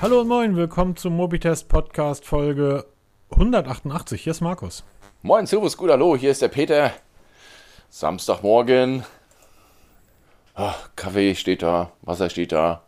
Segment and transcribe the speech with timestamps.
[0.00, 2.86] Hallo und moin, willkommen zum Mobitest Podcast Folge
[3.30, 4.22] 188.
[4.22, 4.84] Hier ist Markus.
[5.22, 6.92] Moin, Servus, gut, hallo, hier ist der Peter.
[7.88, 9.04] Samstagmorgen.
[10.54, 12.82] Ah, Kaffee steht da, Wasser steht da.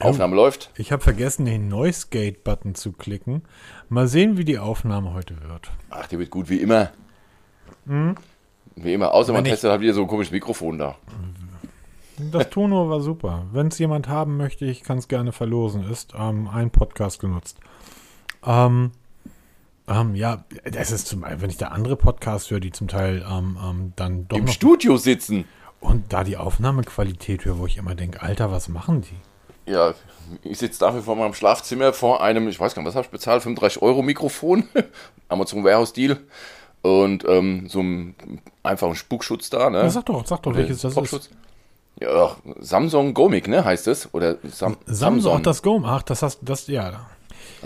[0.00, 0.70] Aufnahme läuft.
[0.76, 3.42] Ich habe vergessen, den Noise Gate Button zu klicken.
[3.88, 5.70] Mal sehen, wie die Aufnahme heute wird.
[5.90, 6.90] Ach, die wird gut, wie immer.
[8.76, 10.96] Wie immer, außer man Wenn ich- testet halt wieder so ein komisches Mikrofon da.
[12.18, 13.46] Das Tono war super.
[13.52, 15.90] Wenn es jemand haben möchte, ich kann es gerne verlosen.
[15.90, 17.58] Ist ähm, ein Podcast genutzt.
[18.44, 18.92] Ähm,
[19.88, 23.58] ähm, ja, das ist zum wenn ich da andere Podcasts höre, die zum Teil ähm,
[23.62, 25.44] ähm, dann doch Im Studio sitzen.
[25.80, 29.70] und da die Aufnahmequalität höre, wo ich immer denke, Alter, was machen die?
[29.70, 29.94] Ja,
[30.42, 33.10] ich sitze dafür vor meinem Schlafzimmer vor einem, ich weiß gar nicht, was habe ich
[33.10, 34.68] bezahlt, 35 Euro Mikrofon,
[35.28, 36.18] Amazon Warehouse Deal
[36.82, 38.14] und ähm, so einem
[38.62, 39.78] einfachen Spukschutz da, ne?
[39.78, 41.30] Ja, sag doch, sag doch, welches das ist.
[42.04, 44.08] Ja, Samsung Gomic, ne, heißt es?
[44.12, 47.06] Oder Sam Samsung, ach, das Gom, ach, das hast, das, ja.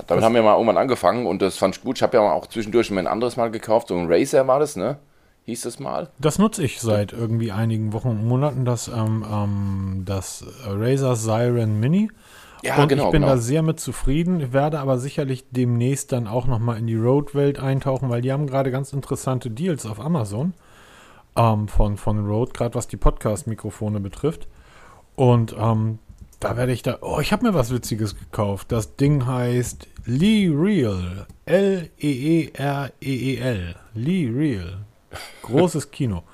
[0.06, 1.98] Damit haben wir mal irgendwann angefangen und das fand ich gut.
[1.98, 4.76] Ich habe ja auch zwischendurch mal ein anderes Mal gekauft, so ein Razer war das,
[4.76, 4.98] ne?
[5.46, 6.10] Hieß das mal?
[6.18, 11.80] Das nutze ich seit irgendwie einigen Wochen und Monaten, das, ähm, ähm, das Razer Siren
[11.80, 12.10] Mini.
[12.62, 13.34] Ja, und genau, ich bin genau.
[13.34, 14.40] da sehr mit zufrieden.
[14.40, 18.46] Ich werde aber sicherlich demnächst dann auch nochmal in die Rode-Welt eintauchen, weil die haben
[18.46, 20.54] gerade ganz interessante Deals auf Amazon
[21.38, 24.48] ähm, von, von Rode, gerade was die Podcast-Mikrofone betrifft.
[25.14, 26.00] Und ähm,
[26.40, 26.98] da werde ich da.
[27.00, 28.70] Oh, ich habe mir was Witziges gekauft.
[28.72, 31.26] Das Ding heißt Lee Real.
[31.46, 32.54] L-E-E-R-E-E-L.
[33.94, 34.78] Lee Real.
[35.42, 36.24] Großes Kino.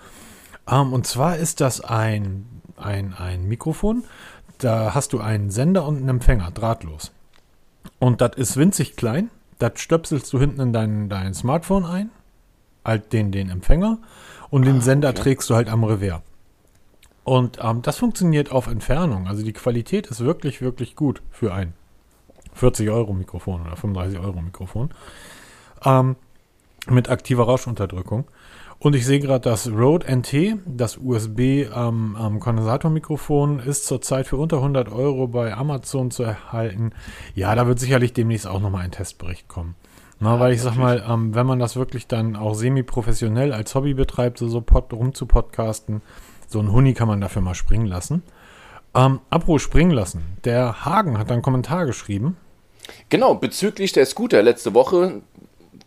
[0.68, 2.46] Ähm, und zwar ist das ein,
[2.76, 4.02] ein, ein Mikrofon.
[4.58, 7.12] Da hast du einen Sender und einen Empfänger, drahtlos.
[7.98, 9.30] Und das ist winzig klein.
[9.58, 12.10] Das stöpselst du hinten in dein, dein Smartphone ein.
[12.84, 13.98] Halt den, den Empfänger.
[14.54, 15.22] Und den Sender okay.
[15.22, 16.20] trägst du halt am Revers.
[17.24, 19.26] Und ähm, das funktioniert auf Entfernung.
[19.26, 21.72] Also die Qualität ist wirklich, wirklich gut für ein
[22.52, 24.90] 40 Euro Mikrofon oder 35 Euro Mikrofon.
[25.84, 26.14] Ähm,
[26.88, 28.28] mit aktiver Rauschunterdrückung.
[28.78, 34.36] Und ich sehe gerade, das Rode NT, das USB ähm, ähm, Kondensatormikrofon, ist zurzeit für
[34.36, 36.92] unter 100 Euro bei Amazon zu erhalten.
[37.34, 39.74] Ja, da wird sicherlich demnächst auch nochmal ein Testbericht kommen.
[40.24, 43.92] Na, weil ich sag mal, ähm, wenn man das wirklich dann auch semi-professionell als Hobby
[43.92, 46.00] betreibt, so, so pod, rum zu podcasten,
[46.48, 48.22] so ein Huni kann man dafür mal springen lassen.
[48.94, 50.22] Ähm, apropos springen lassen.
[50.44, 52.38] Der Hagen hat einen Kommentar geschrieben.
[53.10, 55.20] Genau, bezüglich der Scooter letzte Woche,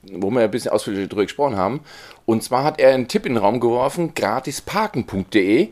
[0.03, 1.79] wo wir ein bisschen ausführlich darüber gesprochen haben.
[2.27, 5.69] Und zwar hat er einen Tipp in den Raum geworfen, gratisparken.de.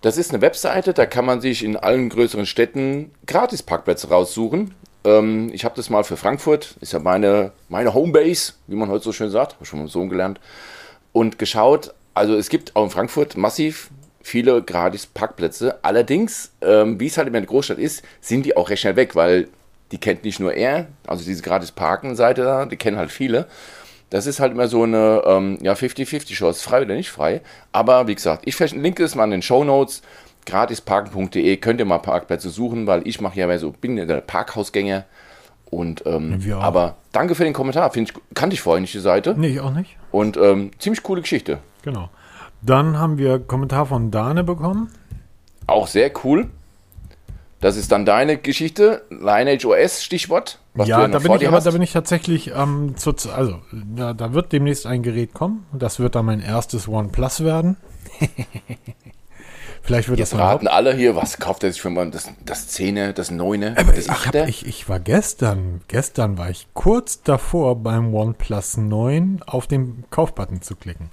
[0.00, 4.74] Das ist eine Webseite, da kann man sich in allen größeren Städten Gratisparkplätze raussuchen.
[5.04, 9.04] Ähm, ich habe das mal für Frankfurt, ist ja meine, meine Homebase, wie man heute
[9.04, 10.40] so schön sagt, habe schon dem Sohn gelernt,
[11.12, 11.94] und geschaut.
[12.14, 13.90] Also es gibt auch in Frankfurt massiv
[14.22, 15.78] viele Gratis-Parkplätze.
[15.82, 19.14] Allerdings, ähm, wie es halt in der Großstadt ist, sind die auch recht schnell weg,
[19.16, 19.48] weil
[19.90, 23.46] die kennt nicht nur er, also diese Gratis-Parken-Seite da, die kennen halt viele.
[24.10, 27.40] Das ist halt immer so eine ähm, ja, 50-50-Chance, frei oder nicht frei.
[27.72, 30.02] Aber wie gesagt, ich verlinke es mal in den Show Notes.
[30.46, 34.20] Gratisparken.de könnt ihr mal Parkplätze suchen, weil ich mache ja mehr so, bin ja der
[34.20, 35.04] Parkhausgänger.
[35.70, 37.90] Und ähm, aber danke für den Kommentar.
[37.90, 39.34] Find ich, kannte ich vorher nicht die Seite.
[39.36, 39.96] Nee, ich auch nicht.
[40.10, 41.58] Und ähm, ziemlich coole Geschichte.
[41.82, 42.10] Genau.
[42.60, 44.90] Dann haben wir Kommentar von Dane bekommen.
[45.66, 46.48] Auch sehr cool.
[47.62, 50.58] Das ist dann deine Geschichte, Lineage OS, Stichwort.
[50.74, 54.14] was ja, noch da bin ich aber da bin ich tatsächlich ähm, zu, also da,
[54.14, 55.64] da wird demnächst ein Gerät kommen.
[55.72, 57.76] Das wird dann mein erstes OnePlus werden.
[59.82, 62.68] Vielleicht wird Jetzt das raten alle hier, was kauft er sich für mal das, das
[62.70, 64.46] 10er, das 9er, Aber das ich, hab, 8er?
[64.46, 70.62] ich, ich war gestern, gestern war ich kurz davor beim OnePlus 9 auf den Kaufbutton
[70.62, 71.10] zu klicken.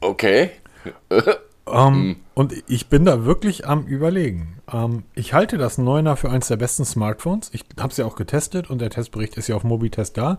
[0.00, 0.50] Okay.
[1.72, 4.60] Ähm, Und ich bin da wirklich am überlegen.
[4.72, 7.50] Ähm, ich halte das 9er für eines der besten Smartphones.
[7.52, 10.38] Ich habe es ja auch getestet und der Testbericht ist ja auf Mobitest da.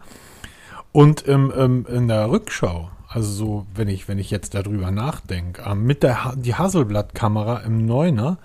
[0.91, 5.63] Und im, im, in der Rückschau, also so, wenn ich, wenn ich jetzt darüber nachdenke,
[5.65, 8.37] ähm, mit der Ha- die Hasselblatt-Kamera im 9er,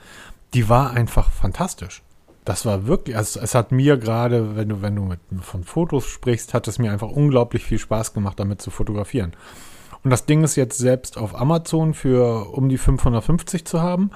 [0.54, 2.02] die war einfach fantastisch.
[2.44, 6.06] Das war wirklich, also es hat mir gerade, wenn du, wenn du mit, von Fotos
[6.06, 9.32] sprichst, hat es mir einfach unglaublich viel Spaß gemacht, damit zu fotografieren.
[10.04, 14.10] Und das Ding ist jetzt selbst auf Amazon für um die 550 zu haben.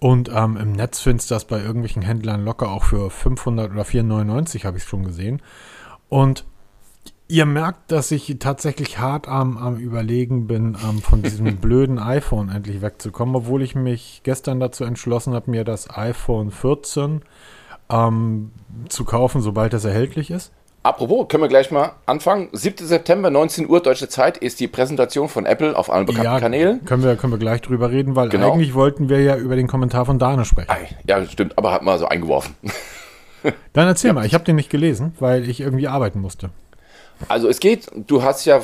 [0.00, 3.84] Und ähm, im Netz findest du das bei irgendwelchen Händlern locker auch für 500 oder
[3.84, 5.40] 499 habe ich schon gesehen.
[6.08, 6.44] Und
[7.28, 12.48] ihr merkt, dass ich tatsächlich hart am, am Überlegen bin, ähm, von diesem blöden iPhone
[12.48, 17.22] endlich wegzukommen, obwohl ich mich gestern dazu entschlossen habe, mir das iPhone 14
[17.90, 18.50] ähm,
[18.88, 20.52] zu kaufen, sobald es erhältlich ist.
[20.84, 22.48] Apropos, können wir gleich mal anfangen.
[22.52, 22.86] 7.
[22.86, 26.84] September, 19 Uhr deutsche Zeit, ist die Präsentation von Apple auf allen bekannten Kanälen.
[26.84, 28.52] Können wir, können wir gleich drüber reden, weil Genau.
[28.54, 30.68] eigentlich wollten wir ja über den Kommentar von Dane sprechen.
[31.06, 32.54] Ja, stimmt, aber hat mal so eingeworfen.
[33.72, 34.14] Dann erzähl ja.
[34.14, 36.50] mal, ich habe den nicht gelesen, weil ich irgendwie arbeiten musste.
[37.26, 38.60] Also es geht, du hast ja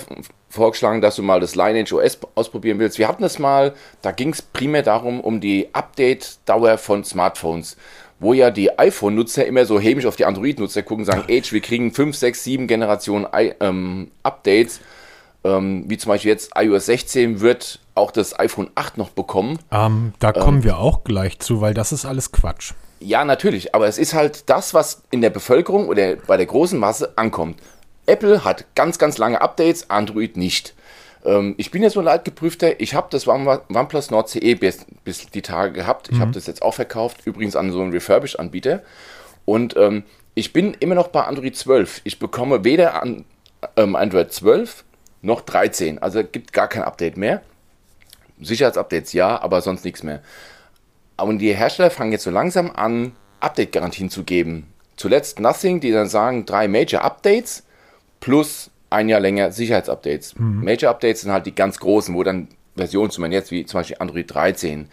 [0.49, 2.99] vorgeschlagen, dass du mal das Lineage OS ausprobieren willst.
[2.99, 7.77] Wir hatten es mal, da ging es primär darum, um die Update-Dauer von Smartphones,
[8.21, 11.93] wo ja die iPhone-Nutzer immer so hämisch auf die Android-Nutzer gucken, sagen, Age, wir kriegen
[11.93, 13.27] 5, 6, 7 Generationen
[13.61, 14.81] ähm, Updates,
[15.43, 19.59] ähm, wie zum Beispiel jetzt iOS 16 wird auch das iPhone 8 noch bekommen.
[19.71, 22.73] Ähm, da kommen ähm, wir auch gleich zu, weil das ist alles Quatsch.
[23.01, 26.79] Ja, natürlich, aber es ist halt das, was in der Bevölkerung oder bei der großen
[26.79, 27.61] Masse ankommt.
[28.07, 30.75] Apple hat ganz, ganz lange Updates, Android nicht.
[31.25, 35.31] Ähm, ich bin ja so ein leidgeprüfter, ich habe das OnePlus Nord CE bis, bis
[35.31, 36.09] die Tage gehabt.
[36.09, 36.21] Ich mhm.
[36.21, 38.83] habe das jetzt auch verkauft, übrigens an so einen Refurbished-Anbieter.
[39.45, 40.05] Und ähm,
[40.35, 42.03] ich bin immer noch bei Android 12.
[42.05, 43.25] Ich bekomme weder an,
[43.77, 44.85] ähm, Android 12
[45.23, 46.01] noch 13.
[46.01, 47.43] Also gibt gar kein Update mehr.
[48.41, 50.21] Sicherheitsupdates ja, aber sonst nichts mehr.
[51.17, 54.67] Und die Hersteller fangen jetzt so langsam an, Update-Garantien zu geben.
[54.97, 57.65] Zuletzt Nothing, die dann sagen, drei Major Updates
[58.25, 60.39] plus ein Jahr länger Sicherheitsupdates.
[60.39, 60.65] Mhm.
[60.65, 63.81] Major Updates sind halt die ganz großen, wo dann Versionen zum Beispiel jetzt wie zum
[63.81, 64.89] Beispiel Android 13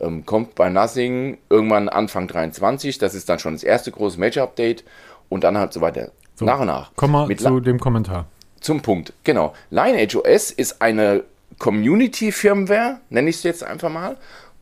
[0.00, 2.98] ähm, kommt bei Nothing irgendwann Anfang 23.
[2.98, 4.82] Das ist dann schon das erste große Major Update
[5.28, 6.10] und dann halt so weiter.
[6.34, 6.90] So, nach und nach.
[6.96, 8.26] Komm mal Mit zu dem Kommentar.
[8.60, 9.54] Zum Punkt, genau.
[9.70, 11.22] Lineage OS ist eine
[11.58, 14.16] Community-Firmware, nenne ich es jetzt einfach mal,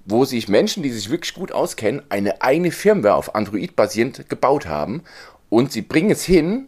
[0.05, 4.67] wo sich Menschen, die sich wirklich gut auskennen, eine eigene Firmware auf Android basierend gebaut
[4.67, 5.05] haben
[5.49, 6.67] und sie bringen es hin,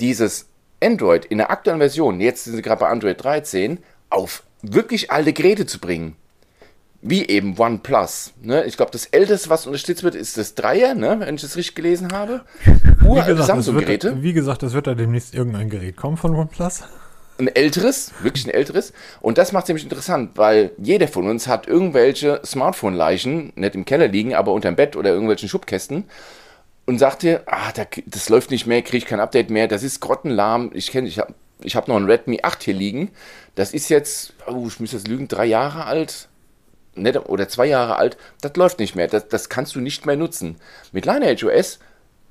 [0.00, 0.48] dieses
[0.82, 3.78] Android in der aktuellen Version, jetzt sind sie gerade bei Android 13,
[4.10, 6.16] auf wirklich alte Geräte zu bringen.
[7.00, 8.32] Wie eben OnePlus.
[8.42, 8.64] Ne?
[8.64, 11.16] Ich glaube, das älteste, was unterstützt wird, ist das Dreier, ne?
[11.20, 12.42] wenn ich das richtig gelesen habe.
[13.04, 14.20] Uralte Samsung-Geräte.
[14.20, 16.82] Wie gesagt, es wird da demnächst irgendein Gerät kommen von OnePlus.
[17.38, 18.92] Ein älteres, wirklich ein älteres.
[19.20, 23.84] Und das macht es nämlich interessant, weil jeder von uns hat irgendwelche Smartphone-Leichen, nicht im
[23.84, 26.04] Keller liegen, aber unterm Bett oder irgendwelchen Schubkästen
[26.88, 30.00] und sagte, ah, da, das läuft nicht mehr, kriege ich kein Update mehr, das ist
[30.00, 30.70] grottenlahm.
[30.72, 33.10] Ich kenne, ich habe ich hab noch ein Redmi 8 hier liegen.
[33.56, 36.28] Das ist jetzt, oh, ich muss das lügen, drei Jahre alt
[36.94, 38.16] nicht, oder zwei Jahre alt.
[38.40, 40.56] Das läuft nicht mehr, das, das kannst du nicht mehr nutzen.
[40.90, 41.78] Mit Lineage OS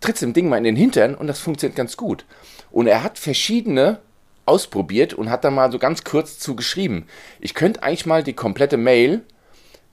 [0.02, 2.26] trittst dem Ding mal in den Hintern und das funktioniert ganz gut.
[2.72, 4.00] Und er hat verschiedene
[4.48, 7.06] ausprobiert und hat da mal so ganz kurz zu geschrieben.
[7.40, 9.22] Ich könnte eigentlich mal die komplette Mail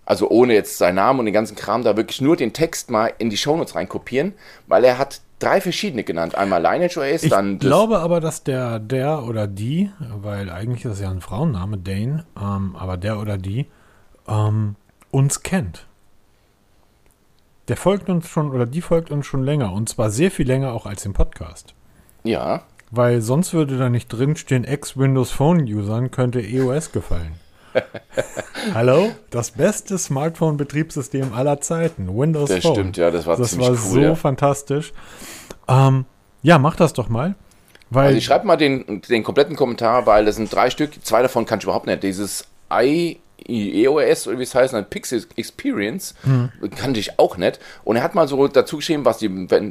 [0.06, 3.12] also ohne jetzt seinen Namen und den ganzen Kram, da wirklich nur den Text mal
[3.18, 4.34] in die Shownotes reinkopieren,
[4.66, 6.34] weil er hat drei verschiedene genannt.
[6.34, 7.54] Einmal Lineage OS, ich dann.
[7.54, 11.78] Ich glaube aber, dass der, der oder die, weil eigentlich ist es ja ein Frauenname,
[11.78, 13.66] Dane, ähm, aber der oder die
[14.28, 14.76] ähm,
[15.10, 15.86] uns kennt.
[17.68, 20.72] Der folgt uns schon oder die folgt uns schon länger und zwar sehr viel länger
[20.72, 21.74] auch als im Podcast.
[22.22, 22.62] Ja.
[22.90, 27.32] Weil sonst würde da nicht drinstehen, Ex-Windows Phone-Usern könnte EOS gefallen.
[28.74, 29.12] Hallo?
[29.30, 32.08] Das beste Smartphone-Betriebssystem aller Zeiten.
[32.08, 32.74] Windows das Phone.
[32.74, 34.14] Das stimmt, ja, das war Das war cool, so ja.
[34.14, 34.92] fantastisch.
[35.68, 36.04] Ähm,
[36.42, 37.34] ja, mach das doch mal.
[37.90, 41.22] Weil also ich schreibe mal den, den kompletten Kommentar, weil das sind drei Stück, zwei
[41.22, 42.02] davon kann ich überhaupt nicht.
[42.02, 46.50] Dieses i EOS oder wie es heißt, ein Pixel Experience, hm.
[46.76, 47.60] kannte ich auch nicht.
[47.82, 49.28] Und er hat mal so dazu geschrieben, was die,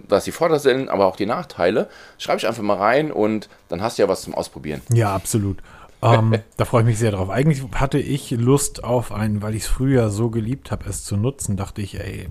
[0.08, 1.90] was die Vorteile sind, aber auch die Nachteile.
[2.20, 4.82] Schreibe ich einfach mal rein und dann hast du ja was zum Ausprobieren.
[4.94, 5.58] Ja, absolut
[6.04, 7.30] ähm, da freue ich mich sehr drauf.
[7.30, 11.16] Eigentlich hatte ich Lust auf einen, weil ich es früher so geliebt habe, es zu
[11.16, 12.30] nutzen, dachte ich, ey,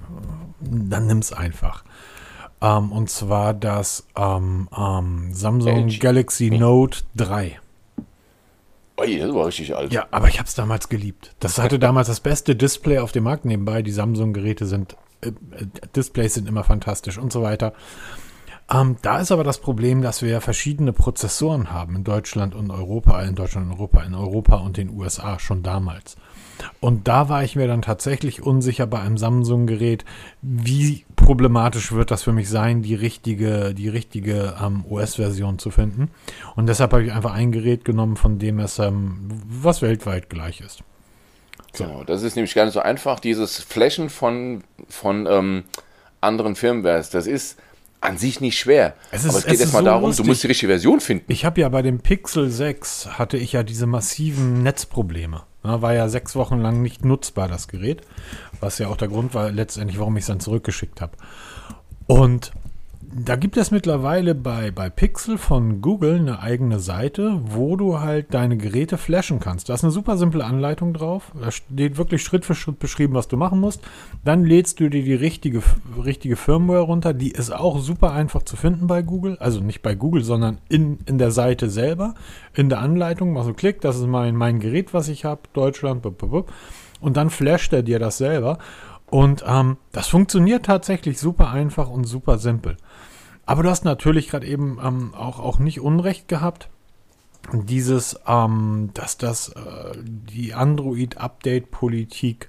[0.60, 1.84] dann nimm es einfach.
[2.60, 6.00] Ähm, und zwar das ähm, ähm Samsung LG.
[6.00, 7.58] Galaxy Note 3.
[8.98, 9.92] Oi, das war richtig alt.
[9.92, 11.34] Ja, aber ich habe es damals geliebt.
[11.40, 13.82] Das hatte damals das beste Display auf dem Markt nebenbei.
[13.82, 15.32] Die Samsung-Geräte sind, äh, äh
[15.96, 17.72] Displays sind immer fantastisch und so weiter.
[18.72, 22.70] Ähm, da ist aber das Problem, dass wir ja verschiedene Prozessoren haben in Deutschland und
[22.70, 26.16] Europa, in Deutschland und Europa, in Europa und den USA schon damals.
[26.80, 30.04] Und da war ich mir dann tatsächlich unsicher bei einem Samsung-Gerät,
[30.42, 36.10] wie problematisch wird das für mich sein, die richtige, die richtige ähm, OS-Version zu finden.
[36.56, 40.60] Und deshalb habe ich einfach ein Gerät genommen, von dem es, ähm, was weltweit gleich
[40.60, 40.82] ist.
[41.74, 41.84] So.
[41.84, 45.64] Genau, das ist nämlich gar nicht so einfach, dieses Flashen von, von ähm,
[46.20, 47.10] anderen Firmwares.
[47.10, 47.58] Das ist
[48.02, 48.94] an sich nicht schwer.
[49.10, 50.24] Es ist, aber es geht erstmal so darum, lustig.
[50.24, 51.30] du musst die richtige Version finden.
[51.32, 55.42] Ich habe ja bei dem Pixel 6 hatte ich ja diese massiven Netzprobleme.
[55.62, 58.02] war ja sechs Wochen lang nicht nutzbar, das Gerät.
[58.60, 61.16] Was ja auch der Grund war letztendlich, warum ich es dann zurückgeschickt habe.
[62.06, 62.52] Und
[63.14, 68.32] da gibt es mittlerweile bei, bei Pixel von Google eine eigene Seite, wo du halt
[68.32, 69.68] deine Geräte flashen kannst.
[69.68, 71.30] Da ist eine super simple Anleitung drauf.
[71.38, 73.82] Da steht wirklich Schritt für Schritt beschrieben, was du machen musst.
[74.24, 75.62] Dann lädst du dir die richtige,
[76.02, 77.12] richtige Firmware runter.
[77.12, 79.36] Die ist auch super einfach zu finden bei Google.
[79.40, 82.14] Also nicht bei Google, sondern in, in der Seite selber.
[82.54, 86.06] In der Anleitung machst du Klick, das ist mein, mein Gerät, was ich habe, Deutschland.
[87.00, 88.58] Und dann flasht er dir das selber.
[89.12, 92.78] Und ähm, das funktioniert tatsächlich super einfach und super simpel.
[93.44, 96.70] Aber du hast natürlich gerade eben ähm, auch, auch nicht Unrecht gehabt.
[97.52, 102.48] Dieses, ähm, dass das äh, die Android-Update-Politik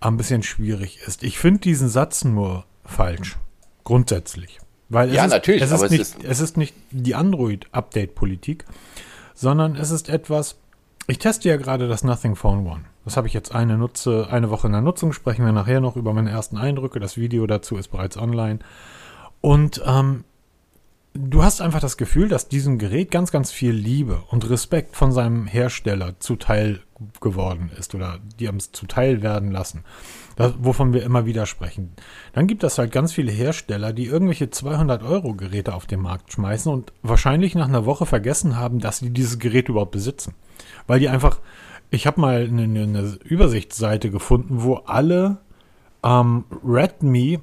[0.00, 1.22] ein bisschen schwierig ist.
[1.22, 3.38] Ich finde diesen Satz nur falsch.
[3.84, 4.58] Grundsätzlich.
[4.90, 8.64] Weil Ja, ist, natürlich, Es ist, aber es nicht, ist- es ist nicht die Android-Update-Politik,
[9.34, 10.56] sondern es ist etwas.
[11.10, 12.84] Ich teste ja gerade das Nothing Phone One.
[13.06, 15.14] Das habe ich jetzt eine, Nutze, eine Woche in der Nutzung.
[15.14, 17.00] Sprechen wir nachher noch über meine ersten Eindrücke.
[17.00, 18.58] Das Video dazu ist bereits online.
[19.40, 20.24] Und ähm,
[21.14, 25.10] du hast einfach das Gefühl, dass diesem Gerät ganz, ganz viel Liebe und Respekt von
[25.10, 26.82] seinem Hersteller zuteil
[27.22, 29.84] geworden ist oder die haben es zuteil werden lassen,
[30.36, 31.92] das, wovon wir immer wieder sprechen.
[32.34, 36.32] Dann gibt es halt ganz viele Hersteller, die irgendwelche 200 Euro Geräte auf den Markt
[36.32, 40.34] schmeißen und wahrscheinlich nach einer Woche vergessen haben, dass sie dieses Gerät überhaupt besitzen.
[40.88, 41.38] Weil die einfach,
[41.90, 45.38] ich habe mal eine, eine Übersichtsseite gefunden, wo alle
[46.04, 47.38] ähm, Redmi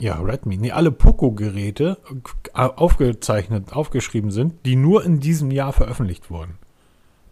[0.00, 0.56] ja, Redmi.
[0.56, 1.96] Nee, alle Poco-Geräte
[2.54, 6.58] äh, aufgezeichnet, aufgeschrieben sind, die nur in diesem Jahr veröffentlicht wurden.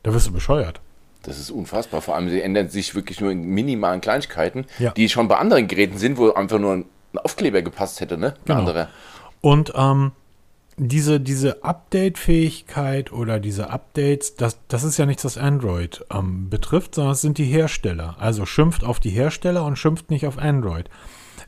[0.04, 0.80] Da wirst du bescheuert.
[1.22, 2.00] Das ist unfassbar.
[2.00, 4.92] Vor allem, sie ändern sich wirklich nur in minimalen Kleinigkeiten, Ja.
[4.92, 6.84] die schon bei anderen Geräten sind, wo einfach nur ein
[7.16, 8.28] Aufkleber gepasst hätte, ne?
[8.28, 8.58] Ein Genau.
[8.60, 8.88] anderer.
[9.40, 10.12] Und ähm,
[10.88, 16.94] diese, diese Update-Fähigkeit oder diese Updates, das, das ist ja nichts, was Android ähm, betrifft,
[16.94, 18.16] sondern es sind die Hersteller.
[18.18, 20.88] Also schimpft auf die Hersteller und schimpft nicht auf Android.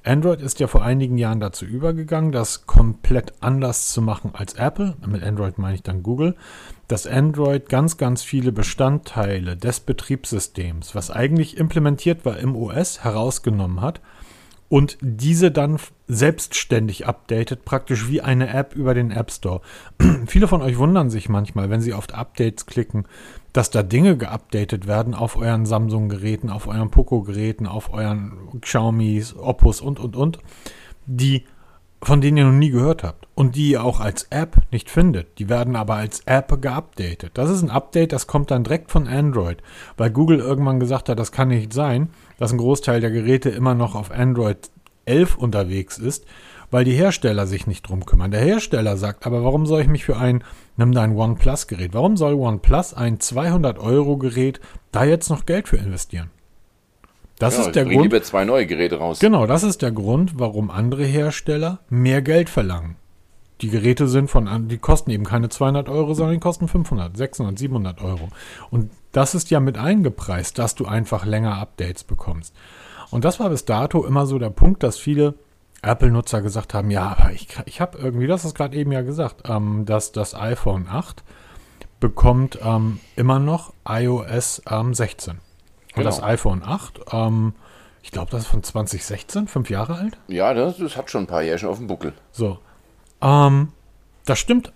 [0.05, 4.97] Android ist ja vor einigen Jahren dazu übergegangen, das komplett anders zu machen als Apple.
[5.07, 6.35] Mit Android meine ich dann Google.
[6.89, 13.81] Dass Android ganz, ganz viele Bestandteile des Betriebssystems, was eigentlich implementiert war im OS, herausgenommen
[13.81, 14.01] hat
[14.73, 15.77] und diese dann
[16.09, 19.61] selbstständig updatet, praktisch wie eine App über den App Store.
[20.27, 23.05] Viele von euch wundern sich manchmal, wenn sie auf Updates klicken,
[23.53, 29.83] dass da Dinge geupdatet werden auf euren Samsung-Geräten, auf euren Poco-Geräten, auf euren Xiaomis, Oppos
[29.83, 30.39] und, und, und,
[31.05, 31.45] die
[32.03, 35.39] von denen ihr noch nie gehört habt und die ihr auch als App nicht findet.
[35.39, 37.31] Die werden aber als App geupdatet.
[37.35, 39.63] Das ist ein Update, das kommt dann direkt von Android,
[39.97, 42.09] weil Google irgendwann gesagt hat, das kann nicht sein,
[42.43, 44.73] dass ein Großteil der Geräte immer noch auf Android
[45.05, 46.25] 11 unterwegs ist,
[46.73, 48.33] weil die Hersteller sich nicht drum kümmern.
[48.33, 50.43] Der Hersteller sagt, aber warum soll ich mich für ein,
[50.77, 54.59] nimm dein OnePlus-Gerät, warum soll OnePlus ein 200-Euro-Gerät
[54.91, 56.33] da jetzt noch Geld für investieren?
[57.39, 58.03] Das Ja, ist der Grund.
[58.03, 59.21] lieber zwei neue Geräte raus.
[59.21, 62.97] Genau, das ist der Grund, warum andere Hersteller mehr Geld verlangen.
[63.63, 67.17] Die Geräte sind von, an- die kosten eben keine 200 Euro, sondern die kosten 500,
[67.17, 68.29] 600, 700 Euro.
[68.71, 72.55] Und das ist ja mit eingepreist, dass du einfach länger Updates bekommst.
[73.11, 75.35] Und das war bis dato immer so der Punkt, dass viele
[75.83, 79.49] Apple-Nutzer gesagt haben, ja, aber ich, ich habe irgendwie, das ist gerade eben ja gesagt,
[79.49, 81.23] ähm, dass das iPhone 8
[82.01, 85.35] bekommt ähm, immer noch iOS ähm, 16.
[85.35, 85.41] Und
[85.95, 86.05] Genau.
[86.07, 87.53] das iPhone 8, ähm,
[88.03, 90.19] ich glaube, das ist von 2016, fünf Jahre alt.
[90.29, 92.15] Ja, das, das hat schon ein paar Jährchen auf dem Buckel.
[92.33, 92.59] So.
[93.23, 93.69] Ähm,
[94.25, 94.73] das stimmt,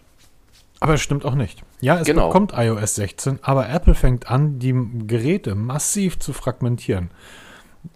[0.80, 1.62] aber es stimmt auch nicht.
[1.80, 2.28] Ja, es Genau.
[2.28, 4.74] bekommt iOS 16, aber Apple fängt an, die
[5.06, 7.10] Geräte massiv zu fragmentieren.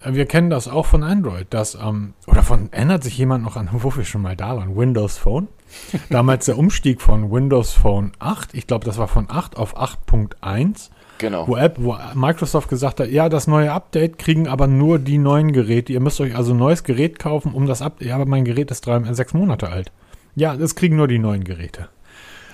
[0.02, 3.57] Äh, Wir kennen das auch von Android, dass, ähm, oder von, erinnert sich jemand noch
[3.57, 5.49] an, wo wir schon mal da waren, Windows Phone?
[6.11, 10.90] Damals der Umstieg von Windows Phone 8, ich glaube, das war von 8 auf 8.1
[11.19, 11.47] Genau.
[11.47, 15.52] wo, App, wo Microsoft gesagt hat, ja, das neue Update kriegen aber nur die neuen
[15.52, 15.92] Geräte.
[15.92, 18.09] Ihr müsst euch also ein neues Gerät kaufen, um das Update.
[18.09, 19.92] Ja, aber mein Gerät ist drei, sechs Monate alt.
[20.40, 21.90] Ja, das kriegen nur die neuen Geräte.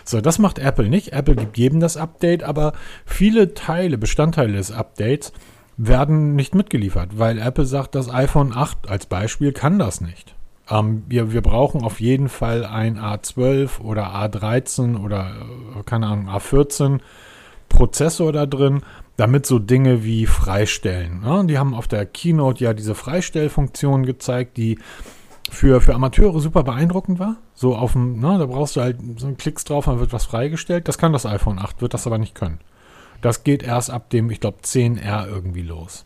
[0.02, 1.12] So, das macht Apple nicht.
[1.12, 2.72] Apple gibt jedem das Update, aber
[3.04, 5.32] viele Teile, Bestandteile des Updates
[5.76, 10.34] werden nicht mitgeliefert, weil Apple sagt, das iPhone 8 als Beispiel kann das nicht.
[10.68, 15.30] Ähm, wir, wir brauchen auf jeden Fall ein A12 oder A13 oder
[15.78, 16.98] äh, keine Ahnung, A14
[17.68, 18.82] Prozessor da drin,
[19.16, 21.20] damit so Dinge wie Freistellen.
[21.20, 21.44] Ne?
[21.46, 24.80] Die haben auf der Keynote ja diese Freistellfunktion gezeigt, die
[25.50, 27.36] für, für Amateure super beeindruckend war.
[27.54, 30.24] So auf dem, ne, da brauchst du halt so einen Klicks drauf, dann wird was
[30.24, 30.88] freigestellt.
[30.88, 32.58] Das kann das iPhone 8, wird das aber nicht können.
[33.20, 36.04] Das geht erst ab dem, ich glaube, 10R irgendwie los.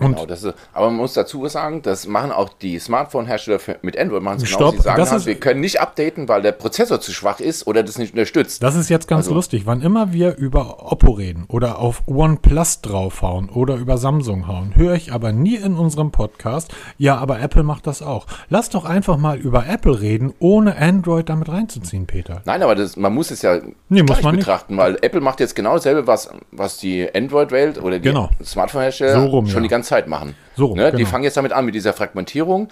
[0.00, 3.98] Und Genau, das ist, aber man muss dazu sagen, das machen auch die Smartphone-Hersteller mit
[3.98, 4.70] Android, machen es genau.
[4.72, 7.66] Sie sagen das halt, ist- wir können nicht updaten, weil der Prozessor zu schwach ist
[7.66, 8.62] oder das nicht unterstützt.
[8.62, 9.66] Das ist jetzt ganz Also- lustig.
[9.66, 14.94] Wann immer wir über Oppo reden oder auf OnePlus draufhauen oder über Samsung hauen, höre
[14.94, 18.26] ich aber nie in unserem Podcast, ja, aber Apple macht das auch.
[18.48, 22.42] Lass doch einfach mal über Apple reden, ohne Android damit reinzuziehen, Peter.
[22.44, 24.44] Nein, aber das, man muss es ja Nee, muss man nicht.
[24.44, 28.30] betrachten, weil Apple macht jetzt genau dasselbe, was, was die Android-Welt oder die Genau.
[28.42, 29.60] Smartphone-Hersteller So schon ja.
[29.60, 30.34] die ganze Zeit machen.
[30.56, 30.90] So ne?
[30.90, 31.10] Die genau.
[31.10, 32.68] fangen jetzt damit an, mit dieser Fragmentierung.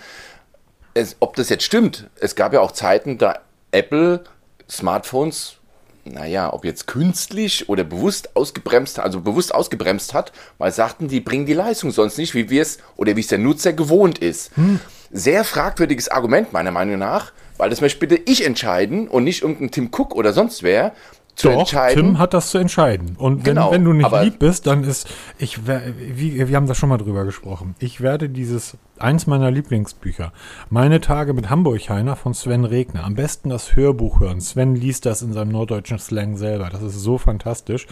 [0.94, 3.38] Es, ob das jetzt stimmt, es gab ja auch Zeiten, da
[3.70, 4.24] Apple
[4.68, 5.56] Smartphones,
[6.04, 11.46] naja, ob jetzt künstlich oder bewusst ausgebremst, also bewusst ausgebremst hat, weil sagten, die bringen
[11.46, 14.54] die Leistung sonst nicht, wie wir es oder wie es der Nutzer gewohnt ist.
[14.56, 14.80] Hm.
[15.12, 19.70] Sehr fragwürdiges Argument, meiner Meinung nach, Weil das möchte bitte ich entscheiden und nicht irgendein
[19.70, 20.92] Tim Cook oder sonst wer
[21.34, 22.02] zu Doch, entscheiden.
[22.04, 23.16] Tim hat das zu entscheiden.
[23.16, 25.08] Und wenn, Genau, wenn du nicht lieb bist, dann ist,
[25.38, 27.74] ich, wer- wie, wir haben da schon mal drüber gesprochen.
[27.78, 30.32] Ich werde dieses, eins meiner Lieblingsbücher,
[30.68, 34.40] Meine Tage mit Hamburg-Heiner von Sven Regner, am besten das Hörbuch hören.
[34.42, 36.68] Sven liest das in seinem norddeutschen Slang selber.
[36.70, 37.86] Das ist so fantastisch.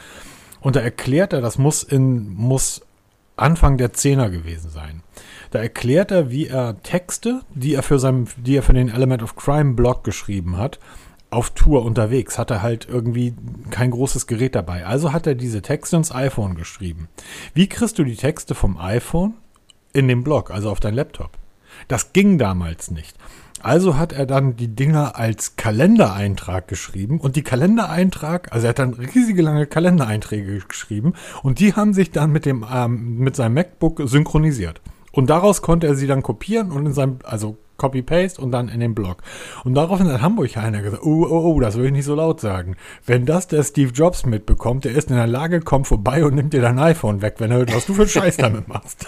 [0.61, 2.82] Und da erklärt er, das muss in, muss
[3.37, 5.02] Anfang der Zehner gewesen sein.
[5.50, 9.23] Da erklärt er, wie er Texte, die er für seinen, die er für den Element
[9.23, 10.78] of Crime Blog geschrieben hat,
[11.30, 13.34] auf Tour unterwegs, hat er halt irgendwie
[13.70, 14.84] kein großes Gerät dabei.
[14.84, 17.08] Also hat er diese Texte ins iPhone geschrieben.
[17.54, 19.34] Wie kriegst du die Texte vom iPhone
[19.92, 21.30] in den Blog, also auf dein Laptop?
[21.88, 23.16] Das ging damals nicht.
[23.62, 28.78] Also hat er dann die Dinger als Kalendereintrag geschrieben und die Kalendereintrag, also er hat
[28.78, 33.54] dann riesige lange Kalendereinträge geschrieben und die haben sich dann mit dem ähm, mit seinem
[33.54, 34.80] MacBook synchronisiert.
[35.12, 38.80] Und daraus konnte er sie dann kopieren und in seinem, also Copy-Paste und dann in
[38.80, 39.22] den Blog.
[39.64, 42.40] Und daraufhin hat Hamburg einer gesagt, oh, oh, oh, das will ich nicht so laut
[42.40, 42.76] sagen.
[43.06, 46.52] Wenn das der Steve Jobs mitbekommt, der ist in der Lage, kommt vorbei und nimmt
[46.52, 49.06] dir dein iPhone weg, wenn er hört, was du für Scheiß damit machst.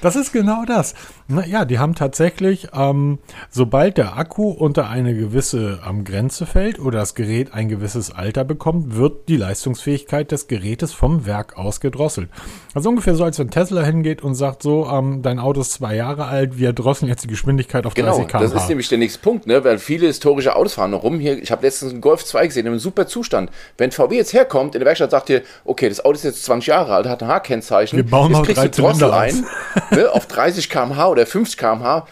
[0.00, 0.94] Das ist genau das.
[1.32, 3.18] Naja, die haben tatsächlich, ähm,
[3.50, 8.44] sobald der Akku unter eine gewisse ähm, Grenze fällt oder das Gerät ein gewisses Alter
[8.44, 12.28] bekommt, wird die Leistungsfähigkeit des Gerätes vom Werk aus gedrosselt.
[12.74, 15.94] Also ungefähr so, als wenn Tesla hingeht und sagt so, ähm, dein Auto ist zwei
[15.96, 18.42] Jahre alt, wir drosseln jetzt die Geschwindigkeit auf Genau, 30 km/h.
[18.42, 19.64] das ist nämlich der nächste Punkt, ne?
[19.64, 21.18] weil viele historische Autos fahren noch rum.
[21.18, 23.50] Hier, ich habe letztens einen Golf 2 gesehen, in einem super Zustand.
[23.78, 26.66] Wenn VW jetzt herkommt, in der Werkstatt sagt ihr, okay, das Auto ist jetzt 20
[26.66, 29.46] Jahre alt, hat ein H-Kennzeichen, Wir bauen jetzt kriegst du Drossel ein,
[29.90, 30.10] ne?
[30.12, 32.06] auf 30 km/h oder 50 km/h.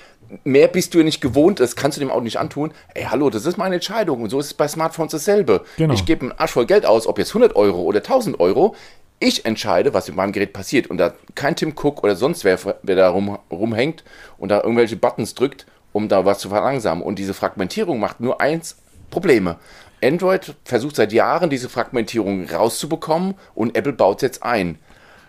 [0.44, 2.72] Mehr bist du ja nicht gewohnt, das kannst du dem Auto nicht antun.
[2.94, 4.22] Ey, hallo, das ist meine Entscheidung.
[4.22, 5.64] Und so ist es bei Smartphones dasselbe.
[5.76, 5.92] Genau.
[5.92, 8.76] Ich gebe einen Arsch voll Geld aus, ob jetzt 100 Euro oder 1000 Euro.
[9.18, 10.86] Ich entscheide, was mit meinem Gerät passiert.
[10.86, 14.04] Und da kein Tim Cook oder sonst wer, wer da rum, rumhängt
[14.38, 17.02] und da irgendwelche Buttons drückt, um da was zu verlangsamen.
[17.02, 18.76] Und diese Fragmentierung macht nur eins
[19.10, 19.56] Probleme.
[20.02, 24.78] Android versucht seit Jahren, diese Fragmentierung rauszubekommen und Apple baut es jetzt ein.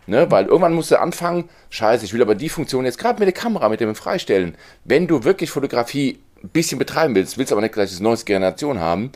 [0.07, 3.27] Ne, weil irgendwann musst du anfangen, scheiße, ich will aber die Funktion jetzt gerade mit
[3.27, 4.55] der Kamera, mit dem Freistellen.
[4.83, 8.79] Wenn du wirklich Fotografie ein bisschen betreiben willst, willst aber nicht gleich die neueste Generation
[8.79, 9.11] haben,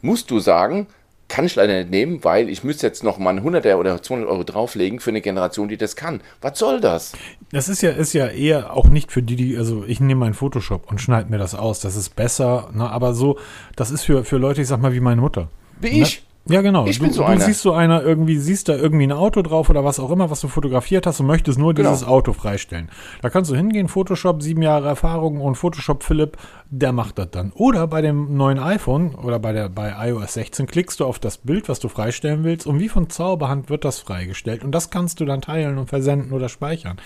[0.00, 0.86] musst du sagen,
[1.30, 4.44] kann ich leider nicht nehmen, weil ich müsste jetzt noch mal 100 oder 200 Euro
[4.44, 6.20] drauflegen für eine Generation, die das kann.
[6.42, 7.12] Was soll das?
[7.52, 10.34] Das ist ja, ist ja eher auch nicht für die, die, also ich nehme meinen
[10.34, 11.80] Photoshop und schneide mir das aus.
[11.80, 12.90] Das ist besser, ne?
[12.90, 13.38] aber so,
[13.76, 15.48] das ist für, für Leute, ich sag mal, wie meine Mutter.
[15.80, 16.29] Wie Ne?
[16.50, 16.86] Ja, genau.
[16.86, 17.40] Ich du, bin so du einer.
[17.40, 20.40] siehst so einer irgendwie, siehst da irgendwie ein Auto drauf oder was auch immer, was
[20.40, 21.90] du fotografiert hast und möchtest nur Genau.
[21.90, 22.90] dieses Auto freistellen.
[23.22, 26.36] Da kannst du hingehen, Photoshop, sieben Jahre Erfahrung und Photoshop Philipp,
[26.68, 27.52] der macht das dann.
[27.54, 31.38] Oder bei dem neuen iPhone oder bei der, bei iOS 16 klickst du auf das
[31.38, 35.20] Bild, was du freistellen willst und wie von Zauberhand wird das freigestellt und das kannst
[35.20, 36.96] du dann teilen und versenden oder speichern.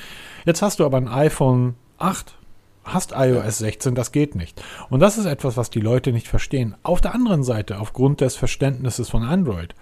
[0.46, 2.34] Jetzt hast du aber ein iPhone 8
[2.84, 4.62] hast iOS 16, das geht nicht.
[4.90, 6.74] Und das ist etwas, was die Leute nicht verstehen.
[6.82, 9.74] Auf der anderen Seite, aufgrund des Verständnisses von Android,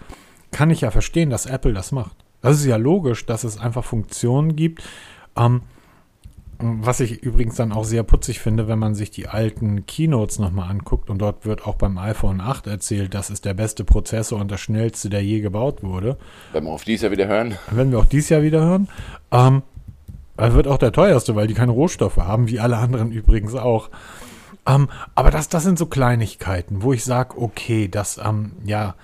[0.50, 2.16] kann ich ja verstehen, dass Apple das macht.
[2.40, 4.82] Das ist ja logisch, dass es einfach Funktionen gibt,
[5.36, 5.62] ähm,
[6.62, 10.70] was ich übrigens dann auch sehr putzig finde, wenn man sich die alten Keynotes nochmal
[10.70, 14.50] anguckt und dort wird auch beim iPhone 8 erzählt, das ist der beste Prozessor und
[14.50, 16.16] das schnellste, der je gebaut wurde.
[16.52, 17.58] Wenn wir auf dies Jahr wieder hören.
[17.70, 18.88] Werden wir auch dieses Jahr wieder hören.
[19.32, 19.62] Ähm,
[20.36, 23.90] er wird auch der teuerste, weil die keine Rohstoffe haben, wie alle anderen übrigens auch.
[24.66, 28.94] Ähm, aber das, das sind so Kleinigkeiten, wo ich sage, okay, das, ähm, ja,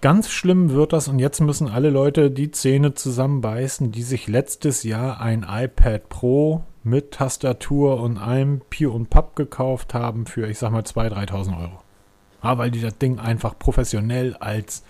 [0.00, 4.82] ganz schlimm wird das und jetzt müssen alle Leute die Zähne zusammenbeißen, die sich letztes
[4.82, 10.58] Jahr ein iPad Pro mit Tastatur und allem Pier und Papp gekauft haben für, ich
[10.58, 11.82] sag mal, 2.000, 3.000 Euro.
[12.42, 14.84] Ja, weil die das Ding einfach professionell als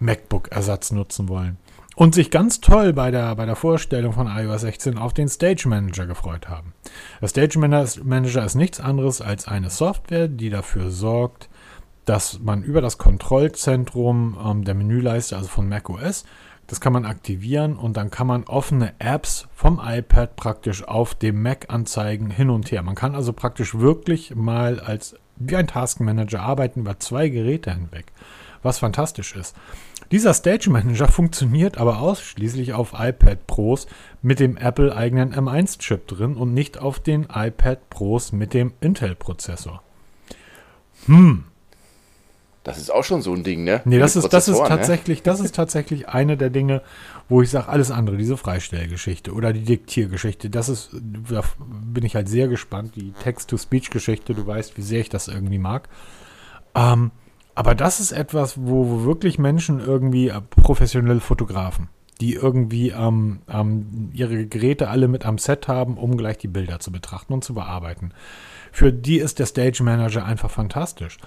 [0.00, 1.56] MacBook-Ersatz nutzen wollen.
[1.96, 5.68] Und sich ganz toll bei der, bei der Vorstellung von iOS 16 auf den Stage
[5.68, 6.74] Manager gefreut haben.
[7.20, 11.48] Der Stage Manager ist nichts anderes als eine Software, die dafür sorgt,
[12.04, 16.24] dass man über das Kontrollzentrum ähm, der Menüleiste, also von macOS,
[16.66, 21.42] das kann man aktivieren und dann kann man offene Apps vom iPad praktisch auf dem
[21.42, 22.82] Mac anzeigen hin und her.
[22.82, 28.12] Man kann also praktisch wirklich mal als wie ein Taskmanager arbeiten über zwei Geräte hinweg,
[28.62, 29.54] was fantastisch ist.
[30.14, 33.88] Dieser Stage Manager funktioniert aber ausschließlich auf iPad Pros
[34.22, 38.74] mit dem Apple eigenen M1 Chip drin und nicht auf den iPad Pros mit dem
[38.80, 39.82] Intel Prozessor.
[42.62, 43.82] Das ist auch schon so ein Ding, ne?
[43.86, 44.68] Nee, das ist, das ist ne?
[44.68, 46.82] tatsächlich, das ist tatsächlich eine der Dinge,
[47.28, 50.90] wo ich sage, alles andere, diese Freistellgeschichte oder die Diktiergeschichte, das ist,
[51.28, 52.94] da bin ich halt sehr gespannt.
[52.94, 55.88] Die Text-to-Speech-Geschichte, du weißt, wie sehr ich das irgendwie mag.
[56.76, 57.10] Ähm,
[57.54, 61.88] aber das ist etwas, wo, wirklich Menschen irgendwie, äh, professionelle Fotografen,
[62.20, 66.80] die irgendwie ähm, ähm, ihre Geräte alle mit am Set haben, um gleich die Bilder
[66.80, 68.12] zu betrachten und zu bearbeiten.
[68.72, 71.18] Für die ist der Stage Manager einfach fantastisch.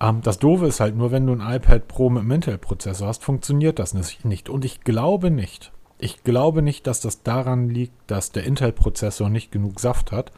[0.00, 3.24] Ähm, das Doofe ist halt nur, wenn du ein iPad Pro mit einem Intel-Prozessor hast,
[3.24, 4.48] funktioniert das nicht.
[4.48, 9.50] Und ich glaube nicht, ich glaube nicht, dass das daran liegt, dass der Intel-Prozessor nicht
[9.50, 10.32] genug Saft hat.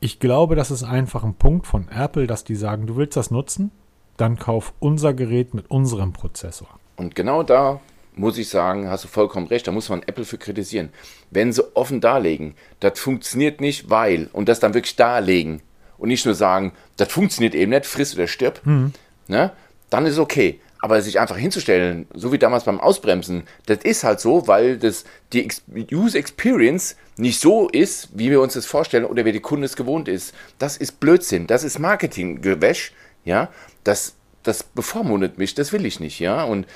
[0.00, 3.30] Ich glaube, das ist einfach ein Punkt von Apple, dass die sagen, du willst das
[3.30, 3.70] nutzen,
[4.16, 6.68] dann kauf unser Gerät mit unserem Prozessor.
[6.96, 7.80] Und genau da
[8.16, 10.88] muss ich sagen, hast du vollkommen recht, da muss man Apple für kritisieren.
[11.30, 15.60] Wenn sie offen darlegen, das funktioniert nicht, weil, und das dann wirklich darlegen
[15.98, 18.92] und nicht nur sagen, das funktioniert eben nicht, friss oder stirb, mhm.
[19.28, 19.52] ne,
[19.90, 20.60] dann ist okay.
[20.80, 25.04] Aber sich einfach hinzustellen, so wie damals beim Ausbremsen, das ist halt so, weil das,
[25.32, 25.48] die
[25.90, 29.74] User Experience nicht so ist, wie wir uns das vorstellen oder wie die Kunde es
[29.74, 30.34] gewohnt ist.
[30.58, 32.92] Das ist Blödsinn, das ist Marketinggewäsch,
[33.26, 33.50] ja,
[33.84, 36.66] das, das bevormundet mich, das will ich nicht, ja, und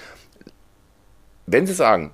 [1.46, 2.10] wenn sie sagen,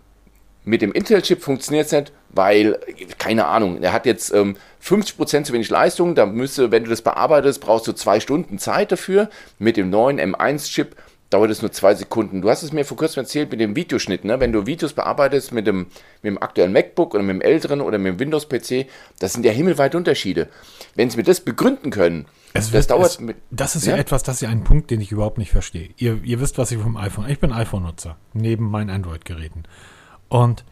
[0.66, 2.78] mit dem Intel-Chip funktioniert es nicht, weil,
[3.18, 7.02] keine Ahnung, er hat jetzt ähm, 50% zu wenig Leistung, da müsste, wenn du das
[7.02, 9.30] bearbeitest, brauchst du zwei Stunden Zeit dafür.
[9.58, 10.96] Mit dem neuen M1-Chip
[11.30, 12.42] dauert es nur zwei Sekunden.
[12.42, 14.38] Du hast es mir vor kurzem erzählt mit dem Videoschnitt, ne?
[14.40, 15.86] wenn du Videos bearbeitest mit dem,
[16.22, 18.86] mit dem aktuellen MacBook oder mit dem älteren oder mit dem Windows-PC,
[19.18, 20.48] das sind ja himmelweite Unterschiede.
[20.94, 23.10] Wenn sie mir das begründen können, es das dauert.
[23.10, 23.94] Es, mit, das ist ja?
[23.94, 23.98] ja?
[23.98, 25.90] etwas, das ist ja ein Punkt, den ich überhaupt nicht verstehe.
[25.96, 27.28] Ihr, ihr wisst, was ich vom iPhone.
[27.28, 29.64] Ich bin iPhone-Nutzer, neben meinen Android-Geräten.
[30.28, 30.64] Und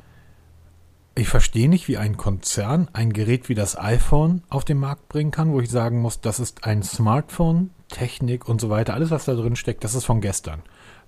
[1.16, 5.30] ich verstehe nicht, wie ein Konzern ein Gerät wie das iPhone auf den Markt bringen
[5.30, 8.94] kann, wo ich sagen muss, das ist ein Smartphone, Technik und so weiter.
[8.94, 10.62] Alles, was da drin steckt, das ist von gestern.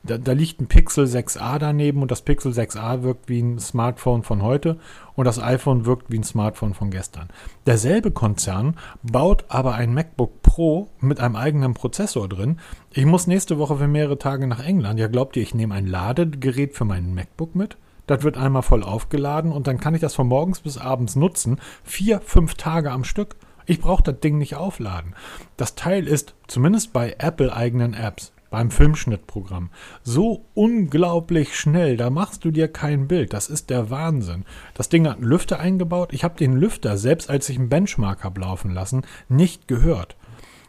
[0.04, 4.22] Da, da, liegt ein Pixel 6a daneben und das Pixel 6a wirkt wie ein Smartphone
[4.22, 4.78] von heute
[5.14, 7.28] und das iPhone wirkt wie ein Smartphone von gestern.
[7.66, 12.60] Derselbe Konzern baut aber ein MacBook Pro mit einem eigenen Prozessor drin.
[12.92, 15.00] Ich muss nächste Woche für mehrere Tage nach England.
[15.00, 17.76] Ja, glaubt ihr, ich nehme ein Ladegerät für meinen MacBook mit?
[18.06, 21.58] Das wird einmal voll aufgeladen und dann kann ich das von morgens bis abends nutzen.
[21.82, 23.34] Vier, fünf Tage am Stück.
[23.66, 25.14] Ich brauche das Ding nicht aufladen.
[25.56, 29.70] Das Teil ist, zumindest bei Apple-eigenen Apps, beim Filmschnittprogramm.
[30.04, 33.32] So unglaublich schnell, da machst du dir kein Bild.
[33.32, 34.44] Das ist der Wahnsinn.
[34.74, 36.12] Das Ding hat einen Lüfter eingebaut.
[36.12, 40.16] Ich habe den Lüfter, selbst als ich einen Benchmark habe laufen lassen, nicht gehört.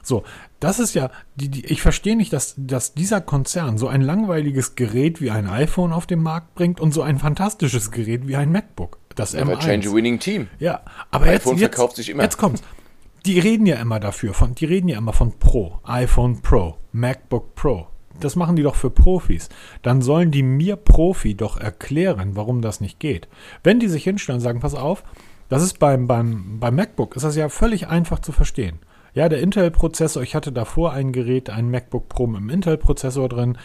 [0.02, 0.24] So,
[0.62, 4.76] das ist ja, die, die, ich verstehe nicht, dass, dass dieser Konzern so ein langweiliges
[4.76, 8.52] Gerät wie ein iPhone auf den Markt bringt und so ein fantastisches Gerät wie ein
[8.52, 9.00] MacBook.
[9.16, 9.60] Das Never M1.
[9.60, 10.48] change winning team.
[10.60, 10.82] Ja,
[11.12, 12.24] aber iPhone jetzt, verkauft sich immer.
[12.24, 12.64] Jetzt kommt's
[13.26, 17.56] die reden ja immer dafür, von, die reden ja immer von Pro, iPhone Pro, MacBook
[17.56, 17.88] Pro.
[18.20, 19.50] Das machen die doch für Profis.
[19.82, 23.28] Dann sollen die mir Profi doch erklären, warum das nicht geht.
[23.64, 25.04] Wenn die sich hinstellen und sagen, pass auf,
[25.50, 28.80] das ist beim, beim, beim MacBook, ist das ja völlig einfach zu verstehen.
[29.14, 33.58] Ja, der Intel-Prozessor, ich hatte davor ein Gerät, ein MacBook Pro mit einem Intel-Prozessor drin.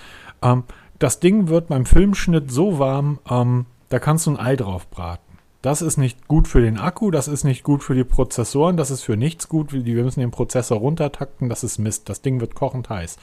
[0.43, 0.65] Ähm,
[0.99, 5.32] das Ding wird beim Filmschnitt so warm, ähm, da kannst du ein Ei drauf braten.
[5.63, 8.91] Das ist nicht gut für den Akku, das ist nicht gut für die Prozessoren, das
[8.91, 9.73] ist für nichts gut.
[9.73, 12.09] Wir müssen den Prozessor runtertakten, das ist Mist.
[12.09, 13.17] Das Ding wird kochend heiß.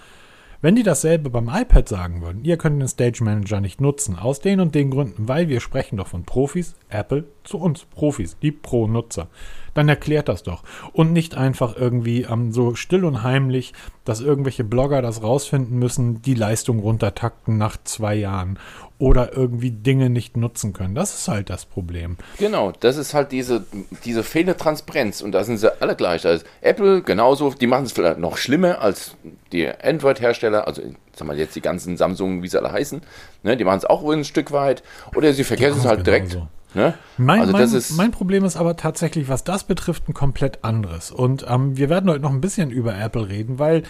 [0.62, 4.40] Wenn die dasselbe beim iPad sagen würden, ihr könnt den Stage Manager nicht nutzen, aus
[4.40, 8.52] den und den Gründen, weil wir sprechen doch von Profis, Apple zu uns, Profis, die
[8.52, 9.28] Pro-Nutzer,
[9.74, 10.64] dann erklärt das doch.
[10.94, 13.74] Und nicht einfach irgendwie ähm, so still und heimlich,
[14.06, 18.60] dass irgendwelche Blogger das rausfinden müssen, die Leistung runtertakten nach zwei Jahren
[18.98, 20.94] oder irgendwie Dinge nicht nutzen können.
[20.94, 22.18] Das ist halt das Problem.
[22.38, 23.66] Genau, das ist halt diese,
[24.04, 26.26] diese fehlende Transparenz und da sind sie alle gleich.
[26.26, 29.16] Also Apple genauso, die machen es vielleicht noch schlimmer als
[29.54, 30.82] die Android-Hersteller, also
[31.16, 33.02] sagen wir jetzt die ganzen Samsung, wie sie alle heißen,
[33.44, 34.84] ne, die machen es auch ein Stück weit
[35.16, 36.38] oder sie vergessen es halt direkt.
[36.74, 36.94] Ne?
[37.18, 41.12] Mein, also mein, mein, Problem ist aber tatsächlich, was das betrifft, ein komplett anderes.
[41.12, 43.84] Und ähm, wir werden heute noch ein bisschen über Apple reden, weil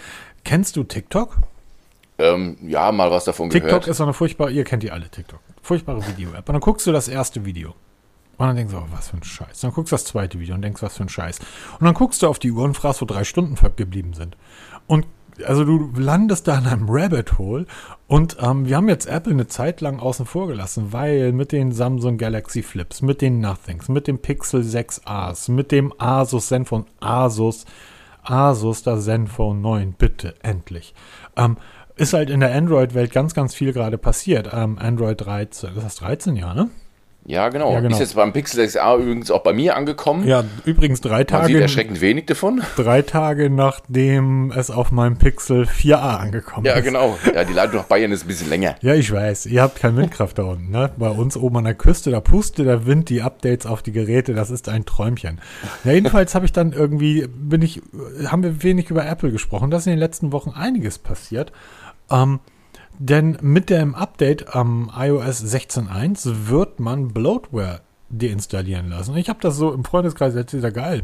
[0.44, 1.36] kennst du TikTok?
[2.18, 3.82] Ähm, ja, mal was davon TikTok gehört.
[3.82, 5.40] TikTok ist so eine furchtbare, ihr kennt die alle, TikTok.
[5.62, 6.48] Furchtbare Video-App.
[6.48, 7.74] Und dann guckst du das erste Video.
[8.38, 9.60] Und dann denkst du, oh, was für ein Scheiß.
[9.60, 11.38] Dann guckst du das zweite Video und denkst, was für ein Scheiß.
[11.78, 14.38] Und dann guckst du auf die Uhr und fragst, wo drei Stunden geblieben sind.
[14.86, 15.06] Und
[15.46, 17.66] also du landest da in einem Rabbit Hole
[18.06, 21.72] und ähm, wir haben jetzt Apple eine Zeit lang außen vor gelassen, weil mit den
[21.72, 27.66] Samsung Galaxy Flips, mit den Nothings, mit dem Pixel 6As, mit dem Asus Zenfone, Asus,
[28.22, 30.94] Asus das Zenfone 9, bitte, endlich.
[31.36, 31.56] Ähm,
[31.96, 34.50] ist halt in der Android-Welt ganz, ganz viel gerade passiert.
[34.52, 36.70] Ähm, Android 13, ist das 13, ja, ne?
[37.30, 37.72] Ja genau.
[37.72, 37.94] ja, genau.
[37.94, 40.26] Ist jetzt beim Pixel 6a übrigens auch bei mir angekommen.
[40.26, 41.44] Ja, übrigens drei Tage.
[41.44, 42.60] Man sieht erschreckend wenig davon.
[42.76, 46.78] Drei Tage nachdem es auf meinem Pixel 4a angekommen ja, ist.
[46.78, 47.18] Ja, genau.
[47.32, 48.74] Ja, die Leitung nach Bayern ist ein bisschen länger.
[48.80, 49.46] Ja, ich weiß.
[49.46, 50.70] Ihr habt keine Windkraft da unten.
[50.70, 50.90] Ne?
[50.96, 54.34] Bei uns oben an der Küste, da pustet der Wind die Updates auf die Geräte.
[54.34, 55.40] Das ist ein Träumchen.
[55.84, 57.80] Ja, jedenfalls habe ich dann irgendwie, bin ich,
[58.26, 59.70] haben wir wenig über Apple gesprochen.
[59.70, 61.52] Da ist in den letzten Wochen einiges passiert.
[62.10, 62.40] Ähm,
[62.98, 69.16] denn mit dem Update am iOS 16.1 wird man Bloatware deinstallieren lassen.
[69.16, 71.02] Ich habe das so im Freundeskreis erzählt, ja geil.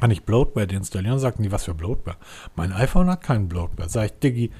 [0.00, 1.18] Kann ich Bloatware deinstallieren?
[1.18, 2.16] Sagten die, was für Bloatware?
[2.56, 3.88] Mein iPhone hat keinen Bloatware.
[3.88, 4.50] Sag ich, Diggi,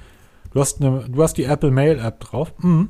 [0.53, 2.55] du hast, eine, du hast die Apple Mail App drauf.
[2.61, 2.89] Hm.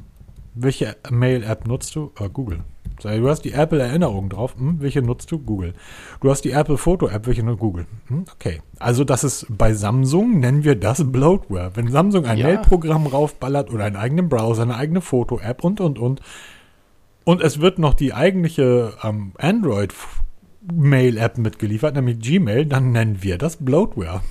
[0.55, 2.13] Welche Mail App nutzt du?
[2.19, 2.61] Äh, Google.
[3.01, 4.57] Du hast die Apple Erinnerung drauf.
[4.57, 4.81] Hm.
[4.81, 5.39] Welche nutzt du?
[5.39, 5.75] Google.
[6.21, 7.27] Du hast die Apple Foto App.
[7.27, 7.87] Welche nutzt Google?
[8.09, 8.25] Hm.
[8.35, 8.61] Okay.
[8.79, 11.71] Also das ist bei Samsung nennen wir das Bloatware.
[11.75, 12.47] Wenn Samsung ein ja.
[12.47, 16.21] Mail-Programm raufballert oder einen eigenen Browser, eine eigene Foto App und und und
[17.25, 19.93] und es wird noch die eigentliche ähm, Android
[20.73, 24.23] Mail-App mitgeliefert, nämlich Gmail, dann nennen wir das Bloatware.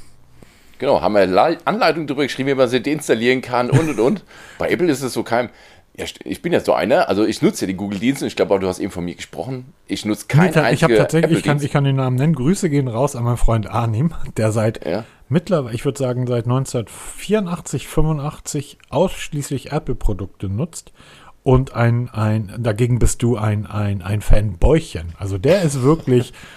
[0.79, 4.23] Genau, haben wir Anleitung darüber geschrieben, wie man sie deinstallieren kann und und und.
[4.59, 5.49] Bei Apple ist es so kein.
[5.97, 8.59] Ja, ich bin ja so einer, also ich nutze ja die Google-Dienste, ich glaube auch,
[8.59, 9.73] du hast eben von mir gesprochen.
[9.87, 12.35] Ich nutze keinen nee, Ich habe tatsächlich, ich kann, ich kann, den Namen nennen.
[12.35, 15.05] Grüße gehen raus an meinen Freund Arnim, der seit ja.
[15.27, 20.93] mittlerweile, ich würde sagen, seit 1984, 85 ausschließlich Apple-Produkte nutzt
[21.41, 25.13] und ein, ein, dagegen bist du ein, ein, ein Fanbäuchchen.
[25.17, 26.31] Also der ist wirklich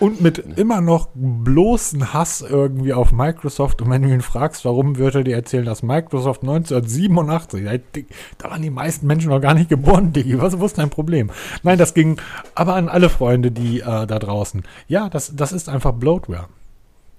[0.00, 3.82] und mit immer noch bloßen Hass irgendwie auf Microsoft.
[3.82, 8.06] Und wenn du ihn fragst, warum, würde er dir erzählen, dass Microsoft 1987,
[8.38, 10.40] da waren die meisten Menschen noch gar nicht geboren, Diggi.
[10.40, 11.30] Was, ist dein Problem?
[11.62, 12.20] Nein, das ging
[12.54, 14.62] aber an alle Freunde, die äh, da draußen.
[14.86, 16.46] Ja, das, das ist einfach Bloatware.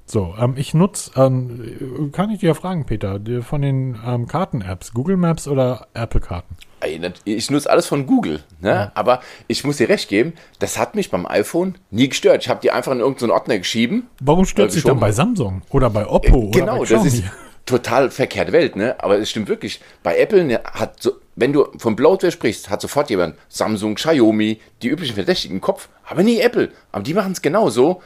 [0.05, 5.17] So, ähm, ich nutze, ähm, kann ich dir fragen, Peter, von den ähm, Karten-Apps, Google
[5.17, 6.55] Maps oder Apple-Karten?
[7.25, 8.69] Ich nutze alles von Google, ne?
[8.69, 8.91] Ja.
[8.95, 12.43] aber ich muss dir recht geben, das hat mich beim iPhone nie gestört.
[12.43, 14.07] Ich habe die einfach in irgendeinen Ordner geschrieben.
[14.19, 16.47] Warum stört sich dann bei Samsung oder bei Oppo?
[16.47, 17.23] Äh, genau, das ist
[17.65, 18.95] total verkehrte Welt, ne?
[18.99, 19.79] aber es stimmt wirklich.
[20.03, 24.59] Bei Apple ne, hat so, wenn du von Bloatware sprichst, hat sofort jemand Samsung, Xiaomi,
[24.81, 26.69] die üblichen Verdächtigen im Kopf, aber nie Apple.
[26.91, 28.01] Aber die machen es genauso.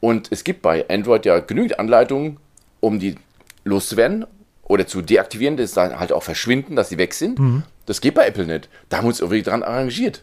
[0.00, 2.36] Und es gibt bei Android ja genügend Anleitungen,
[2.80, 3.16] um die
[3.64, 4.26] loszuwerden
[4.62, 7.38] oder zu deaktivieren, dass dann halt auch verschwinden, dass sie weg sind.
[7.38, 7.62] Mhm.
[7.86, 8.68] Das geht bei Apple nicht.
[8.88, 10.22] Da haben wir uns irgendwie dran arrangiert.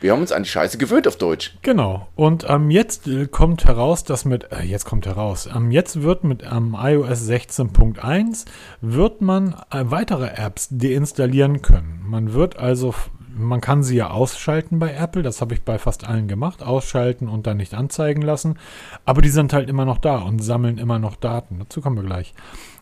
[0.00, 1.56] Wir haben uns an die Scheiße gewöhnt auf Deutsch.
[1.62, 2.08] Genau.
[2.14, 6.24] Und ähm, jetzt äh, kommt heraus, dass mit, äh, jetzt kommt heraus, ähm, jetzt wird
[6.24, 8.44] mit ähm, iOS 16.1
[8.82, 12.02] wird man äh, weitere Apps deinstallieren können.
[12.06, 12.94] Man wird also
[13.36, 17.28] man kann sie ja ausschalten bei Apple, das habe ich bei fast allen gemacht, ausschalten
[17.28, 18.58] und dann nicht anzeigen lassen.
[19.04, 21.58] Aber die sind halt immer noch da und sammeln immer noch Daten.
[21.58, 22.34] Dazu kommen wir gleich.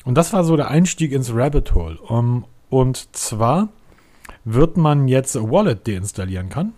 [0.05, 1.99] Und das war so der Einstieg ins Rabbit Hole.
[2.01, 3.68] Um, und zwar
[4.45, 6.73] wird man jetzt Wallet deinstallieren kann.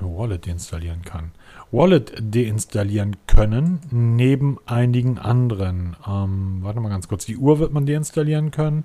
[0.00, 1.32] Wallet deinstallieren kann.
[1.70, 5.96] Wallet deinstallieren können, neben einigen anderen.
[6.06, 7.26] Ähm, warte mal ganz kurz.
[7.26, 8.84] Die Uhr wird man deinstallieren können.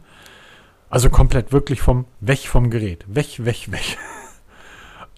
[0.90, 3.06] Also komplett wirklich vom weg vom Gerät.
[3.08, 3.98] Weg, weg, weg.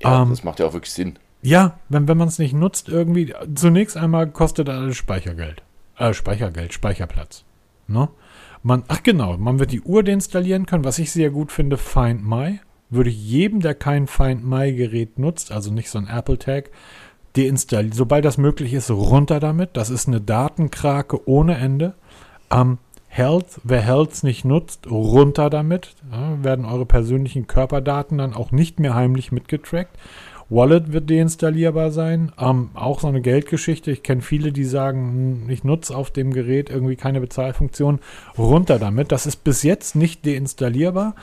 [0.02, 1.18] Ja, ähm, das macht ja auch wirklich Sinn.
[1.42, 5.64] Ja, wenn, wenn man es nicht nutzt, irgendwie, zunächst einmal kostet alles Speichergeld.
[5.98, 7.46] Äh, Speichergeld, Speicherplatz.
[7.88, 8.10] Ne?
[8.62, 12.28] Man, ach genau, man wird die Uhr deinstallieren können, was ich sehr gut finde, Find
[12.28, 12.60] My.
[12.90, 16.72] Würde ich jedem, der kein Find My Gerät nutzt, also nicht so ein Apple Tag,
[17.36, 19.72] deinstallieren, sobald das möglich ist, runter damit.
[19.74, 21.96] Das ist eine Datenkrake ohne Ende.
[22.52, 25.96] Ähm, Health, wer Health nicht nutzt, runter damit.
[26.12, 29.98] Ja, werden eure persönlichen Körperdaten dann auch nicht mehr heimlich mitgetrackt.
[30.50, 32.32] Wallet wird deinstallierbar sein.
[32.38, 33.90] Ähm, auch so eine Geldgeschichte.
[33.90, 38.00] Ich kenne viele, die sagen, hm, ich nutze auf dem Gerät irgendwie keine Bezahlfunktion.
[38.38, 39.12] Runter damit.
[39.12, 41.16] Das ist bis jetzt nicht deinstallierbar.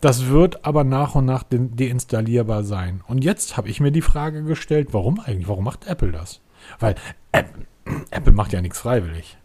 [0.00, 3.02] Das wird aber nach und nach de deinstallierbar sein.
[3.06, 5.48] Und jetzt habe ich mir die Frage gestellt, warum eigentlich?
[5.48, 6.40] Warum macht Apple das?
[6.78, 6.94] Weil
[7.32, 7.66] Apple,
[8.10, 9.36] Apple macht ja nichts freiwillig.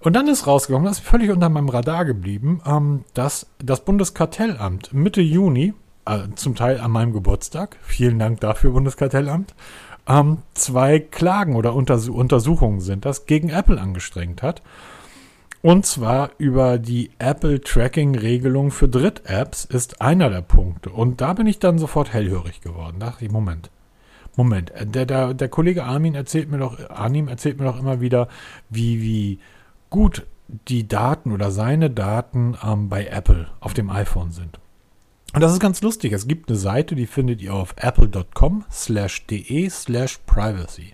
[0.00, 4.92] Und dann ist rausgekommen, das ist völlig unter meinem Radar geblieben, ähm, dass das Bundeskartellamt
[4.92, 5.72] Mitte Juni,
[6.04, 9.54] äh, zum Teil an meinem Geburtstag, vielen Dank dafür, Bundeskartellamt,
[10.06, 14.60] ähm, zwei Klagen oder Unters Untersuchungen sind, das gegen Apple angestrengt hat.
[15.64, 20.90] Und zwar über die Apple Tracking Regelung für Dritt-Apps ist einer der Punkte.
[20.90, 22.98] Und da bin ich dann sofort hellhörig geworden.
[23.00, 23.70] Da dachte ich, Moment.
[24.36, 28.02] Moment, äh, der, der, der Kollege Armin erzählt mir doch, Arnim erzählt mir doch immer
[28.02, 28.28] wieder,
[28.68, 29.38] wie, wie,
[29.88, 30.26] gut
[30.68, 34.60] die Daten oder seine Daten ähm, bei Apple auf dem iPhone sind.
[35.32, 36.12] Und das ist ganz lustig.
[36.12, 40.92] Es gibt eine Seite, die findet ihr auf apple.com slash de slash privacy.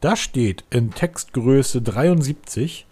[0.00, 2.86] Da steht in Textgröße 73,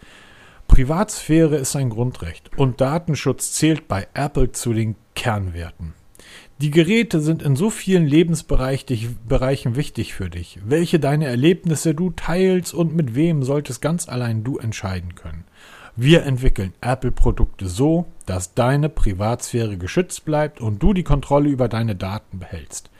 [0.68, 5.94] Privatsphäre ist ein Grundrecht und Datenschutz zählt bei Apple zu den Kernwerten.
[6.60, 10.60] Die Geräte sind in so vielen Lebensbereichen wichtig für dich.
[10.64, 15.44] Welche deine Erlebnisse du teilst und mit wem solltest ganz allein du entscheiden können.
[15.96, 21.94] Wir entwickeln Apple-Produkte so, dass deine Privatsphäre geschützt bleibt und du die Kontrolle über deine
[21.94, 22.90] Daten behältst.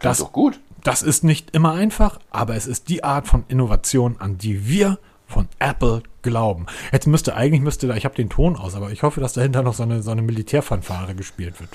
[0.00, 0.60] Das, doch gut.
[0.82, 4.98] Das ist nicht immer einfach, aber es ist die Art von Innovation, an die wir
[5.32, 6.66] von Apple glauben.
[6.92, 9.62] Jetzt müsste eigentlich müsste da, ich habe den Ton aus, aber ich hoffe, dass dahinter
[9.62, 11.70] noch so eine, so eine Militärfanfare gespielt wird.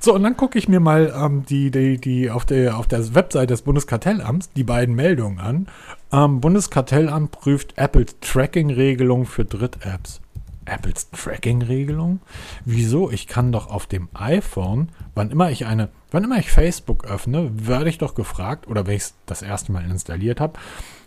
[0.00, 3.14] so, und dann gucke ich mir mal ähm, die, die, die auf der, auf der
[3.14, 5.68] Webseite des Bundeskartellamts die beiden Meldungen an.
[6.12, 10.20] Ähm, Bundeskartellamt prüft Apples Tracking-Regelung für Dritt-Apps.
[10.64, 12.20] Apples Tracking-Regelung?
[12.64, 13.10] Wieso?
[13.10, 17.50] Ich kann doch auf dem iPhone, wann immer ich eine, wann immer ich Facebook öffne,
[17.52, 20.58] werde ich doch gefragt, oder wenn ich es das erste Mal installiert habe,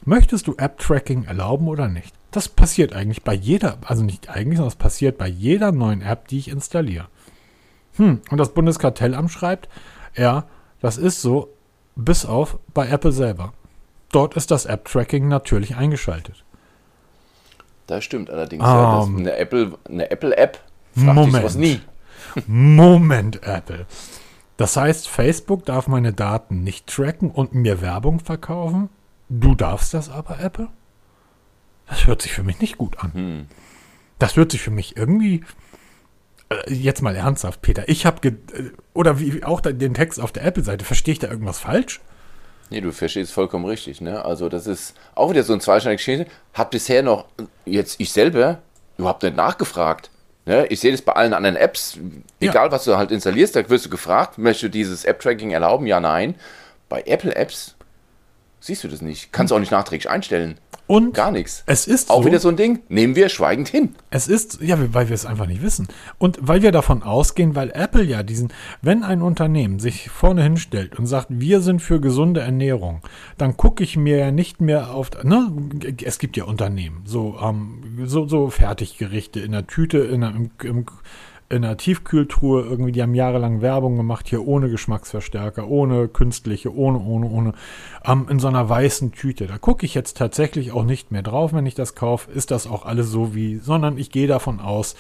[0.06, 2.14] möchtest du App-Tracking erlauben oder nicht?
[2.32, 6.28] Das passiert eigentlich bei jeder, also nicht eigentlich, sondern es passiert bei jeder neuen App,
[6.28, 7.08] die ich installiere.
[7.98, 9.70] Hm, und das Bundeskartellamt schreibt,
[10.16, 10.46] ja,
[10.82, 11.50] das ist so,
[11.96, 13.54] bis auf bei Apple selber.
[14.12, 16.44] Dort ist das App-Tracking natürlich eingeschaltet.
[17.88, 18.64] Das stimmt allerdings.
[18.64, 20.60] Um, ja, das, eine Apple, eine Apple-App
[20.96, 21.44] Moment.
[21.44, 21.82] was nie.
[22.48, 23.86] Moment, Apple.
[24.58, 28.90] Das heißt, Facebook darf meine Daten nicht tracken und mir Werbung verkaufen?
[29.30, 30.70] Du darfst das aber, Apple?
[31.88, 33.14] Das hört sich für mich nicht gut an.
[33.14, 33.46] Hm.
[34.20, 35.44] Das hört sich für mich irgendwie.
[36.50, 37.88] Äh, jetzt mal ernsthaft, Peter.
[37.88, 38.28] Ich habe.
[38.28, 38.34] Äh,
[38.94, 40.86] oder wie auch den Text auf der Apple-Seite.
[40.86, 42.02] Verstehe ich da irgendwas falsch?
[42.70, 44.02] Nee, du verstehst vollkommen richtig.
[44.02, 44.24] Ne?
[44.24, 46.28] Also, das ist auch wieder so ein zweischneidiges Schwert.
[46.54, 47.26] Hat bisher noch,
[47.66, 48.60] jetzt ich selber,
[48.98, 50.10] überhaupt nicht nachgefragt.
[50.46, 50.66] Ne?
[50.68, 52.00] Ich sehe das bei allen anderen Apps.
[52.40, 52.72] Egal, ja.
[52.72, 55.86] was du halt installierst, da wirst du gefragt, möchtest du dieses App-Tracking erlauben?
[55.88, 56.36] Ja, nein.
[56.90, 57.76] Bei Apple-Apps
[58.66, 59.32] siehst du das nicht.
[59.32, 60.56] Kannst du auch nicht nachträglich einstellen.
[60.88, 61.64] Und gar nichts.
[61.66, 62.80] Es ist auch so, wieder so ein Ding.
[62.90, 63.96] Nehmen wir schweigend hin.
[64.12, 65.88] Es ist, ja, weil wir es einfach nicht wissen.
[66.20, 71.00] Und weil wir davon ausgehen, weil Apple ja diesen, wenn ein Unternehmen sich vorne hinstellt
[71.00, 73.02] und sagt, wir sind für gesunde Ernährung,
[73.38, 75.52] dann gucke ich mir ja nicht mehr auf, ne,
[76.04, 80.52] es gibt ja Unternehmen, so, ähm, so, so Fertiggerichte in der Tüte, in der, im,
[80.64, 80.86] im
[81.48, 87.00] in einer Tiefkühltruhe irgendwie, die haben jahrelang Werbung gemacht, hier ohne Geschmacksverstärker, ohne künstliche, ohne,
[87.00, 87.54] ohne, ohne,
[88.04, 89.46] ähm, in so einer weißen Tüte.
[89.46, 92.66] Da gucke ich jetzt tatsächlich auch nicht mehr drauf, wenn ich das kaufe, ist das
[92.66, 94.96] auch alles so wie, sondern ich gehe davon aus,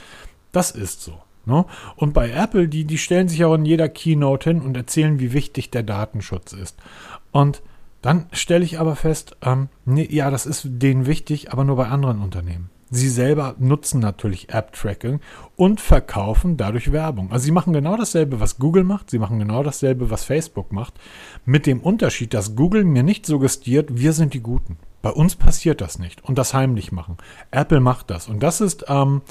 [0.52, 1.14] das ist so.
[1.46, 1.66] Ne?
[1.96, 5.34] Und bei Apple, die, die stellen sich auch in jeder Keynote hin und erzählen, wie
[5.34, 6.78] wichtig der Datenschutz ist.
[7.32, 7.62] Und
[8.02, 11.88] dann stelle ich aber fest, ähm, nee, ja, das ist denen wichtig, aber nur bei
[11.88, 12.70] anderen Unternehmen.
[12.92, 15.20] Sie selber nutzen natürlich App-Tracking
[15.56, 17.32] und verkaufen dadurch Werbung.
[17.32, 20.94] Also sie machen genau dasselbe, was Google macht, sie machen genau dasselbe, was Facebook macht,
[21.46, 24.78] mit dem Unterschied, dass Google mir nicht suggestiert, wir sind die Guten.
[25.02, 27.18] Bei uns passiert das nicht und das heimlich machen.
[27.50, 29.22] Apple macht das und das ist, ähm,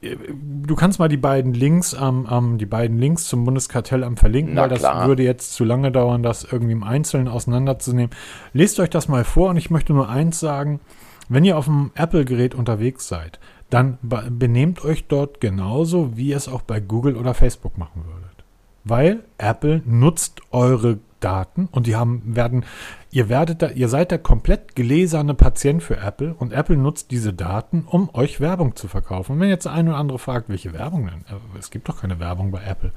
[0.00, 4.62] du kannst mal die beiden Links, ähm, ähm, die beiden Links zum Bundeskartellamt verlinken, Na,
[4.62, 5.08] weil das klar.
[5.08, 8.10] würde jetzt zu lange dauern, das irgendwie im Einzelnen auseinanderzunehmen.
[8.52, 10.80] Lest euch das mal vor und ich möchte nur eins sagen.
[11.28, 16.48] Wenn ihr auf dem Apple-Gerät unterwegs seid, dann benehmt euch dort genauso, wie ihr es
[16.48, 18.44] auch bei Google oder Facebook machen würdet.
[18.84, 22.64] Weil Apple nutzt eure Daten und die haben, werden,
[23.10, 27.32] ihr werdet da, ihr seid der komplett gelesene Patient für Apple und Apple nutzt diese
[27.32, 29.32] Daten, um euch Werbung zu verkaufen.
[29.32, 31.24] Und wenn jetzt eine oder andere fragt, welche Werbung denn?
[31.36, 32.92] Äh, es gibt doch keine Werbung bei Apple.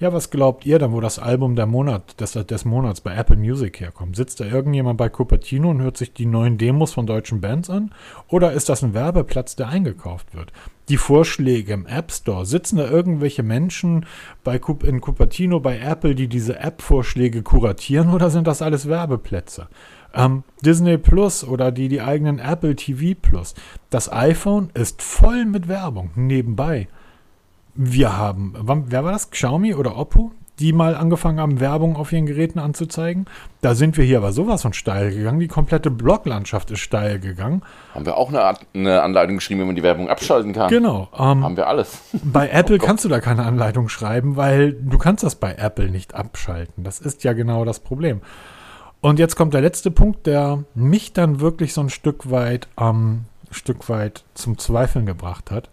[0.00, 3.36] Ja, was glaubt ihr dann, wo das Album der Monat, des, des Monats bei Apple
[3.36, 4.16] Music herkommt?
[4.16, 7.92] Sitzt da irgendjemand bei Cupertino und hört sich die neuen Demos von deutschen Bands an?
[8.26, 10.54] Oder ist das ein Werbeplatz, der eingekauft wird?
[10.88, 14.06] Die Vorschläge im App Store, sitzen da irgendwelche Menschen
[14.42, 19.68] bei, in Cupertino, bei Apple, die diese App-Vorschläge kuratieren oder sind das alles Werbeplätze?
[20.14, 23.54] Ähm, Disney Plus oder die, die eigenen Apple TV Plus.
[23.90, 26.88] Das iPhone ist voll mit Werbung nebenbei.
[27.74, 28.54] Wir haben,
[28.88, 29.30] wer war das?
[29.30, 30.32] Xiaomi oder Oppo?
[30.60, 33.24] die mal angefangen haben, Werbung auf ihren Geräten anzuzeigen.
[33.62, 35.40] Da sind wir hier aber sowas von steil gegangen.
[35.40, 37.62] Die komplette Bloglandschaft ist steil gegangen.
[37.94, 40.68] Haben wir auch eine, eine Anleitung geschrieben, wie man die Werbung abschalten kann?
[40.68, 41.08] Genau.
[41.14, 41.98] Ähm, haben wir alles.
[42.22, 45.90] Bei Apple oh kannst du da keine Anleitung schreiben, weil du kannst das bei Apple
[45.90, 46.84] nicht abschalten.
[46.84, 48.20] Das ist ja genau das Problem.
[49.00, 53.24] Und jetzt kommt der letzte Punkt, der mich dann wirklich so ein Stück weit, ähm,
[53.50, 55.70] Stück weit zum Zweifeln gebracht hat.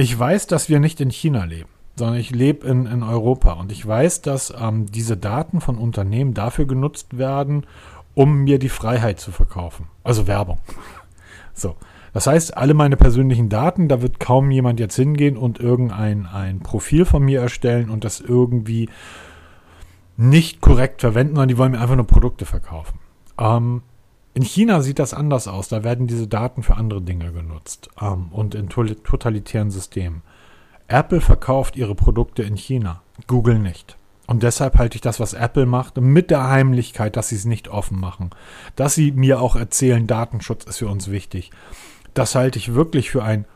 [0.00, 3.54] Ich weiß, dass wir nicht in China leben, sondern ich lebe in, in Europa.
[3.54, 7.66] Und ich weiß, dass ähm, diese Daten von Unternehmen dafür genutzt werden,
[8.14, 9.88] um mir die Freiheit zu verkaufen.
[10.04, 10.58] Also Werbung.
[11.54, 11.74] So.
[12.12, 16.60] Das heißt, alle meine persönlichen Daten, da wird kaum jemand jetzt hingehen und irgendein ein
[16.60, 18.88] Profil von mir erstellen und das irgendwie
[20.16, 23.00] nicht korrekt verwenden, sondern die wollen mir einfach nur Produkte verkaufen.
[23.40, 23.82] Ähm,
[24.34, 25.68] in China sieht das anders aus.
[25.68, 30.22] Da werden diese Daten für andere Dinge genutzt ähm, und in totalitären Systemen.
[30.86, 33.96] Apple verkauft ihre Produkte in China, Google nicht.
[34.26, 37.68] Und deshalb halte ich das, was Apple macht, mit der Heimlichkeit, dass sie es nicht
[37.68, 38.30] offen machen,
[38.76, 41.50] dass sie mir auch erzählen, Datenschutz ist für uns wichtig.
[42.12, 43.46] Das halte ich wirklich für, ein,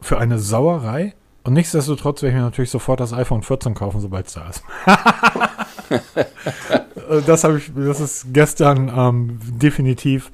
[0.00, 1.14] für eine Sauerei.
[1.44, 4.62] Und nichtsdestotrotz werde ich mir natürlich sofort das iPhone 14 kaufen, sobald es da ist.
[7.08, 10.30] Äh, das habe ich, das ist gestern ähm, definitiv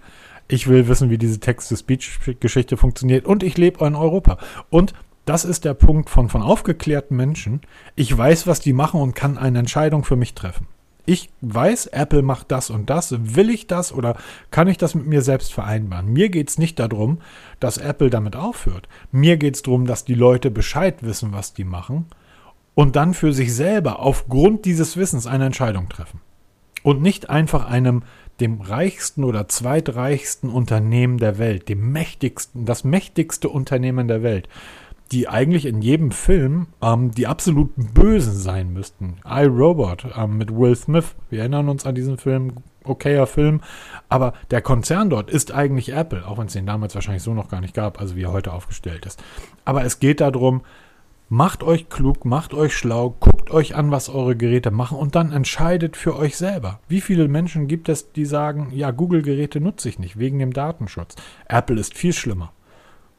[0.48, 4.38] Ich will wissen, wie diese Text-to-Speech-Geschichte funktioniert und ich lebe in Europa.
[4.70, 4.92] Und
[5.24, 7.62] das ist der Punkt von, von aufgeklärten Menschen.
[7.96, 10.66] Ich weiß, was die machen und kann eine Entscheidung für mich treffen.
[11.06, 13.14] Ich weiß, Apple macht das und das.
[13.36, 14.16] Will ich das oder
[14.50, 16.12] kann ich das mit mir selbst vereinbaren?
[16.12, 17.18] Mir geht es nicht darum,
[17.60, 18.88] dass Apple damit aufhört.
[19.12, 22.06] Mir geht es darum, dass die Leute Bescheid wissen, was die machen
[22.74, 26.20] und dann für sich selber aufgrund dieses Wissens eine Entscheidung treffen.
[26.84, 28.04] Und nicht einfach einem
[28.40, 34.48] dem reichsten oder zweitreichsten Unternehmen der Welt, dem mächtigsten, das mächtigste Unternehmen der Welt,
[35.12, 39.16] die eigentlich in jedem Film ähm, die absoluten Bösen sein müssten.
[39.24, 42.52] I, Robot ähm, mit Will Smith, wir erinnern uns an diesen Film,
[42.84, 43.60] okayer Film,
[44.08, 47.48] aber der Konzern dort ist eigentlich Apple, auch wenn es den damals wahrscheinlich so noch
[47.48, 49.22] gar nicht gab, also wie er heute aufgestellt ist.
[49.64, 50.62] Aber es geht darum,
[51.34, 55.32] macht euch klug, macht euch schlau, guckt euch an, was eure Geräte machen und dann
[55.32, 56.78] entscheidet für euch selber.
[56.86, 61.16] Wie viele Menschen gibt es, die sagen, ja, Google-Geräte nutze ich nicht wegen dem Datenschutz.
[61.48, 62.52] Apple ist viel schlimmer.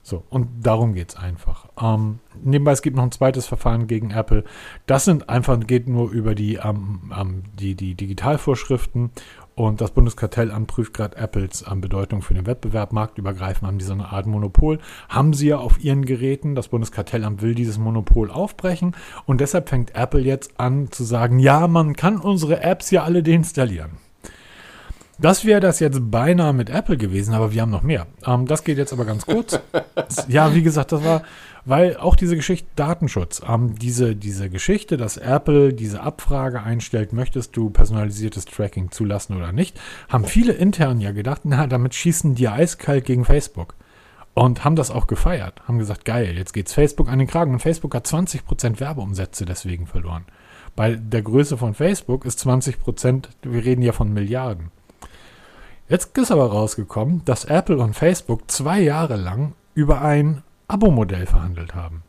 [0.02, 1.68] So, und darum geht es einfach.
[1.82, 4.46] Ähm, nebenbei, es gibt noch ein zweites Verfahren gegen Apple.
[4.86, 9.10] Das sind einfach, geht nur über die, ähm, ähm, die, die Digitalvorschriften
[9.56, 12.92] und das Bundeskartellamt prüft gerade Apples ähm, Bedeutung für den Wettbewerb.
[12.92, 14.80] Marktübergreifend haben die so eine Art Monopol.
[15.08, 16.56] Haben sie ja auf ihren Geräten.
[16.56, 18.96] Das Bundeskartellamt will dieses Monopol aufbrechen.
[19.26, 23.24] Und deshalb fängt Apple jetzt an zu sagen, ja, man kann unsere Apps ja alle
[23.24, 23.92] deinstallieren.
[25.18, 28.08] Das wäre das jetzt beinahe mit Apple gewesen, aber wir haben noch mehr.
[28.26, 29.58] Ähm, das geht jetzt aber ganz kurz.
[30.28, 31.22] ja, wie gesagt, das war,
[31.66, 37.58] weil auch diese Geschichte Datenschutz, ähm, diese, diese Geschichte, dass Apple diese Abfrage einstellt, möchtest
[37.58, 42.48] du personalisiertes Tracking zulassen oder nicht, haben viele intern ja gedacht, na, damit schießen die
[42.48, 43.76] eiskalt gegen Facebook.
[44.36, 47.54] Und haben das auch gefeiert, haben gesagt, geil, jetzt geht's Facebook an den Kragen.
[47.54, 50.26] Und Facebook hat 20% Werbeumsätze deswegen verloren.
[50.76, 54.72] Bei der Größe von Facebook ist 20%, wir reden ja von Milliarden.
[55.88, 61.76] Jetzt ist aber rausgekommen, dass Apple und Facebook zwei Jahre lang über ein Abo-Modell verhandelt
[61.76, 62.04] haben.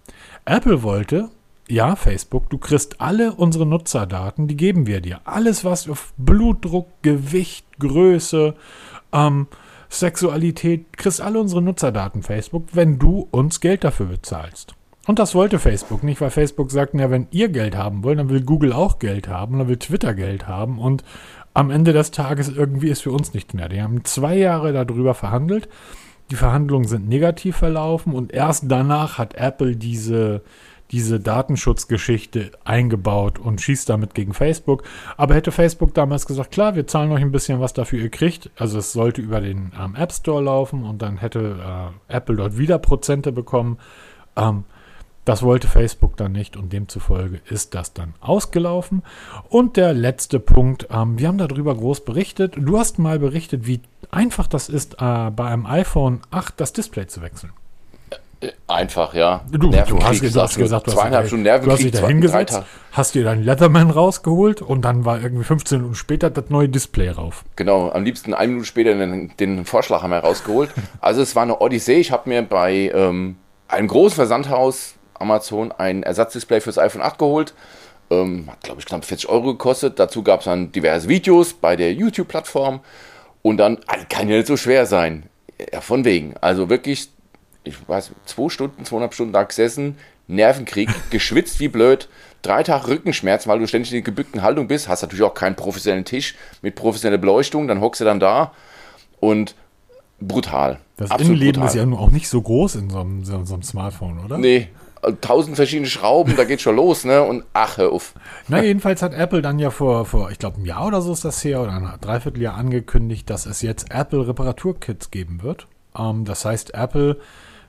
[0.45, 1.31] Apple wollte,
[1.69, 5.21] ja, Facebook, du kriegst alle unsere Nutzerdaten, die geben wir dir.
[5.25, 8.55] Alles, was auf Blutdruck, Gewicht, Größe,
[9.13, 9.49] ähm,
[9.89, 14.75] Sexualität, kriegst alle unsere Nutzerdaten, Facebook, wenn du uns Geld dafür bezahlst.
[15.07, 18.29] Und das wollte Facebook nicht, weil Facebook sagt, na, wenn ihr Geld haben wollt, dann
[18.29, 21.05] will Google auch Geld haben, dann will Twitter Geld haben und
[21.55, 23.69] am Ende des Tages irgendwie ist für uns nichts mehr.
[23.69, 25.69] Die haben zwei Jahre darüber verhandelt.
[26.31, 30.43] Die Verhandlungen sind negativ verlaufen und erst danach hat Apple diese,
[30.91, 34.83] diese Datenschutzgeschichte eingebaut und schießt damit gegen Facebook.
[35.17, 38.51] Aber hätte Facebook damals gesagt, klar, wir zahlen euch ein bisschen was dafür ihr kriegt,
[38.57, 42.59] also es sollte über den ähm, App Store laufen und dann hätte äh, Apple dort
[42.59, 43.79] wieder Prozente bekommen.
[44.37, 44.65] Ähm,
[45.27, 49.03] das wollte Facebook dann nicht und demzufolge ist das dann ausgelaufen.
[49.49, 52.55] Und der letzte Punkt, ähm, wir haben darüber groß berichtet.
[52.57, 57.09] Du hast mal berichtet, wie einfach das ist, äh, bei einem iPhone 8 das Display
[57.09, 57.53] zu wechseln.
[58.41, 59.41] Äh, einfach, ja.
[59.51, 60.01] Du, du hast, du
[60.41, 62.63] hast gesagt, du zweieinhalb hast, Stunden Nervenkrieg, du hast dich da hingesetzt,
[62.93, 67.11] hast dir deinen Leatherman rausgeholt und dann war irgendwie 15 Minuten später das neue Display
[67.11, 67.45] rauf.
[67.57, 70.71] Genau, am liebsten eine Minute später den, den Vorschlag haben wir rausgeholt.
[71.01, 71.99] also es war eine Odyssee.
[71.99, 77.55] Ich habe mir bei ähm, einem großen Versandhaus Amazon ein Ersatzdisplay fürs iPhone 8 geholt.
[78.11, 79.99] Ähm, hat, glaube ich, knapp 40 Euro gekostet.
[79.99, 82.81] Dazu gab es dann diverse Videos bei der YouTube-Plattform.
[83.43, 85.25] Und dann also kann ja nicht so schwer sein.
[85.73, 86.35] Ja, von wegen.
[86.41, 87.09] Also wirklich,
[87.65, 89.97] ich weiß, zwei Stunden, zweieinhalb Stunden da gesessen,
[90.29, 92.09] Nervenkrieg, geschwitzt wie blöd,
[92.43, 94.89] drei Tage Rückenschmerzen, weil du ständig in der gebückten Haltung bist.
[94.89, 97.69] Hast natürlich auch keinen professionellen Tisch mit professioneller Beleuchtung.
[97.69, 98.53] Dann hockst du dann da
[99.21, 99.55] und
[100.21, 100.79] brutal.
[100.97, 101.69] Das Innenleben brutal.
[101.69, 104.39] ist ja nun auch nicht so groß in so einem, so einem Smartphone, oder?
[104.39, 104.69] Nee,
[105.21, 107.23] tausend verschiedene Schrauben, da geht schon los, ne?
[107.23, 108.15] Und ach, hör auf.
[108.49, 111.25] Na, jedenfalls hat Apple dann ja vor, vor ich glaube, einem Jahr oder so ist
[111.25, 115.67] das her, oder ein Dreivierteljahr angekündigt, dass es jetzt Apple Reparaturkits geben wird.
[115.97, 117.19] Ähm, das heißt, Apple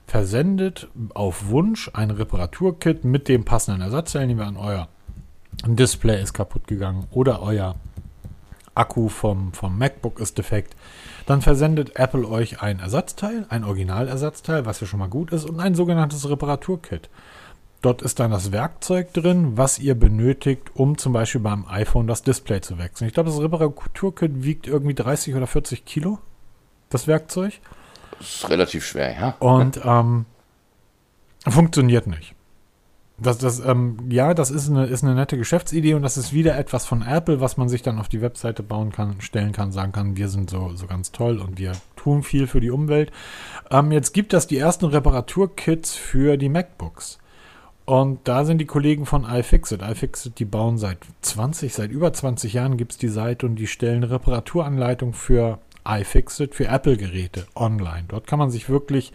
[0.06, 4.26] versendet auf Wunsch ein Reparaturkit mit dem passenden Ersatzteil.
[4.26, 4.88] Nehmen wir an, euer
[5.66, 7.74] Display ist kaputt gegangen oder euer
[8.74, 10.76] Akku vom, vom MacBook ist defekt.
[11.26, 15.60] Dann versendet Apple euch ein Ersatzteil, ein Originalersatzteil, was ja schon mal gut ist, und
[15.60, 17.10] ein sogenanntes Reparaturkit.
[17.80, 22.22] Dort ist dann das Werkzeug drin, was ihr benötigt, um zum Beispiel beim iPhone das
[22.22, 23.06] Display zu wechseln.
[23.06, 26.18] Ich glaube, das Reparaturkit wiegt irgendwie 30 oder 40 Kilo,
[26.90, 27.52] das Werkzeug.
[28.18, 29.36] Das ist relativ schwer, ja.
[29.38, 30.26] Und ähm,
[31.46, 32.34] funktioniert nicht.
[33.20, 36.56] Das, das, ähm, ja, das ist eine, ist eine nette Geschäftsidee und das ist wieder
[36.56, 39.90] etwas von Apple, was man sich dann auf die Webseite bauen kann, stellen kann, sagen
[39.90, 43.10] kann, wir sind so, so ganz toll und wir tun viel für die Umwelt.
[43.70, 47.18] Ähm, jetzt gibt es die ersten Reparaturkits für die MacBooks.
[47.88, 49.80] Und da sind die Kollegen von iFixit.
[49.80, 53.66] iFixit, die bauen seit 20, seit über 20 Jahren gibt es die Seite und die
[53.66, 55.58] stellen Reparaturanleitung für
[55.88, 58.04] iFixit für Apple-Geräte online.
[58.06, 59.14] Dort kann man sich wirklich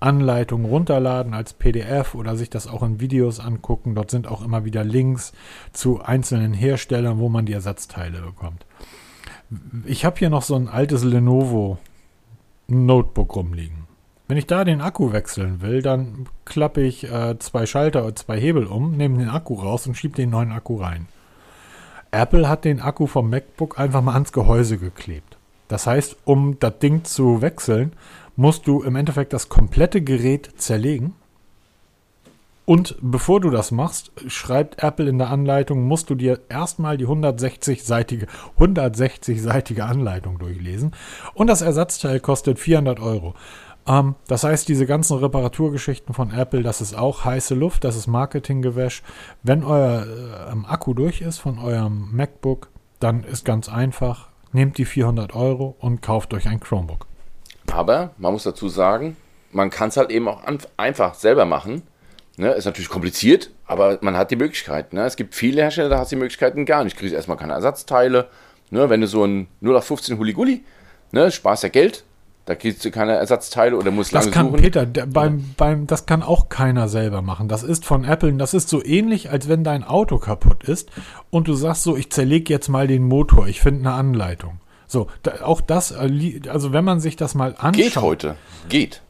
[0.00, 3.94] Anleitungen runterladen als PDF oder sich das auch in Videos angucken.
[3.94, 5.32] Dort sind auch immer wieder Links
[5.72, 8.66] zu einzelnen Herstellern, wo man die Ersatzteile bekommt.
[9.86, 11.78] Ich habe hier noch so ein altes Lenovo
[12.66, 13.87] Notebook rumliegen.
[14.28, 18.38] Wenn ich da den Akku wechseln will, dann klappe ich äh, zwei Schalter und zwei
[18.38, 21.08] Hebel um, nehme den Akku raus und schiebe den neuen Akku rein.
[22.10, 25.38] Apple hat den Akku vom MacBook einfach mal ans Gehäuse geklebt.
[25.68, 27.92] Das heißt, um das Ding zu wechseln,
[28.36, 31.14] musst du im Endeffekt das komplette Gerät zerlegen.
[32.66, 37.06] Und bevor du das machst, schreibt Apple in der Anleitung, musst du dir erstmal die
[37.06, 38.26] 160-seitige
[38.58, 40.92] 160-seitige Anleitung durchlesen.
[41.32, 43.34] Und das Ersatzteil kostet 400 Euro.
[43.88, 48.06] Ähm, das heißt, diese ganzen Reparaturgeschichten von Apple, das ist auch heiße Luft, das ist
[48.06, 49.02] Marketinggewäsch.
[49.42, 52.68] Wenn euer äh, Akku durch ist von eurem MacBook,
[53.00, 57.06] dann ist ganz einfach, nehmt die 400 Euro und kauft euch ein Chromebook.
[57.72, 59.16] Aber man muss dazu sagen,
[59.52, 60.42] man kann es halt eben auch
[60.76, 61.82] einfach selber machen.
[62.36, 64.92] Ne, ist natürlich kompliziert, aber man hat die Möglichkeit.
[64.92, 65.04] Ne?
[65.04, 66.94] Es gibt viele Hersteller, da hast du die Möglichkeiten gar nicht.
[66.94, 68.28] Du kriegst erstmal keine Ersatzteile.
[68.70, 68.88] Ne?
[68.88, 70.64] Wenn du so ein 0815 Huligulli,
[71.10, 72.04] ne, sparst ja Geld,
[72.48, 74.60] da kriegst du keine Ersatzteile oder musst das lange kann, suchen.
[74.62, 77.46] Peter, der, beim, beim, das kann auch keiner selber machen.
[77.46, 80.90] Das ist von Apple, das ist so ähnlich, als wenn dein Auto kaputt ist
[81.28, 84.60] und du sagst so, ich zerlege jetzt mal den Motor, ich finde eine Anleitung.
[84.86, 87.74] So, da, auch das, äh, also wenn man sich das mal anschaut.
[87.74, 88.36] Geht heute,
[88.70, 89.02] geht.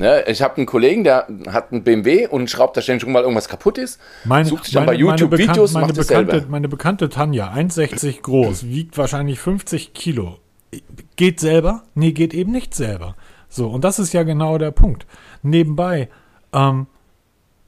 [0.00, 3.48] Ne, ich habe einen Kollegen, der hat einen BMW und schraubt da ständig mal irgendwas
[3.48, 4.00] kaputt ist.
[4.24, 8.66] Meine, sucht sich dann meine, bei YouTube Videos, meine, bekannte, meine bekannte Tanja, 1,60 groß,
[8.66, 10.38] wiegt wahrscheinlich 50 Kilo
[11.16, 11.82] Geht selber?
[11.94, 13.16] Nee, geht eben nicht selber.
[13.48, 15.06] So, und das ist ja genau der Punkt.
[15.42, 16.08] Nebenbei,
[16.52, 16.86] ähm,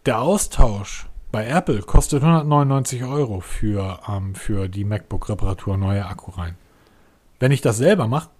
[0.07, 6.57] der Austausch bei Apple kostet 199 Euro für, ähm, für die MacBook-Reparatur, neue Akku rein.
[7.40, 8.30] Wenn ich das selber mache,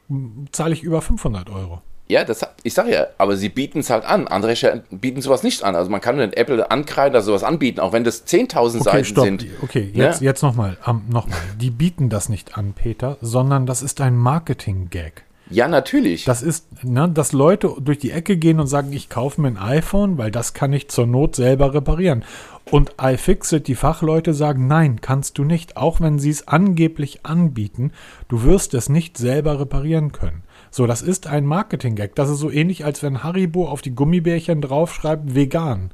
[0.53, 1.83] zahle ich über 500 Euro.
[2.09, 4.29] Ja, das, ich sage ja, aber sie bieten es halt an.
[4.29, 4.55] Andere
[4.91, 5.75] bieten sowas nicht an.
[5.77, 9.05] Also man kann mit Apple ankreiden, dass sowas anbieten, auch wenn das 10.000 okay, Seiten
[9.05, 9.25] stopp.
[9.25, 9.47] sind.
[9.63, 10.27] Okay, jetzt, ja?
[10.27, 10.77] jetzt nochmal.
[10.85, 11.27] Um, noch
[11.59, 15.25] Die bieten das nicht an, Peter, sondern das ist ein Marketing-Gag.
[15.53, 16.25] Ja, natürlich.
[16.25, 19.59] Das ist, ne, dass Leute durch die Ecke gehen und sagen, ich kaufe mir ein
[19.59, 22.25] iPhone, weil das kann ich zur Not selber reparieren.
[22.71, 27.93] Und iFixit, die Fachleute sagen, nein, kannst du nicht, auch wenn sie es angeblich anbieten,
[28.29, 30.43] du wirst es nicht selber reparieren können.
[30.75, 32.15] So, das ist ein Marketing-Gag.
[32.15, 35.91] Das ist so ähnlich, als wenn Haribo auf die Gummibärchen draufschreibt, vegan.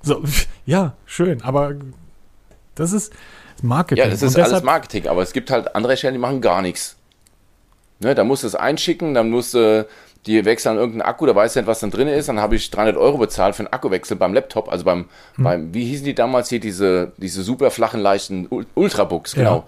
[0.00, 0.24] So,
[0.66, 1.74] ja, schön, aber
[2.74, 3.12] das ist
[3.60, 4.02] Marketing.
[4.02, 6.96] Ja, das ist alles Marketing, aber es gibt halt andere Stellen, die machen gar nichts.
[8.00, 9.86] Ne, da musst du es einschicken, dann musst du
[10.24, 12.96] die wechseln irgendeinen Akku, da weiß nicht, was dann drin ist, dann habe ich 300
[12.96, 15.44] Euro bezahlt für einen Akkuwechsel beim Laptop, also beim, hm.
[15.44, 19.56] beim wie hießen die damals hier, diese, diese super flachen, leichten Ultrabooks, genau.
[19.56, 19.64] Ja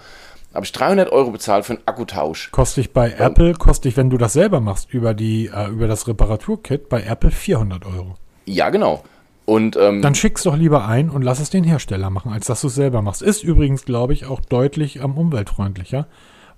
[0.55, 2.51] habe ich 300 Euro bezahlt für einen Akkutausch.
[2.53, 6.07] Kostet bei ähm, Apple, kostet wenn du das selber machst über, die, äh, über das
[6.07, 8.15] Reparaturkit, bei Apple 400 Euro.
[8.47, 9.03] Ja, genau.
[9.47, 12.63] Und, ähm, Dann schick's doch lieber ein und lass es den Hersteller machen, als dass
[12.63, 13.21] du es selber machst.
[13.21, 16.07] Ist übrigens, glaube ich, auch deutlich ähm, umweltfreundlicher,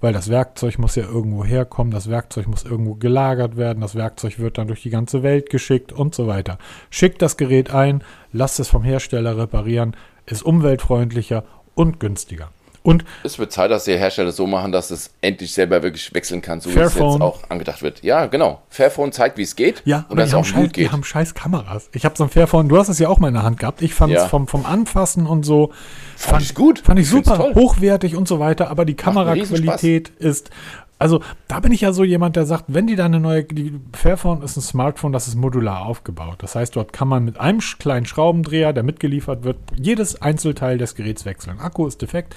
[0.01, 4.38] weil das Werkzeug muss ja irgendwo herkommen, das Werkzeug muss irgendwo gelagert werden, das Werkzeug
[4.38, 6.59] wird dann durch die ganze Welt geschickt und so weiter.
[6.90, 11.44] Schick das Gerät ein, lass es vom Hersteller reparieren, ist umweltfreundlicher
[11.74, 12.51] und günstiger.
[12.87, 16.41] Und es wird Zeit, dass die Hersteller so machen, dass es endlich selber wirklich wechseln
[16.41, 17.03] kann, so Fairphone.
[17.03, 18.03] wie es jetzt auch angedacht wird.
[18.05, 18.62] Ja, genau.
[18.68, 20.87] Fairphone zeigt, wie es geht ja, und dass es auch scheiß, gut geht.
[20.87, 21.89] Die haben scheiß Kameras.
[21.93, 23.82] Ich habe so ein Fairphone, du hast es ja auch mal in der Hand gehabt.
[23.82, 24.28] Ich fand es ja.
[24.28, 25.72] vom, vom Anfassen und so.
[26.16, 26.78] Fand, fand ich gut.
[26.78, 30.51] Fand ich, super, hochwertig und so weiter, aber die Kameraqualität ist
[30.99, 33.78] also da bin ich ja so jemand, der sagt, wenn die da eine neue, die
[33.93, 36.37] Fairphone ist ein Smartphone, das ist modular aufgebaut.
[36.39, 40.95] Das heißt, dort kann man mit einem kleinen Schraubendreher, der mitgeliefert wird, jedes Einzelteil des
[40.95, 41.61] Geräts wechseln.
[41.61, 42.34] Akku ist defekt,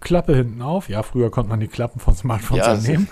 [0.00, 0.88] Klappe hinten auf.
[0.88, 3.08] Ja, früher konnte man die Klappen von Smartphones ja, nehmen.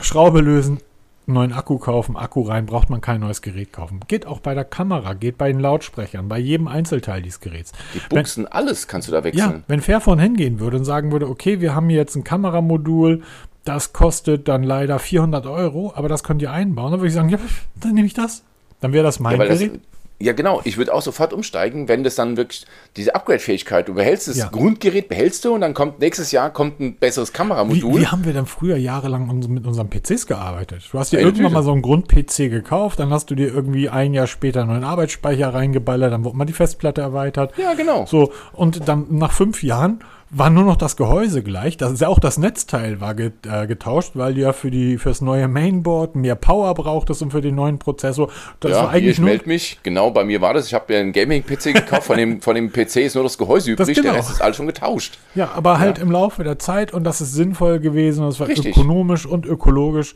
[0.00, 0.78] Schraube lösen,
[1.26, 4.00] neuen Akku kaufen, Akku rein, braucht man kein neues Gerät kaufen.
[4.08, 7.72] Geht auch bei der Kamera, geht bei den Lautsprechern, bei jedem Einzelteil dieses Geräts.
[7.94, 9.50] Die Buchsen, wenn, alles kannst du da wechseln.
[9.50, 13.22] Ja, wenn Fairphone hingehen würde und sagen würde, okay, wir haben hier jetzt ein Kameramodul,
[13.64, 17.28] das kostet dann leider 400 Euro, aber das könnt ihr einbauen, dann würde ich sagen,
[17.28, 17.38] ja,
[17.76, 18.42] dann nehme ich das.
[18.80, 19.74] Dann wäre das mein ja, Gerät.
[19.74, 19.80] Das,
[20.20, 20.60] ja, genau.
[20.64, 22.66] Ich würde auch sofort umsteigen, wenn das dann wirklich
[22.96, 24.48] diese Upgrade-Fähigkeit, du behältst das ja.
[24.48, 27.94] Grundgerät, behältst du und dann kommt nächstes Jahr kommt ein besseres Kameramodul.
[27.94, 30.82] Wie, wie haben wir denn früher jahrelang mit unseren PCs gearbeitet?
[30.90, 33.88] Du hast dir ja, irgendwann mal so einen Grund-PC gekauft, dann hast du dir irgendwie
[33.88, 37.56] ein Jahr später einen neuen Arbeitsspeicher reingeballert, dann wurde mal die Festplatte erweitert.
[37.56, 38.04] Ja, genau.
[38.06, 40.00] So, und dann nach fünf Jahren
[40.30, 41.76] war nur noch das Gehäuse gleich.
[41.76, 43.30] Das ist ja auch das Netzteil war äh,
[43.66, 47.54] getauscht, weil du ja für die fürs neue Mainboard mehr Power brauchtest und für den
[47.54, 48.30] neuen Prozessor.
[48.60, 49.78] Das ja, war eigentlich hier, ich melde mich.
[49.82, 50.66] Genau, bei mir war das.
[50.66, 52.04] Ich habe mir einen Gaming-PC gekauft.
[52.04, 53.94] Von dem, von dem PC ist nur das Gehäuse übrig.
[53.94, 54.02] Genau.
[54.02, 55.18] Der Rest ist alles schon getauscht.
[55.34, 56.04] Ja, aber halt ja.
[56.04, 58.24] im Laufe der Zeit und das ist sinnvoll gewesen.
[58.24, 58.76] Das war Richtig.
[58.76, 60.14] ökonomisch und ökologisch.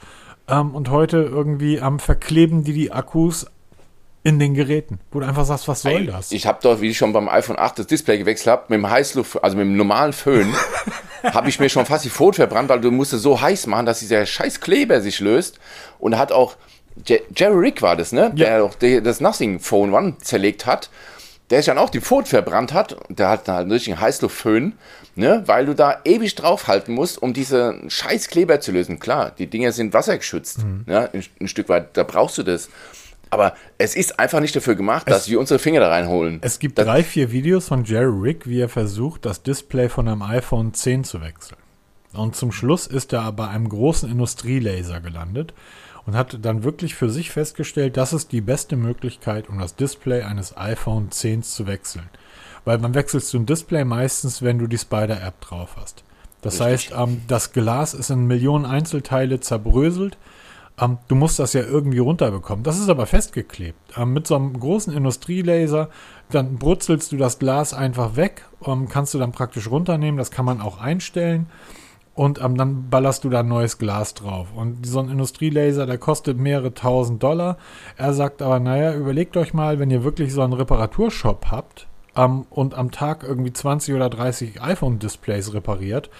[0.48, 3.46] Ähm, und heute irgendwie am verkleben die die Akkus
[4.24, 6.30] in den Geräten, wo du einfach sagst, was soll Ey, das?
[6.30, 8.88] Ich habe doch, wie ich schon beim iPhone 8 das Display gewechselt habe, mit dem
[8.88, 10.54] Heißluft, also mit dem normalen Föhn,
[11.24, 13.86] habe ich mir schon fast die Foto verbrannt, weil du musst es so heiß machen,
[13.86, 15.58] dass dieser scheiß Kleber sich löst.
[15.98, 16.56] Und hat auch,
[17.06, 18.30] Je Jerry Rick war das, ne?
[18.34, 20.90] Der auch das Nothing Phone One zerlegt hat.
[21.50, 22.96] Der sich dann auch die Pfote verbrannt hat.
[23.08, 24.74] Der hat dann halt einen richtigen Heißluftföhn,
[25.16, 25.42] ne?
[25.46, 28.98] Weil du da ewig draufhalten musst, um diese scheiß Kleber zu lösen.
[28.98, 31.10] Klar, die Dinger sind wassergeschützt, ne?
[31.12, 32.68] Ein, ein Stück weit, da brauchst du das.
[33.32, 36.38] Aber es ist einfach nicht dafür gemacht, dass wir unsere Finger da reinholen.
[36.42, 40.06] Es gibt Das- drei, vier Videos von Jerry Rick, wie er versucht, das Display von
[40.06, 41.56] einem iPhone 10 zu wechseln.
[42.12, 45.54] Und zum Schluss ist er bei einem großen Industrielaser gelandet
[46.04, 50.20] und hat dann wirklich für sich festgestellt, das ist die beste Möglichkeit, um das Display
[50.20, 52.10] eines iPhone 10 zu wechseln.
[52.66, 56.04] Weil man wechselst du ein Display meistens, wenn du die Spider-App drauf hast.
[56.42, 56.90] Das Richtig.
[56.94, 60.18] heißt, ähm, das Glas ist in Millionen Einzelteile zerbröselt.
[60.82, 62.64] Ähm, du musst das ja irgendwie runterbekommen.
[62.64, 63.78] Das ist aber festgeklebt.
[63.96, 65.88] Ähm, mit so einem großen Industrielaser,
[66.30, 70.18] dann brutzelst du das Glas einfach weg, ähm, kannst du dann praktisch runternehmen.
[70.18, 71.46] Das kann man auch einstellen.
[72.14, 74.48] Und ähm, dann ballerst du da neues Glas drauf.
[74.54, 77.56] Und so ein Industrielaser, der kostet mehrere tausend Dollar.
[77.96, 82.44] Er sagt aber, naja, überlegt euch mal, wenn ihr wirklich so einen Reparaturshop habt ähm,
[82.50, 86.10] und am Tag irgendwie 20 oder 30 iPhone-Displays repariert,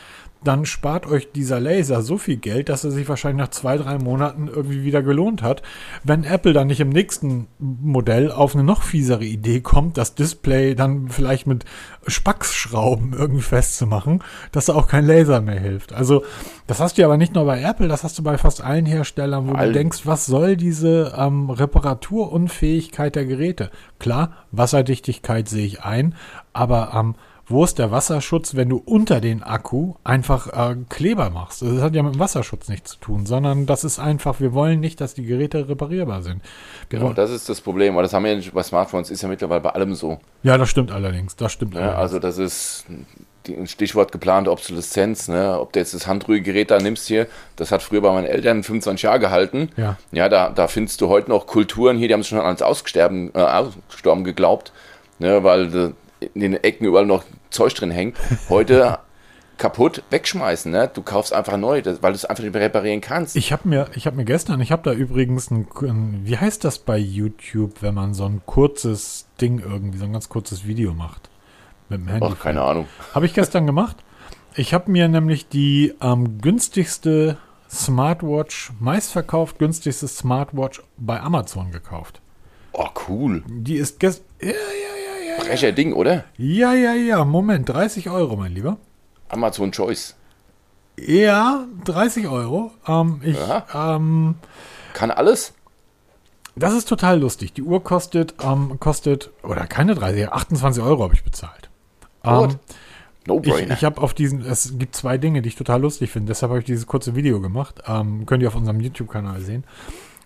[0.45, 3.99] dann spart euch dieser Laser so viel Geld, dass er sich wahrscheinlich nach zwei, drei
[3.99, 5.63] Monaten irgendwie wieder gelohnt hat.
[6.03, 10.75] Wenn Apple dann nicht im nächsten Modell auf eine noch fiesere Idee kommt, das Display
[10.75, 11.65] dann vielleicht mit
[12.07, 15.93] Spacksschrauben irgendwie festzumachen, dass da auch kein Laser mehr hilft.
[15.93, 16.25] Also
[16.67, 18.87] das hast du ja aber nicht nur bei Apple, das hast du bei fast allen
[18.87, 19.73] Herstellern, wo du Allen.
[19.73, 23.71] denkst, was soll diese ähm, Reparaturunfähigkeit der Geräte?
[23.99, 26.15] Klar, Wasserdichtigkeit sehe ich ein,
[26.53, 27.15] aber ähm,
[27.49, 31.61] wo ist der Wasserschutz, wenn du unter den Akku einfach äh, Kleber machst?
[31.63, 34.81] Das hat ja mit dem Wasserschutz nichts zu tun, sondern das ist einfach, wir wollen
[34.81, 36.41] nicht, dass die Geräte reparierbar sind.
[36.89, 37.95] Wir Genau, das ist das Problem.
[37.95, 40.19] Aber das haben wir ja nicht bei Smartphones, ist ja mittlerweile bei allem so.
[40.43, 41.37] ja, das stimmt allerdings.
[41.37, 41.81] Das stimmt Ne?
[41.81, 41.99] allerdings.
[42.01, 42.85] Also das ist
[43.47, 45.27] die- ein Stichwort geplante Obsoleszenz.
[45.29, 45.59] Ne?
[45.61, 47.27] Ob du jetzt das Handrührgerät da nimmst hier,
[47.57, 49.69] das hat früher bei meinen Eltern 25 Jahre gehalten.
[49.77, 49.97] Ja.
[50.13, 54.23] Ja, da, da findest du heute noch Kulturen hier, die haben schon als ausgestorben, äh,
[54.23, 54.73] geglaubt,
[55.19, 55.43] ne?
[55.43, 55.91] weil de,
[56.35, 58.17] in den Ecken überall noch Zeug drin hängt.
[58.49, 58.99] Heute
[59.59, 60.73] kaputt, wegschmeißen.
[60.73, 60.91] Ne?
[60.93, 63.37] Du kaufst einfach neu, das, weil du es einfach nicht mehr reparieren kannst.
[63.37, 66.65] Ich habe mir, ich habe mir gestern, ich habe da übrigens ein, ein, wie heißt
[66.65, 70.95] das bei YouTube, wenn man so ein kurzes Ding irgendwie, so ein ganz kurzes Video
[70.95, 71.31] macht
[71.89, 72.27] mit dem Handy.
[72.29, 72.87] Ach, keine Ahnung.
[73.15, 73.97] Habe ich gestern gemacht.
[74.55, 77.39] Ich habe mir nämlich die ähm, günstigste
[77.71, 82.21] Smartwatch, meistverkauft günstigste Smartwatch bei Amazon gekauft.
[82.73, 83.43] Oh, cool.
[83.47, 85.02] Die ist gestern, ja, ja,
[85.39, 86.25] ja, ja, Frecher Ding, oder?
[86.37, 88.79] ja, ja, ja, Moment, 30 Euro, mein Lieber.
[89.29, 90.17] Amazon Choice.
[90.99, 92.71] Ja, 30 Euro.
[92.87, 93.39] Ähm, ich,
[93.75, 94.35] ähm,
[94.93, 95.55] Kann alles?
[96.55, 97.55] Das ist total lustig.
[97.55, 101.71] Die Uhr kostet, ähm, kostet, oder keine 30, 28 Euro habe ich bezahlt.
[102.23, 102.59] Gut.
[103.27, 106.29] Ähm, ich ich habe auf diesen, es gibt zwei Dinge, die ich total lustig finde.
[106.29, 107.83] Deshalb habe ich dieses kurze Video gemacht.
[107.87, 109.65] Ähm, könnt ihr auf unserem YouTube-Kanal sehen.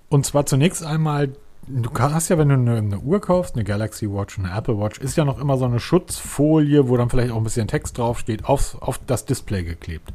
[0.08, 1.30] Und zwar zunächst einmal,
[1.66, 4.98] du hast ja, wenn du eine, eine Uhr kaufst, eine Galaxy Watch, eine Apple Watch,
[4.98, 8.44] ist ja noch immer so eine Schutzfolie, wo dann vielleicht auch ein bisschen Text draufsteht,
[8.44, 10.12] auf, auf das Display geklebt.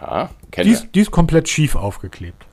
[0.00, 2.46] ja, kennt ist, die ist komplett schief aufgeklebt.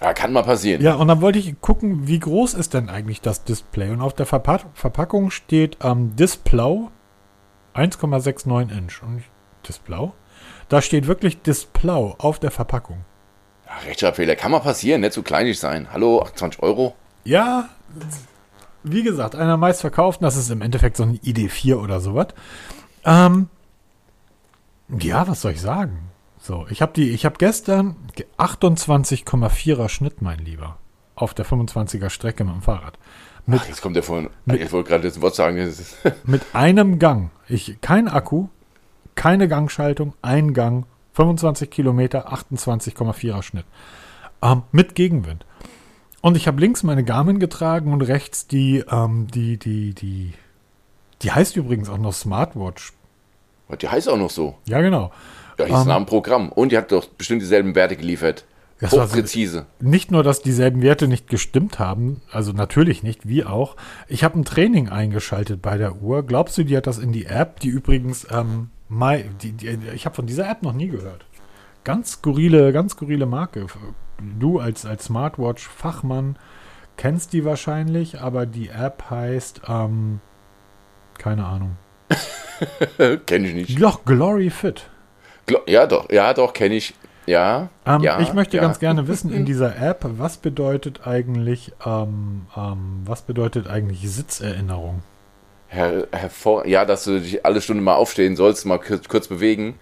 [0.00, 0.80] Ja, kann mal passieren.
[0.80, 3.90] Ja, und dann wollte ich gucken, wie groß ist denn eigentlich das Display?
[3.90, 6.86] Und auf der Verpa Verpackung steht ähm, Display
[7.74, 9.02] 1,69 Inch.
[9.02, 9.24] Und ich,
[9.66, 10.10] Display?
[10.68, 13.04] Da steht wirklich Display auf der Verpackung.
[13.86, 15.88] Rechtschreibfehler kann mal passieren, nicht so kleinig sein.
[15.92, 16.94] Hallo, 28 Euro.
[17.24, 17.68] Ja,
[18.82, 22.28] wie gesagt, einer meistverkauften, das ist im Endeffekt so ein ID4 oder sowas.
[23.04, 23.48] Ähm,
[25.00, 26.10] ja, was soll ich sagen?
[26.40, 27.96] So, ich habe die, ich habe gestern
[28.38, 30.78] 28,4er Schnitt, mein Lieber,
[31.14, 32.98] auf der 25er Strecke mit dem Fahrrad.
[33.46, 34.30] Mit, Ach, jetzt kommt der von.
[34.46, 35.56] Ich wollte gerade das Wort sagen.
[36.24, 37.30] Mit einem Gang.
[37.48, 38.48] Ich, kein Akku,
[39.14, 40.84] keine Gangschaltung, ein Gang,
[41.18, 43.64] 25 Kilometer, 28,4er Schnitt.
[44.40, 45.44] Ähm, mit Gegenwind.
[46.20, 50.34] Und ich habe links meine Garmin getragen und rechts die, ähm, die, die, die,
[51.22, 52.92] die heißt übrigens auch noch Smartwatch.
[53.80, 54.58] die heißt auch noch so.
[54.68, 55.10] Ja, genau.
[55.58, 56.50] Ja, die ist nach dem Programm.
[56.52, 58.44] Und die hat doch bestimmt dieselben Werte geliefert.
[58.78, 59.66] Das war so- Hochpräzise.
[59.80, 63.74] Nicht nur, dass dieselben Werte nicht gestimmt haben, also natürlich nicht, wie auch.
[64.06, 66.22] Ich habe ein Training eingeschaltet bei der Uhr.
[66.24, 70.04] Glaubst du, die hat das in die App, die übrigens, ähm, Mai, die, die, ich
[70.06, 71.24] habe von dieser App noch nie gehört.
[71.84, 73.66] Ganz skurrile, ganz skurrile Marke.
[74.38, 76.36] Du als, als Smartwatch-Fachmann
[76.96, 80.20] kennst die wahrscheinlich, aber die App heißt, ähm,
[81.18, 81.76] keine Ahnung.
[83.26, 83.82] Kenne ich nicht.
[83.82, 84.88] Doch, Glory Fit.
[85.46, 86.10] Glo- Ja, doch.
[86.10, 86.94] Ja, doch, kenne ich.
[87.26, 88.20] Ja, Ähm, ja.
[88.20, 88.62] ich möchte ja.
[88.62, 95.02] ganz gerne wissen in dieser App, was bedeutet eigentlich, ähm, ähm, was bedeutet eigentlich Sitzerinnerung?
[95.68, 99.74] Her hervor ja, dass du dich alle Stunde mal aufstehen sollst, mal kurz, kurz bewegen.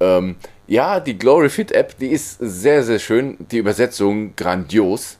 [0.00, 0.36] Ähm,
[0.66, 3.36] ja, die Glory Fit App, die ist sehr, sehr schön.
[3.50, 5.18] Die Übersetzung grandios.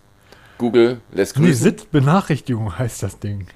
[0.58, 1.62] Google lässt Nee, grüßen.
[1.62, 3.46] Sitzbenachrichtigung heißt das Ding.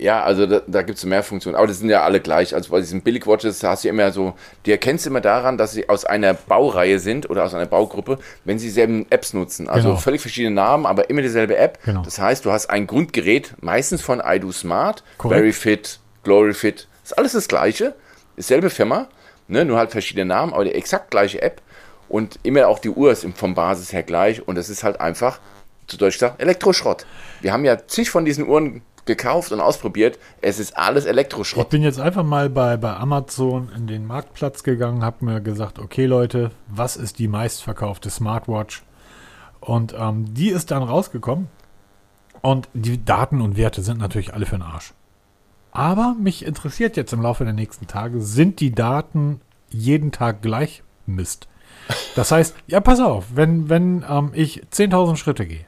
[0.00, 2.54] Ja, also da, da gibt es mehr Funktionen, aber das sind ja alle gleich.
[2.54, 4.34] Also bei diesen Billigwatches hast du immer so,
[4.64, 8.18] die erkennst du immer daran, dass sie aus einer Baureihe sind oder aus einer Baugruppe,
[8.44, 9.68] wenn sie dieselben Apps nutzen.
[9.68, 10.00] Also Genau.
[10.00, 11.80] völlig verschiedene Namen, aber immer dieselbe App.
[11.84, 12.02] Genau.
[12.02, 15.02] Das heißt, du hast ein Grundgerät, meistens von iDo Smart.
[15.18, 16.86] VeryFit, GloryFit.
[17.02, 17.94] Ist alles das gleiche,
[18.36, 19.08] ist selbe Firma,
[19.48, 21.60] ne, nur halt verschiedene Namen, aber die exakt gleiche App.
[22.08, 25.40] Und immer auch die Uhr ist vom Basis her gleich und es ist halt einfach,
[25.88, 27.04] zu Deutsch gesagt, Elektroschrott.
[27.40, 30.20] Wir haben ja zig von diesen Uhren gekauft und ausprobiert.
[30.40, 31.70] Es ist alles Ich Elektroschrott.
[31.70, 36.06] bin jetzt einfach mal bei, bei Amazon in den Marktplatz gegangen, habe mir gesagt, okay
[36.06, 38.84] Leute, was ist die meistverkaufte Smartwatch?
[39.60, 41.48] Und ähm, die ist dann rausgekommen.
[42.40, 44.94] Und die Daten und Werte sind natürlich alle für den Arsch.
[45.72, 49.40] Aber mich interessiert jetzt im Laufe der nächsten Tage, sind die Daten
[49.70, 51.48] jeden Tag gleich Mist?
[52.14, 55.66] Das heißt, ja, pass auf, wenn, wenn ähm, ich 10.000 Schritte gehe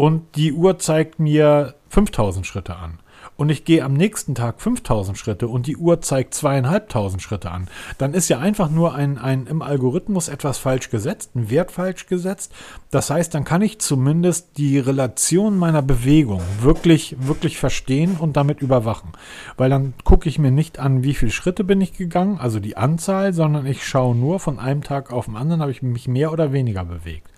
[0.00, 3.00] und die Uhr zeigt mir 5000 Schritte an
[3.36, 7.68] und ich gehe am nächsten Tag 5000 Schritte und die Uhr zeigt zweieinhalbtausend Schritte an,
[7.98, 12.06] dann ist ja einfach nur ein, ein im Algorithmus etwas falsch gesetzt, ein Wert falsch
[12.06, 12.50] gesetzt.
[12.90, 18.62] Das heißt, dann kann ich zumindest die Relation meiner Bewegung wirklich, wirklich verstehen und damit
[18.62, 19.12] überwachen.
[19.58, 22.78] Weil dann gucke ich mir nicht an, wie viele Schritte bin ich gegangen, also die
[22.78, 26.32] Anzahl, sondern ich schaue nur von einem Tag auf den anderen, habe ich mich mehr
[26.32, 27.29] oder weniger bewegt.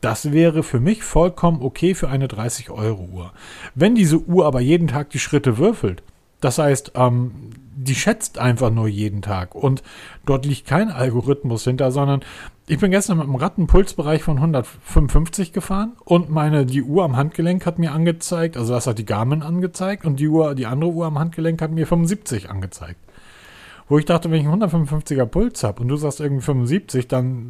[0.00, 3.32] Das wäre für mich vollkommen okay für eine 30-Euro-Uhr.
[3.74, 6.02] Wenn diese Uhr aber jeden Tag die Schritte würfelt,
[6.40, 9.82] das heißt, ähm, die schätzt einfach nur jeden Tag und
[10.24, 12.20] dort liegt kein Algorithmus hinter, sondern
[12.66, 17.04] ich bin gestern mit einem Rad einen Pulsbereich von 155 gefahren und meine, die Uhr
[17.04, 20.66] am Handgelenk hat mir angezeigt, also das hat die Garmin angezeigt und die Uhr, die
[20.66, 23.00] andere Uhr am Handgelenk hat mir 75 angezeigt.
[23.88, 27.46] Wo ich dachte, wenn ich einen 155er Puls habe und du sagst irgendwie 75, dann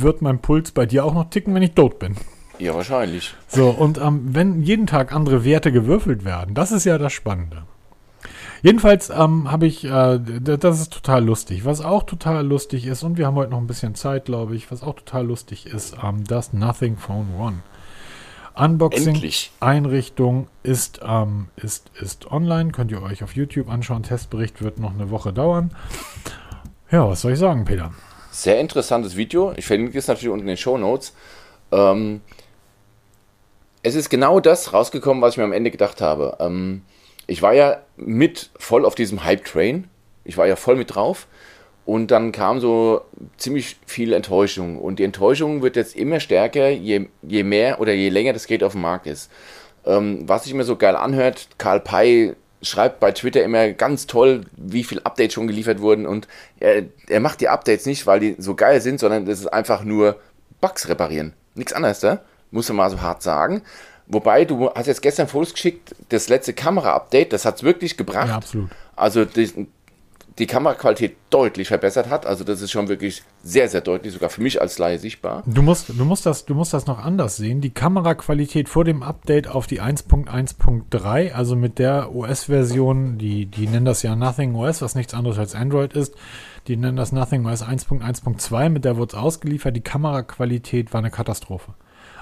[0.00, 2.16] wird mein Puls bei dir auch noch ticken, wenn ich tot bin.
[2.58, 3.34] Ja, wahrscheinlich.
[3.48, 7.64] So, und ähm, wenn jeden Tag andere Werte gewürfelt werden, das ist ja das Spannende.
[8.62, 11.64] Jedenfalls ähm, habe ich, äh, das ist total lustig.
[11.64, 14.70] Was auch total lustig ist, und wir haben heute noch ein bisschen Zeit, glaube ich,
[14.70, 17.58] was auch total lustig ist, ähm, das Nothing Phone One.
[18.56, 19.52] Unboxing Endlich.
[19.60, 24.04] Einrichtung ist, ähm, ist, ist online, könnt ihr euch auf YouTube anschauen.
[24.04, 25.74] Testbericht wird noch eine Woche dauern.
[26.90, 27.92] Ja, was soll ich sagen, Peter?
[28.30, 29.52] Sehr interessantes Video.
[29.56, 31.14] Ich verlinke es natürlich unten in den Show Notes.
[31.72, 32.20] Ähm,
[33.82, 36.36] es ist genau das rausgekommen, was ich mir am Ende gedacht habe.
[36.38, 36.82] Ähm,
[37.26, 39.88] ich war ja mit voll auf diesem Hype-Train.
[40.24, 41.26] Ich war ja voll mit drauf.
[41.86, 43.02] Und dann kam so
[43.36, 44.78] ziemlich viel Enttäuschung.
[44.78, 48.64] Und die Enttäuschung wird jetzt immer stärker, je, je mehr oder je länger das Gerät
[48.64, 49.30] auf dem Markt ist.
[49.84, 54.42] Ähm, was sich immer so geil anhört, Karl Pei schreibt bei Twitter immer ganz toll,
[54.56, 56.06] wie viel Updates schon geliefert wurden.
[56.06, 56.26] Und
[56.58, 59.84] er, er macht die Updates nicht, weil die so geil sind, sondern das ist einfach
[59.84, 60.18] nur
[60.62, 61.34] Bugs reparieren.
[61.54, 62.20] Nichts anderes, da?
[62.50, 63.62] Muss man mal so hart sagen.
[64.06, 68.28] Wobei, du hast jetzt gestern Fotos geschickt, das letzte Kamera-Update, das hat es wirklich gebracht.
[68.28, 68.70] Ja, absolut.
[68.96, 69.24] Also
[70.38, 72.26] die, Kameraqualität deutlich verbessert hat.
[72.26, 75.42] Also das ist schon wirklich sehr, sehr deutlich, sogar für mich als Laie sichtbar.
[75.46, 77.60] Du musst, du, musst das, du musst das noch anders sehen.
[77.60, 83.86] Die Kameraqualität vor dem Update auf die 1.1.3, also mit der OS-Version, die, die nennen
[83.86, 86.14] das ja Nothing OS, was nichts anderes als Android ist.
[86.68, 89.76] Die nennen das Nothing OS 1.1.2, mit der wurde es ausgeliefert.
[89.76, 91.74] Die Kameraqualität war eine Katastrophe.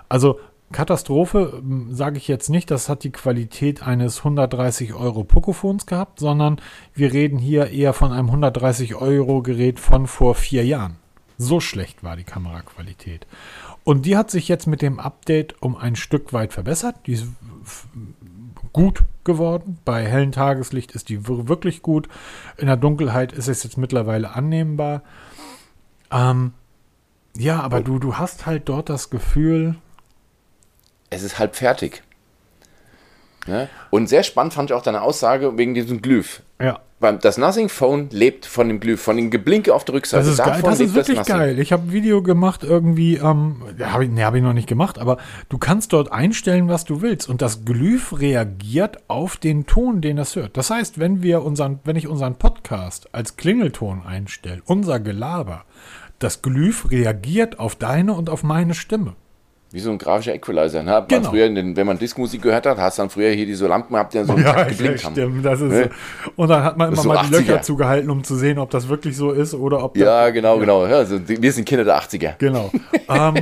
[0.08, 0.38] Also
[0.72, 6.60] Katastrophe sage ich jetzt nicht, das hat die Qualität eines 130 Euro Pocophones gehabt, sondern
[6.94, 10.96] wir reden hier eher von einem 130 Euro Gerät von vor vier Jahren.
[11.38, 13.26] So schlecht war die Kameraqualität.
[13.84, 16.96] Und die hat sich jetzt mit dem Update um ein Stück weit verbessert.
[17.06, 17.26] Die ist
[18.72, 19.78] gut geworden.
[19.84, 22.08] Bei hellem Tageslicht ist die wir- wirklich gut.
[22.56, 25.02] In der Dunkelheit ist es jetzt mittlerweile annehmbar.
[26.10, 26.52] Ähm,
[27.36, 29.76] ja, aber du, du hast halt dort das Gefühl,
[31.12, 32.02] Es ist halb fertig.
[33.46, 33.68] Ne?
[33.90, 36.42] Und sehr spannend fand ich auch deine Aussage wegen diesem Glyph.
[36.60, 40.22] ja, Weil das Nothing Phone lebt von dem Glyph, von dem Geblinke auf der Rückseite.
[40.24, 40.62] Das ist geil.
[40.62, 41.36] Das ist wirklich Nothing.
[41.36, 41.58] geil.
[41.58, 44.98] Ich habe ein Video gemacht irgendwie, ähm, habe ich, nee, hab ich noch nicht gemacht,
[44.98, 50.00] aber du kannst dort einstellen, was du willst und das Glyph reagiert auf den Ton,
[50.00, 50.56] den es hört.
[50.56, 55.64] Das heißt, wenn wir unseren, wenn ich unseren Podcast als Klingelton einstelle, unser Gelaber,
[56.20, 59.16] das Glyph reagiert auf deine und auf meine Stimme.
[59.72, 60.82] Wie so ein grafischer Equalizer.
[60.82, 61.04] Ne?
[61.08, 61.30] Genau.
[61.30, 64.12] Früher, den, wenn man Diskmusik gehört hat, hast du dann früher hier diese Lampen gehabt,
[64.12, 65.12] die so einen Ja, ja, geblinkt haben.
[65.14, 65.44] stimmt.
[65.44, 65.90] Das ist Ne?
[66.24, 66.30] so.
[66.36, 67.62] Und dann hat man immer so mal die Löcher 80er.
[67.62, 70.86] zugehalten, um zu sehen, ob das wirklich so ist oder ob Ja, genau, genau.
[70.86, 72.34] Ja, also, wir sind Kinder der 80er.
[72.38, 72.70] Genau.
[73.08, 73.34] ähm,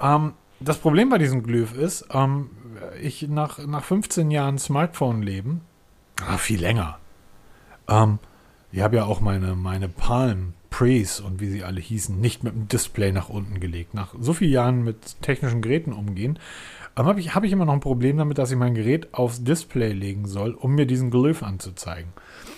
[0.00, 2.48] ähm, das Problem bei diesem Glyph ist, ähm,
[3.02, 5.60] ich nach, nach 15 Jahren Smartphone-Leben,
[6.26, 6.98] ah, viel länger,
[7.88, 8.18] ähm,
[8.72, 12.54] ich habe ja auch meine, meine Palm Pre's und wie sie alle hießen, nicht mit
[12.54, 13.94] dem Display nach unten gelegt.
[13.94, 16.38] Nach so vielen Jahren mit technischen Geräten umgehen,
[16.96, 19.44] ähm, habe ich, hab ich immer noch ein Problem damit, dass ich mein Gerät aufs
[19.44, 22.12] Display legen soll, um mir diesen Glyph anzuzeigen.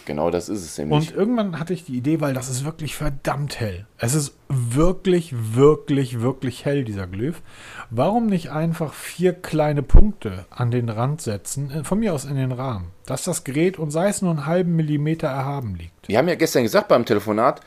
[0.07, 1.11] Genau, das ist es nämlich.
[1.11, 3.87] Und irgendwann hatte ich die Idee, weil das ist wirklich verdammt hell.
[3.99, 7.43] Es ist wirklich, wirklich, wirklich hell, dieser Glyph.
[7.91, 12.37] Warum nicht einfach vier kleine Punkte an den Rand setzen, äh, von mir aus in
[12.37, 16.09] den Rahmen, dass das Gerät und sei es nur einen halben Millimeter erhaben liegt.
[16.09, 17.61] Wir haben ja gestern gesagt beim Telefonat,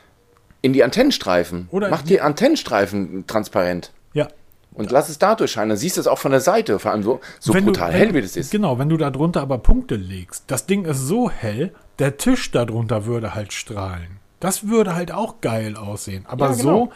[0.62, 1.68] in die Antennenstreifen.
[1.70, 3.92] Oder- Mach die Antennenstreifen transparent.
[4.14, 4.28] Ja.
[4.74, 5.68] Und lass es da durchscheinen.
[5.70, 6.78] Dann siehst du es auch von der Seite.
[6.78, 8.50] Vor allem so, so Wenn du- brutal wenn- hell, wie das ist.
[8.50, 12.50] Genau, wenn du da drunter aber Punkte legst, das Ding ist so hell, der Tisch
[12.52, 14.18] darunter würde halt strahlen.
[14.40, 16.24] Das würde halt auch geil aussehen.
[16.26, 16.62] Aber Ja, genau.
[16.86, 16.92] so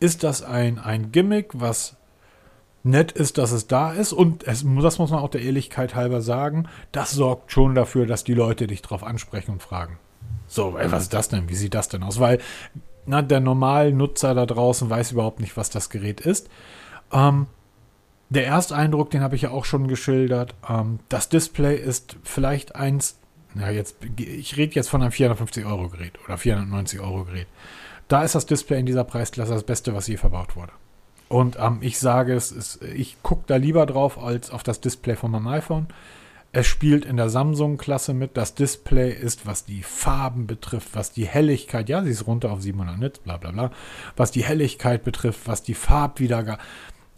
[0.00, 1.96] ist das ein, ein Gimmick, was
[2.82, 4.12] nett ist, dass es da ist.
[4.12, 8.24] Und es, das muss man auch der Ehrlichkeit halber sagen, das sorgt schon dafür, dass
[8.24, 9.98] die Leute dich drauf ansprechen und fragen.
[10.46, 11.48] So, ey, was ist das denn?
[11.48, 12.18] Wie sieht das denn aus?
[12.18, 12.38] Weil
[13.06, 16.48] na, der normale Nutzer da draußen weiß überhaupt nicht, was das Gerät ist.
[17.12, 17.46] Ähm,
[18.28, 20.54] der Ersteindruck, den habe ich ja auch schon geschildert.
[20.68, 23.18] Ähm, das Display ist vielleicht eins,
[23.54, 27.48] na jetzt, ich rede jetzt von einem 450 Euro Gerät oder 490 Euro Gerät.
[28.08, 30.72] Da ist das Display in dieser Preisklasse das Beste, was je verbaut wurde.
[31.28, 35.14] Und ähm, ich sage es, ist, ich gucke da lieber drauf als auf das Display
[35.16, 35.86] von meinem iPhone.
[36.52, 38.36] Es spielt in der Samsung-Klasse mit.
[38.36, 42.60] Das Display ist, was die Farben betrifft, was die Helligkeit, ja, sie ist runter auf
[42.60, 43.70] 700 Nits, bla bla bla,
[44.16, 46.60] was die Helligkeit betrifft, was die Farbwiedergabe.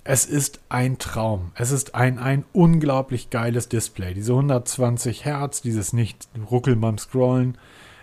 [0.04, 1.52] Es ist ein Traum.
[1.54, 4.12] Es ist ein, ein unglaublich geiles Display.
[4.14, 7.56] Diese 120 Hertz, dieses nicht ruckeln beim Scrollen.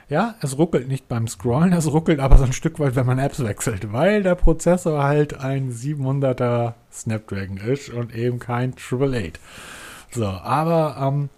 [0.08, 3.20] Ja, es ruckelt nicht beim Scrollen, es ruckelt aber so ein Stück weit, wenn man
[3.20, 9.40] Apps wechselt, weil der Prozessor halt ein 700er Snapdragon ist und eben kein 888.
[10.12, 11.30] So, aber ähm,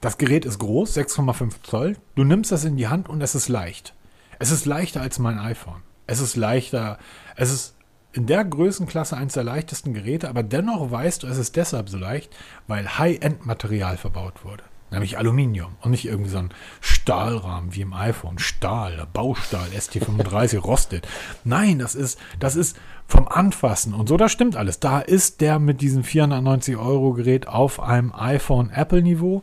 [0.00, 1.96] das Gerät ist groß, 6,5 Zoll.
[2.14, 3.94] Du nimmst das in die Hand und es ist leicht.
[4.38, 5.82] Es ist leichter als mein iPhone.
[6.06, 6.98] Es ist leichter.
[7.36, 7.76] Es ist
[8.12, 11.98] in der Größenklasse eines der leichtesten Geräte, aber dennoch weißt du, es ist deshalb so
[11.98, 12.34] leicht,
[12.66, 14.62] weil High-End-Material verbaut wurde.
[14.94, 18.38] Nämlich Aluminium und nicht irgendwie so ein Stahlrahmen wie im iPhone.
[18.38, 21.06] Stahl, Baustahl, ST35 rostet.
[21.44, 22.76] Nein, das ist, das ist
[23.06, 24.80] vom Anfassen und so, das stimmt alles.
[24.80, 29.42] Da ist der mit diesem 490 Euro Gerät auf einem iPhone Apple Niveau.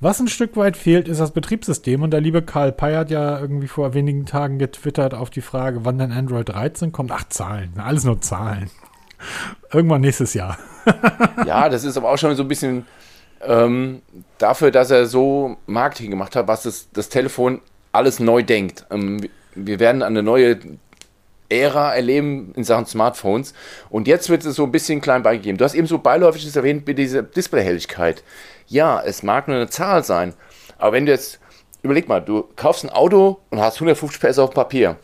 [0.00, 2.02] Was ein Stück weit fehlt, ist das Betriebssystem.
[2.02, 5.84] Und der liebe Karl Pei hat ja irgendwie vor wenigen Tagen getwittert auf die Frage,
[5.84, 7.12] wann denn Android 13 kommt.
[7.12, 7.74] Ach, Zahlen.
[7.78, 8.70] Alles nur Zahlen.
[9.72, 10.58] Irgendwann nächstes Jahr.
[11.46, 12.86] Ja, das ist aber auch schon so ein bisschen
[13.46, 14.02] ähm,
[14.38, 17.60] dafür, dass er so Marketing gemacht hat, was das, das Telefon
[17.92, 18.86] alles neu denkt.
[18.90, 20.58] Ähm, wir werden eine neue
[21.52, 23.52] Ära erleben in Sachen Smartphones.
[23.90, 25.58] Und jetzt wird es so ein bisschen klein beigegeben.
[25.58, 28.22] Du hast eben so beiläufig erwähnt mit dieser Displayhelligkeit.
[28.66, 30.34] Ja, es mag nur eine Zahl sein,
[30.78, 31.38] aber wenn du jetzt,
[31.82, 34.96] überleg mal, du kaufst ein Auto und hast 150 PS auf Papier.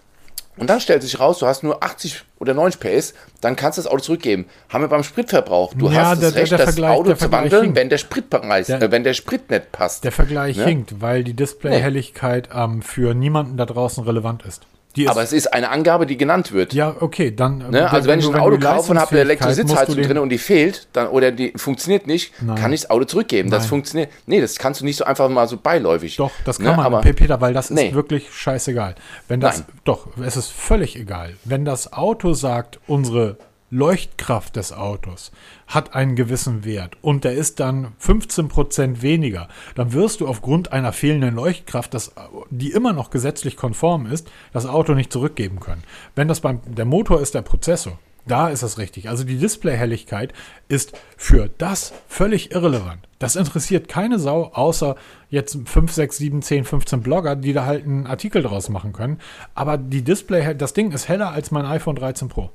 [0.56, 3.82] Und dann stellt sich raus, du hast nur 80 oder 90 PS, dann kannst du
[3.82, 4.46] das Auto zurückgeben.
[4.68, 5.74] Haben wir beim Spritverbrauch.
[5.74, 7.76] Du Ja, hast der- das Recht, der das Vergleich- Auto der zu wandeln, hinkt.
[7.76, 10.04] wenn der Spritpreis, Der- äh, wenn der Sprit nicht passt.
[10.04, 10.64] Der Vergleich Ja?
[10.64, 14.66] hinkt, weil die Displayhelligkeit ähm, für niemanden da draußen relevant ist.
[15.06, 16.72] Aber es ist eine Angabe, die genannt wird.
[16.72, 17.60] ja, okay, dann.
[17.60, 17.90] äh, Ne?
[17.92, 20.38] Also wenn ich du- ein Auto kaufe und habe eine Elektrositzheizung den- drin und die
[20.38, 22.56] fehlt, dann oder die funktioniert nicht, Nein.
[22.56, 23.50] kann ich das Auto zurückgeben.
[23.50, 23.68] Das Nein.
[23.68, 24.10] funktioniert.
[24.26, 26.16] Nee, das kannst du nicht so einfach mal so beiläufig.
[26.16, 26.76] Doch, das kann Ne?
[26.76, 27.88] man, Aber Peter, weil das Nee.
[27.88, 28.94] ist wirklich scheißegal.
[29.28, 29.66] Wenn das, Nein.
[29.84, 31.34] doch, es ist völlig egal.
[31.44, 33.36] Wenn das Auto sagt, unsere
[33.70, 35.30] Leuchtkraft des Autos
[35.66, 40.92] hat einen gewissen Wert und der ist dann 15% weniger, dann wirst du aufgrund einer
[40.92, 42.12] fehlenden Leuchtkraft, das,
[42.50, 45.84] die immer noch gesetzlich konform ist, das Auto nicht zurückgeben können.
[46.14, 49.08] Wenn das beim, der Motor ist der Prozessor, da ist es richtig.
[49.08, 50.32] Also die Displayhelligkeit
[50.68, 53.08] ist für das völlig irrelevant.
[53.18, 54.96] Das interessiert keine Sau, außer
[55.30, 59.18] jetzt 5, 6, 7, 10, 15 Blogger, die da halt einen Artikel draus machen können.
[59.54, 62.50] Aber die Display, das Ding ist heller als mein iPhone 13 Pro.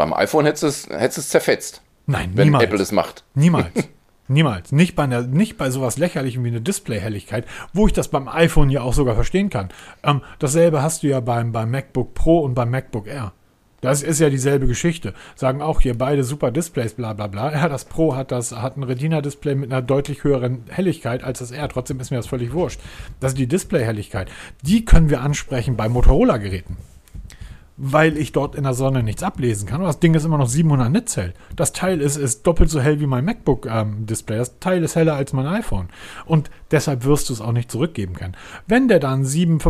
[0.00, 2.64] Beim iPhone hättest du es, hättest es zerfetzt, Nein, wenn niemals.
[2.64, 3.22] Apple das macht.
[3.34, 3.90] Niemals.
[4.28, 4.72] Niemals.
[4.72, 7.44] Nicht bei, einer, nicht bei sowas Lächerlichem wie eine Displayhelligkeit,
[7.74, 9.68] wo ich das beim iPhone ja auch sogar verstehen kann.
[10.02, 13.34] Ähm, dasselbe hast du ja beim, beim MacBook Pro und beim MacBook Air.
[13.82, 15.12] Das ist ja dieselbe Geschichte.
[15.34, 17.52] Sagen auch hier beide super Displays, bla bla bla.
[17.52, 21.50] Ja, das Pro hat das, hat ein Retina-Display mit einer deutlich höheren Helligkeit als das
[21.50, 21.68] R.
[21.68, 22.80] Trotzdem ist mir das völlig wurscht.
[23.20, 24.30] Das ist die Displayhelligkeit.
[24.62, 26.78] Die können wir ansprechen bei Motorola-Geräten.
[27.82, 29.80] Weil ich dort in der Sonne nichts ablesen kann.
[29.80, 31.32] Und das Ding ist immer noch 700 Nits hell.
[31.56, 34.36] Das Teil ist, ist doppelt so hell wie mein MacBook-Display.
[34.36, 35.88] Ähm, das Teil ist heller als mein iPhone.
[36.26, 38.36] Und deshalb wirst du es auch nicht zurückgeben können.
[38.66, 39.60] Wenn der dann 7,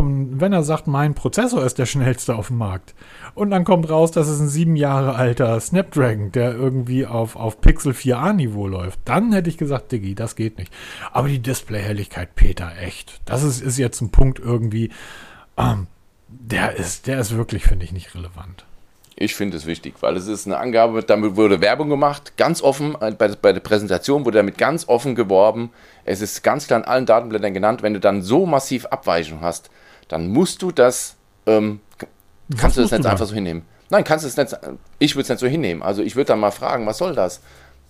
[0.41, 2.95] wenn er sagt, mein Prozessor ist der schnellste auf dem Markt
[3.33, 7.61] und dann kommt raus, dass es ein sieben Jahre alter Snapdragon, der irgendwie auf, auf
[7.61, 10.73] Pixel 4a-Niveau läuft, dann hätte ich gesagt, Diggi, das geht nicht.
[11.13, 13.21] Aber die Displayhelligkeit, Peter, echt.
[13.23, 14.89] Das ist, ist jetzt ein Punkt irgendwie.
[15.57, 15.87] Ähm,
[16.31, 18.65] der ist, der ist wirklich, finde ich, nicht relevant.
[19.15, 22.95] Ich finde es wichtig, weil es ist eine Angabe, damit wurde Werbung gemacht, ganz offen,
[23.01, 25.71] äh, bei, bei der Präsentation wurde damit ganz offen geworben.
[26.05, 29.69] Es ist ganz klar in allen Datenblättern genannt, wenn du dann so massiv Abweichung hast,
[30.07, 31.81] dann musst du das, ähm,
[32.57, 33.63] kannst du das nicht einfach so hinnehmen.
[33.91, 34.57] Nein, kannst du es nicht,
[34.99, 35.83] ich würde es nicht so hinnehmen.
[35.83, 37.41] Also ich würde dann mal fragen, was soll das?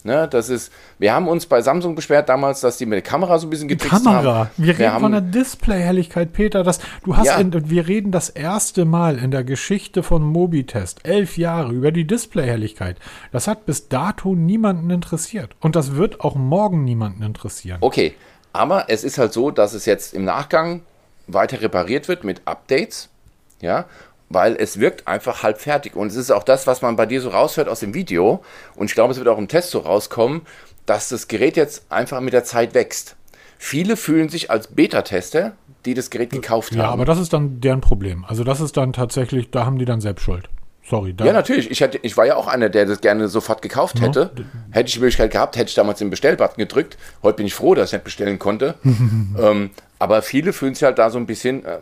[0.03, 3.37] Ne, das ist, wir haben uns bei Samsung beschwert damals, dass die mit der Kamera
[3.37, 4.35] so ein bisschen getrickst Kamera.
[4.35, 4.49] haben.
[4.57, 6.63] Wir, wir reden haben, von der Displayhelligkeit, Peter.
[6.63, 7.37] Das, du hast, ja.
[7.37, 12.05] in, wir reden das erste Mal in der Geschichte von Mobitest, elf Jahre, über die
[12.05, 12.97] Displayhelligkeit.
[13.31, 15.55] Das hat bis dato niemanden interessiert.
[15.59, 17.77] Und das wird auch morgen niemanden interessieren.
[17.81, 18.15] Okay,
[18.53, 20.81] aber es ist halt so, dass es jetzt im Nachgang
[21.27, 23.09] weiter repariert wird mit Updates.
[23.61, 23.85] Ja,
[24.33, 25.95] weil es wirkt einfach halb fertig.
[25.95, 28.41] Und es ist auch das, was man bei dir so raushört aus dem Video.
[28.75, 30.41] Und ich glaube, es wird auch im Test so rauskommen,
[30.85, 33.15] dass das Gerät jetzt einfach mit der Zeit wächst.
[33.57, 35.53] Viele fühlen sich als Beta-Tester,
[35.85, 36.87] die das Gerät gekauft ja, haben.
[36.87, 38.25] Ja, aber das ist dann deren Problem.
[38.25, 40.49] Also das ist dann tatsächlich, da haben die dann selbst Schuld.
[40.83, 41.15] Sorry.
[41.19, 41.69] ja, natürlich.
[41.69, 44.07] Ich, hätte, ich war ja auch einer, der das gerne sofort gekauft ja.
[44.07, 44.31] hätte.
[44.71, 46.97] Hätte ich die Möglichkeit gehabt, hätte ich damals den Bestellbutton gedrückt.
[47.21, 48.75] Heute bin ich froh, dass ich nicht bestellen konnte.
[48.83, 49.69] ähm,
[49.99, 51.77] aber viele fühlen sich halt da so ein bisschen, äh,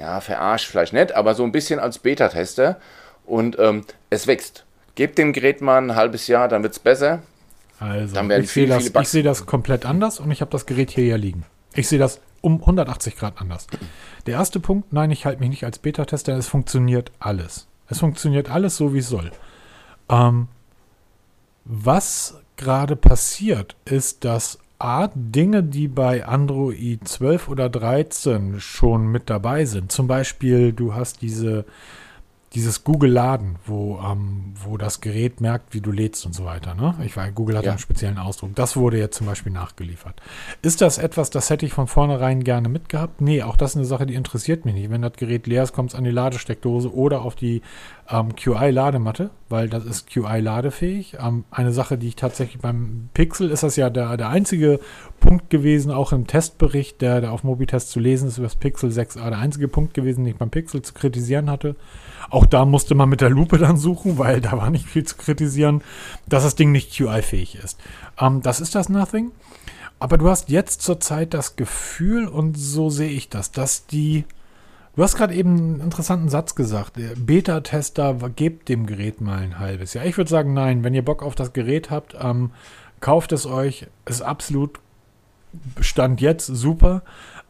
[0.00, 2.78] ja, verarscht vielleicht nicht, aber so ein bisschen als Beta-Tester.
[3.24, 4.64] Und ähm, es wächst.
[4.94, 7.22] Gebt dem Gerät mal ein halbes Jahr, dann wird es besser.
[7.78, 10.64] Also, dann werden ich sehe das, ich seh das komplett anders und ich habe das
[10.64, 11.44] Gerät hier ja liegen.
[11.74, 13.66] Ich sehe das um 180 Grad anders.
[14.26, 17.66] Der erste Punkt, nein, ich halte mich nicht als Beta-Tester, es funktioniert alles.
[17.88, 19.30] Es funktioniert alles so, wie es soll.
[20.08, 20.48] Ähm,
[21.64, 29.30] was gerade passiert, ist, dass A, Dinge, die bei Android 12 oder 13 schon mit
[29.30, 31.64] dabei sind, zum Beispiel du hast diese
[32.54, 36.74] dieses Google Laden, wo, ähm, wo das Gerät merkt, wie du lädst und so weiter.
[36.74, 36.94] Ne?
[37.04, 37.72] Ich weiß, Google hat ja.
[37.72, 38.54] einen speziellen Ausdruck.
[38.54, 40.14] Das wurde jetzt zum Beispiel nachgeliefert.
[40.62, 43.20] Ist das etwas, das hätte ich von vornherein gerne mitgehabt?
[43.20, 44.90] Nee, auch das ist eine Sache, die interessiert mich nicht.
[44.90, 47.62] Wenn das Gerät leer ist, kommt es an die Ladesteckdose oder auf die
[48.08, 51.18] ähm, QI-Ladematte, weil das ist QI-ladefähig.
[51.20, 54.78] Ähm, eine Sache, die ich tatsächlich beim Pixel ist das ja der, der einzige
[55.18, 58.90] Punkt gewesen, auch im Testbericht, der, der auf Mobitest zu lesen ist, über das Pixel
[58.90, 61.74] 6a, der einzige Punkt gewesen, den ich beim Pixel zu kritisieren hatte.
[62.30, 65.16] Auch da musste man mit der Lupe dann suchen, weil da war nicht viel zu
[65.16, 65.82] kritisieren,
[66.28, 67.78] dass das Ding nicht QI-fähig ist.
[68.18, 69.32] Ähm, das ist das Nothing.
[69.98, 74.24] Aber du hast jetzt zurzeit das Gefühl, und so sehe ich das, dass die.
[74.94, 76.92] Du hast gerade eben einen interessanten Satz gesagt.
[77.16, 80.06] Beta-Tester gebt dem Gerät mal ein halbes Jahr.
[80.06, 82.50] Ich würde sagen, nein, wenn ihr Bock auf das Gerät habt, ähm,
[83.00, 83.86] kauft es euch.
[84.06, 84.80] Ist absolut
[85.80, 87.02] Stand jetzt super.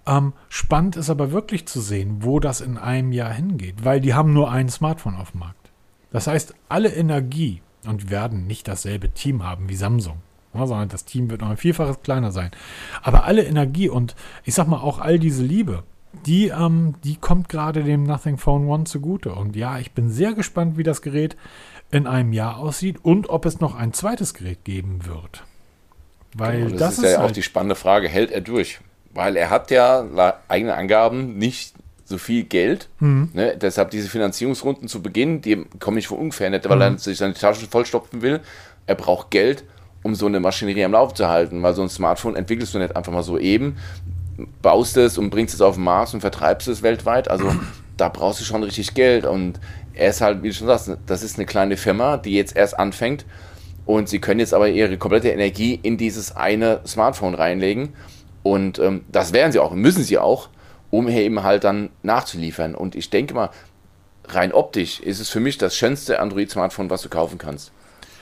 [0.06, 4.14] Ähm, spannend ist aber wirklich zu sehen, wo das in einem Jahr hingeht, weil die
[4.14, 5.70] haben nur ein Smartphone auf dem Markt.
[6.12, 10.18] Das heißt, alle Energie und werden nicht dasselbe Team haben wie Samsung,
[10.52, 12.50] sondern das Team wird noch ein Vielfaches kleiner sein.
[13.02, 15.82] Aber alle Energie und ich sag mal auch all diese Liebe,
[16.24, 19.34] die, ähm, die kommt gerade dem Nothing Phone One zugute.
[19.34, 21.36] Und ja, ich bin sehr gespannt, wie das Gerät
[21.90, 25.44] in einem Jahr aussieht und ob es noch ein zweites Gerät geben wird.
[26.34, 28.80] Weil genau, das, das, ist, ist ja halt auch die spannende Frage, hält er durch?
[29.16, 32.88] Weil er hat ja laut eigenen Angaben nicht so viel Geld.
[33.00, 33.30] Mhm.
[33.32, 33.56] Ne?
[33.60, 36.82] Deshalb diese Finanzierungsrunden zu Beginn, die kommen nicht von ungefähr nicht, weil mhm.
[36.82, 38.40] er sich seine Taschen vollstopfen will.
[38.86, 39.64] Er braucht Geld,
[40.02, 42.94] um so eine Maschinerie am Laufen zu halten, weil so ein Smartphone entwickelst du nicht
[42.94, 43.78] einfach mal so eben,
[44.62, 47.28] baust es und bringst es auf den Mars und vertreibst es weltweit.
[47.28, 47.52] Also
[47.96, 49.58] da brauchst du schon richtig Geld und
[49.94, 52.78] er ist halt, wie du schon sagst, das ist eine kleine Firma, die jetzt erst
[52.78, 53.24] anfängt
[53.86, 57.94] und sie können jetzt aber ihre komplette Energie in dieses eine Smartphone reinlegen
[58.52, 60.48] und ähm, das werden sie auch, müssen sie auch,
[60.90, 62.76] um hier eben halt dann nachzuliefern.
[62.76, 63.50] Und ich denke mal,
[64.28, 67.72] rein optisch ist es für mich das schönste Android-Smartphone, was du kaufen kannst.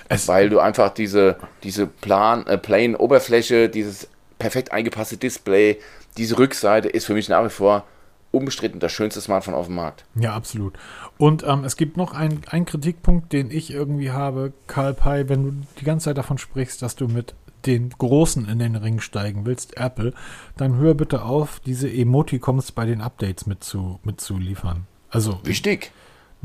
[0.08, 4.08] Es Weil du einfach diese, diese plan, äh, plain Oberfläche, dieses
[4.38, 5.78] perfekt eingepasste Display,
[6.16, 7.84] diese Rückseite ist für mich nach wie vor
[8.30, 10.04] unbestritten das schönste Smartphone auf dem Markt.
[10.14, 10.74] Ja, absolut.
[11.18, 15.66] Und ähm, es gibt noch einen Kritikpunkt, den ich irgendwie habe, Karl Pei, wenn du
[15.80, 17.34] die ganze Zeit davon sprichst, dass du mit
[17.66, 20.12] den Großen in den Ring steigen willst, Apple,
[20.56, 24.86] dann hör bitte auf, diese Emoticons bei den Updates mitzu, mitzuliefern.
[25.10, 25.40] Also.
[25.44, 25.92] Wichtig.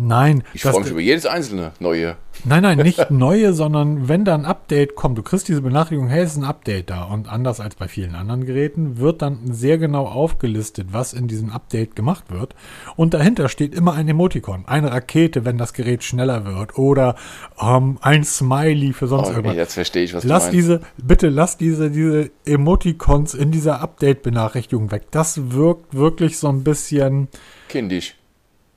[0.01, 0.43] Nein.
[0.53, 2.15] Ich freue mich über jedes einzelne neue.
[2.45, 6.23] Nein, nein, nicht neue, sondern wenn da ein Update kommt, du kriegst diese Benachrichtigung, hey,
[6.23, 7.03] es ist ein Update da.
[7.03, 11.49] Und anders als bei vielen anderen Geräten wird dann sehr genau aufgelistet, was in diesem
[11.49, 12.55] Update gemacht wird.
[12.95, 17.15] Und dahinter steht immer ein Emoticon, eine Rakete, wenn das Gerät schneller wird oder
[17.61, 19.57] ähm, ein Smiley für sonst Okay, irgendwas.
[19.57, 20.69] jetzt verstehe ich, was Lass du meinst.
[20.69, 25.07] diese, bitte lass diese, diese Emoticons in dieser Update-Benachrichtigung weg.
[25.11, 27.27] Das wirkt wirklich so ein bisschen,
[27.67, 28.15] Kindisch.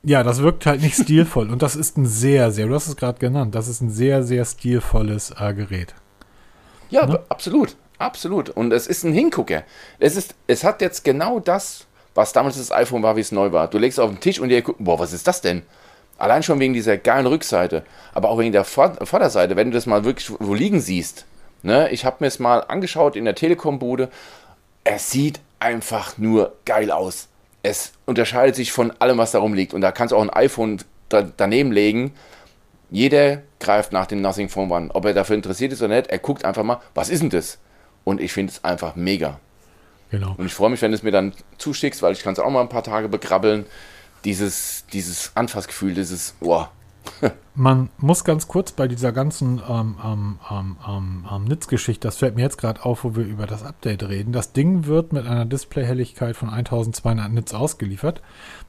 [0.03, 1.49] Ja, das wirkt halt nicht stilvoll.
[1.49, 4.23] Und das ist ein sehr, sehr, du hast es gerade genannt, das ist ein sehr,
[4.23, 5.93] sehr stilvolles äh, Gerät.
[6.89, 7.19] Ja, Ne?
[7.29, 7.75] absolut.
[7.99, 8.49] Absolut.
[8.49, 9.63] Und es ist ein Hingucker.
[9.99, 11.85] Es, ist, es hat jetzt genau das,
[12.15, 13.69] was damals das iPhone war, wie es neu war.
[13.69, 15.61] Du legst es auf den Tisch und dir guckt, boah, was ist das denn?
[16.17, 17.83] Allein schon wegen dieser geilen Rückseite,
[18.13, 21.25] aber auch wegen der Vor Vorderseite, wenn du das mal wirklich wo liegen siehst.
[21.61, 21.89] Ne?
[21.91, 24.09] Ich habe mir es mal angeschaut in der Telekom-Bude.
[24.83, 27.29] Es sieht einfach nur geil aus.
[27.63, 29.73] Es unterscheidet sich von allem, was darum liegt.
[29.73, 32.13] Und da kannst du auch ein iPhone da, daneben legen.
[32.91, 34.89] Jeder greift nach dem Nothing Phone One.
[34.93, 37.57] Ob er dafür interessiert ist oder nicht, er guckt einfach mal, was ist denn das?
[38.03, 39.39] Und ich finde es einfach mega.
[40.11, 40.35] Genau.
[40.37, 42.49] Und ich freue mich, wenn du es mir dann zuschickst, weil ich kann es auch
[42.51, 43.65] mal ein paar Tage bekrabbeln.
[44.25, 46.71] Dieses, dieses Anfassgefühl, dieses, boah,
[47.55, 52.35] Man muss ganz kurz bei dieser ganzen ähm, ähm, ähm, ähm, ähm, Nitzgeschichte, das fällt
[52.35, 54.33] mir jetzt gerade auf, wo wir über das Update reden.
[54.33, 58.21] Das Ding wird mit einer Displayhelligkeit von 1200 Nits ausgeliefert.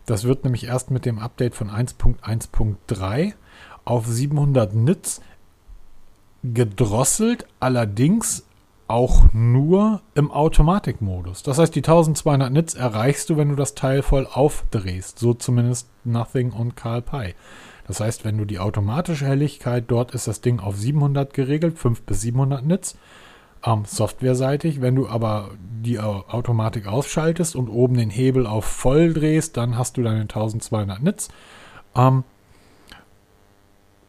[0.05, 3.33] Das wird nämlich erst mit dem Update von 1.1.3
[3.87, 5.23] auf 700 Nits
[6.43, 8.45] gedrosselt, allerdings
[8.87, 11.43] auch nur im Automatikmodus.
[11.43, 15.19] Das heißt, die 1200 Nits erreichst du, wenn du das Teil voll aufdrehst.
[15.19, 17.35] So zumindest Nothing und Carl Pei.
[17.87, 22.03] Das heißt, wenn du die automatische Helligkeit, dort ist das Ding auf 700 geregelt, 5
[22.03, 22.97] bis 700 Nits,
[23.65, 24.81] ähm, softwareseitig.
[24.81, 25.51] Wenn du aber
[25.83, 30.23] die Au- Automatik ausschaltest und oben den Hebel auf voll drehst, dann hast du deine
[30.23, 31.29] 1200 Nits.
[31.95, 32.25] Ähm,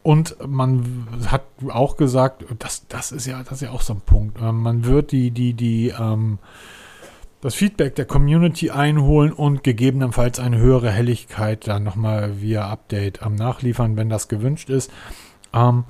[0.02, 4.00] und man hat auch gesagt, das, das ist ja, das ist ja auch so ein
[4.00, 4.38] Punkt.
[4.40, 6.38] Ähm, man wird die, die, die, ähm,
[7.40, 13.34] das Feedback der Community einholen und gegebenenfalls eine höhere Helligkeit dann nochmal via Update am
[13.34, 14.90] Nachliefern, wenn das gewünscht ist.
[15.54, 15.84] Ähm,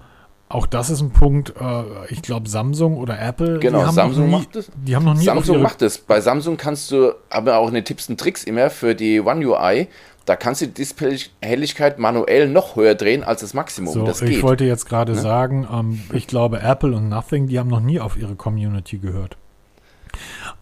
[0.49, 4.55] auch das ist ein Punkt, äh, ich glaube Samsung oder Apple, Genau, Samsung nie, macht
[4.57, 4.71] es.
[4.77, 5.99] Die haben noch nie Samsung macht es.
[5.99, 9.89] Bei Samsung kannst du aber auch eine Tipps und Tricks immer für die One UI.
[10.25, 13.93] Da kannst du die Displayhelligkeit manuell noch höher drehen als das Maximum.
[13.95, 14.43] So, das ich geht.
[14.43, 15.19] wollte jetzt gerade Ne?
[15.19, 19.37] sagen, ähm, ich glaube, Apple und Nothing, die haben noch nie auf ihre Community gehört.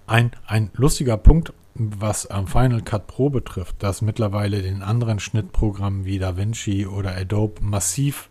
[0.07, 6.19] Ein, ein lustiger Punkt, was Final Cut Pro betrifft, das mittlerweile den anderen Schnittprogrammen wie
[6.19, 8.29] DaVinci oder Adobe massiv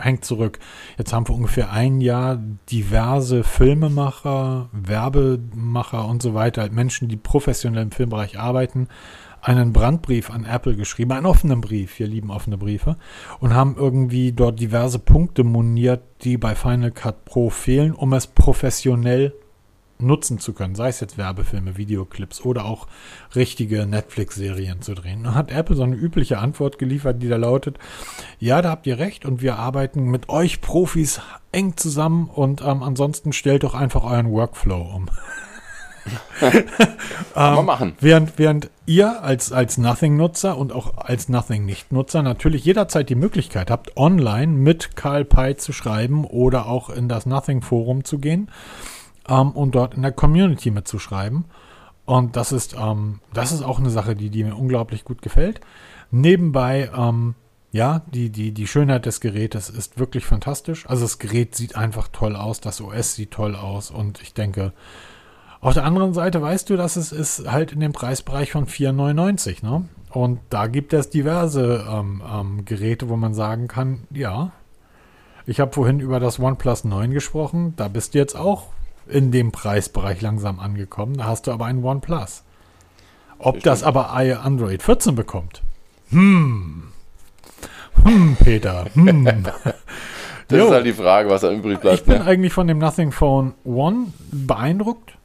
[0.00, 0.58] hängt zurück.
[0.98, 2.40] Jetzt haben wir ungefähr ein Jahr
[2.70, 8.88] diverse Filmemacher, Werbemacher und so weiter, Menschen, die professionell im Filmbereich arbeiten,
[9.40, 12.96] einen Brandbrief an Apple geschrieben, einen offenen Brief, wir lieben offene Briefe,
[13.40, 18.26] und haben irgendwie dort diverse Punkte moniert, die bei Final Cut Pro fehlen, um es
[18.26, 19.34] professionell
[20.04, 22.86] nutzen zu können, sei es jetzt Werbefilme, Videoclips oder auch
[23.34, 25.24] richtige Netflix-Serien zu drehen.
[25.24, 27.78] Dann hat Apple so eine übliche Antwort geliefert, die da lautet,
[28.38, 31.20] ja, da habt ihr recht und wir arbeiten mit euch Profis
[31.52, 35.06] eng zusammen und ähm, ansonsten stellt doch einfach euren Workflow um.
[37.34, 37.94] Man machen.
[38.00, 43.96] Während, während ihr als, als Nothing-Nutzer und auch als Nothing-Nicht-Nutzer natürlich jederzeit die Möglichkeit habt,
[43.96, 48.50] online mit Karl Pei zu schreiben oder auch in das Nothing-Forum zu gehen
[49.28, 51.44] ähm, und dort in der Community mitzuschreiben.
[52.06, 55.60] Und das ist, ähm, das ist auch eine Sache, die, die mir unglaublich gut gefällt.
[56.10, 57.34] Nebenbei, ähm,
[57.72, 60.88] ja, die, die, die Schönheit des Gerätes ist wirklich fantastisch.
[60.88, 64.72] Also das Gerät sieht einfach toll aus, das OS sieht toll aus und ich denke,
[65.60, 69.64] auf der anderen Seite weißt du, dass es ist halt in dem Preisbereich von 4,99,
[69.64, 69.88] ne?
[70.10, 74.52] Und da gibt es diverse ähm, ähm, Geräte, wo man sagen kann, ja,
[75.46, 78.68] ich habe vorhin über das OnePlus 9 gesprochen, da bist du jetzt auch
[79.08, 82.42] in dem Preisbereich langsam angekommen, da hast du aber einen OnePlus.
[83.38, 85.62] Ob das aber Android 14 bekommt?
[86.10, 86.84] Hm.
[88.04, 88.86] Hm, Peter.
[88.94, 89.28] Hm.
[90.48, 90.66] Das Jo.
[90.66, 92.04] ist halt die Frage, was da übrig Ich bleibt.
[92.04, 92.24] bin Ne?
[92.26, 95.16] eigentlich von dem Nothing Phone One beeindruckt.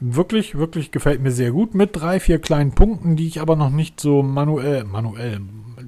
[0.00, 1.74] Wirklich, wirklich gefällt mir sehr gut.
[1.74, 5.40] Mit drei, vier kleinen Punkten, die ich aber noch nicht so manuell, manuell,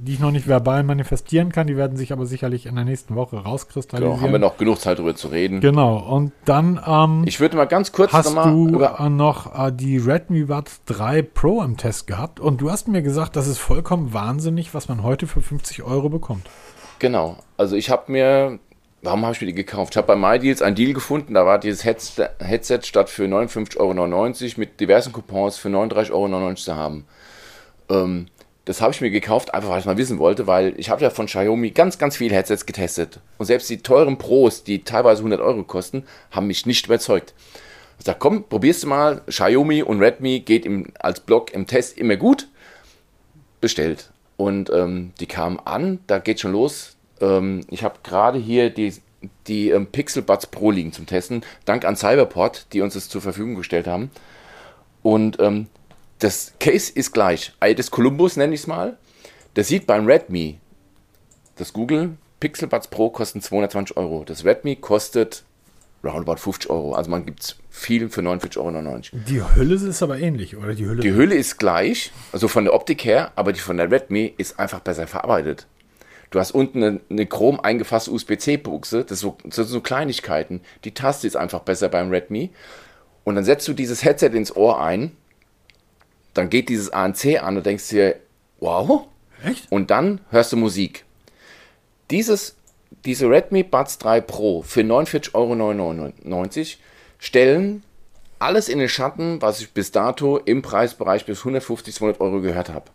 [0.06, 1.66] die ich noch nicht verbal manifestieren kann.
[1.66, 4.20] Die werden sich aber sicherlich in der nächsten Woche Genau, rauskristallisieren.
[4.22, 5.60] haben wir noch genug Zeit darüber zu reden.
[5.60, 5.98] Genau.
[5.98, 8.98] Und dann ähm, Ich würde mal ganz kurz hast nochmal du über.
[9.00, 12.40] äh, noch äh, die Redmi Buds 3 Pro im Test gehabt.
[12.40, 16.08] Und du hast mir gesagt, das ist vollkommen wahnsinnig, was man heute für 50 Euro
[16.08, 16.46] bekommt.
[16.98, 17.36] Genau.
[17.56, 18.58] Also ich habe mir.
[19.02, 19.92] Warum habe ich mir die gekauft?
[19.92, 23.78] Ich habe bei MyDeals ein Deal gefunden, da war dieses Headset, Headset statt für 59,99
[23.78, 27.04] Euro mit diversen Coupons für 39,99 Euro zu haben.
[27.88, 28.26] Ähm,
[28.66, 31.10] das habe ich mir gekauft, einfach weil ich mal wissen wollte, weil ich habe ja
[31.10, 33.20] von Xiaomi ganz, ganz viele Headsets getestet.
[33.38, 37.32] Und selbst die teuren Pros, die teilweise 100 Euro kosten, haben mich nicht überzeugt.
[38.00, 39.22] Ich sage, komm, probierst du mal.
[39.28, 42.48] Xiaomi und Redmi geht im, als Blog im Test immer gut.
[43.60, 44.10] Bestellt.
[44.36, 46.96] Und ähm, die kamen an, da geht schon los.
[47.20, 48.94] Ähm, ich habe gerade hier die,
[49.46, 51.42] die ähm, Pixel Buds Pro liegen zum Testen.
[51.66, 54.10] Dank an Cyberport, die uns das zur Verfügung gestellt haben.
[55.02, 55.68] Und ähm,
[56.18, 57.52] das Case ist gleich.
[57.60, 58.96] Altes Columbus nenne ich es mal.
[59.54, 60.58] Das sieht beim Redmi,
[61.56, 64.24] das Google Pixel Buds Pro kosten 220 Euro.
[64.24, 65.44] Das Redmi kostet
[66.04, 66.94] roundabout 50 Euro.
[66.94, 69.00] Also man gibt es viel für 49,99 Euro.
[69.26, 70.74] Die Hülle ist aber ähnlich, oder?
[70.74, 73.90] Die Hülle, die Hülle ist gleich, also von der Optik her, aber die von der
[73.90, 75.66] Redmi ist einfach besser verarbeitet.
[76.30, 80.60] Du hast unten eine, eine chrom eingefasste USB-C-Buchse, das, so, das sind so Kleinigkeiten.
[80.84, 82.50] Die Taste ist einfach besser beim Redmi.
[83.24, 85.12] Und dann setzt du dieses Headset ins Ohr ein
[86.36, 88.16] dann geht dieses ANC an und denkst dir,
[88.60, 89.06] wow.
[89.44, 89.70] Echt?
[89.70, 91.04] Und dann hörst du Musik.
[92.10, 92.56] Dieses,
[93.04, 96.46] diese Redmi Buds 3 Pro für 49,99 Euro
[97.18, 97.82] stellen
[98.38, 102.68] alles in den Schatten, was ich bis dato im Preisbereich bis 150, 200 Euro gehört
[102.68, 102.90] habe.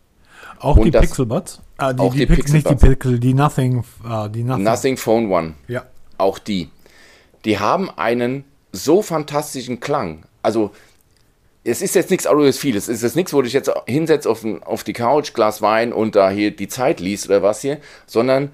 [0.59, 1.59] Auch und die das, Pixel Buds?
[1.77, 4.63] Ah, die, auch die, die Pixel nicht die Pixel, die Nothing, uh, die Nothing.
[4.63, 5.53] Nothing Phone One.
[5.67, 5.85] Ja.
[6.17, 6.69] Auch die.
[7.45, 10.23] Die haben einen so fantastischen Klang.
[10.43, 10.71] Also
[11.63, 12.87] es ist jetzt nichts Audiophiles.
[12.87, 15.93] Es ist jetzt nichts, wo du dich jetzt hinsetzt auf, auf die Couch, Glas Wein
[15.93, 18.51] und da hier die Zeit liest oder was hier, sondern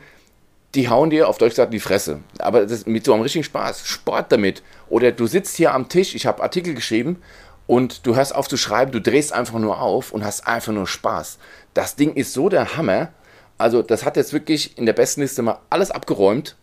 [0.76, 2.20] die hauen dir auf Deutsch gesagt die Fresse.
[2.40, 3.88] Aber das mit so einem richtigen Spaß.
[3.88, 4.62] Sport damit.
[4.90, 7.22] Oder du sitzt hier am Tisch, ich habe Artikel geschrieben
[7.66, 10.86] und du hörst auf zu schreiben, du drehst einfach nur auf und hast einfach nur
[10.86, 11.38] Spaß.
[11.74, 13.14] Das Ding ist so der Hammer.
[13.58, 16.58] Also, das hat jetzt wirklich in der besten Liste mal alles abgeräumt,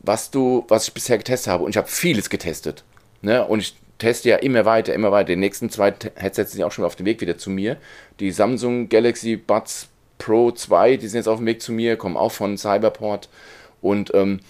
[0.00, 1.64] was du, was ich bisher getestet habe.
[1.64, 2.84] Und ich habe vieles getestet.
[3.22, 3.44] Ne?
[3.46, 5.28] Und ich teste ja immer weiter, immer weiter.
[5.28, 7.76] Die nächsten zwei Headsets sind auch schon auf dem Weg wieder zu mir.
[8.20, 12.16] Die Samsung Galaxy Buds Pro 2, die sind jetzt auf dem Weg zu mir, kommen
[12.16, 13.28] auch von Cyberport.
[13.82, 14.40] Und ähm,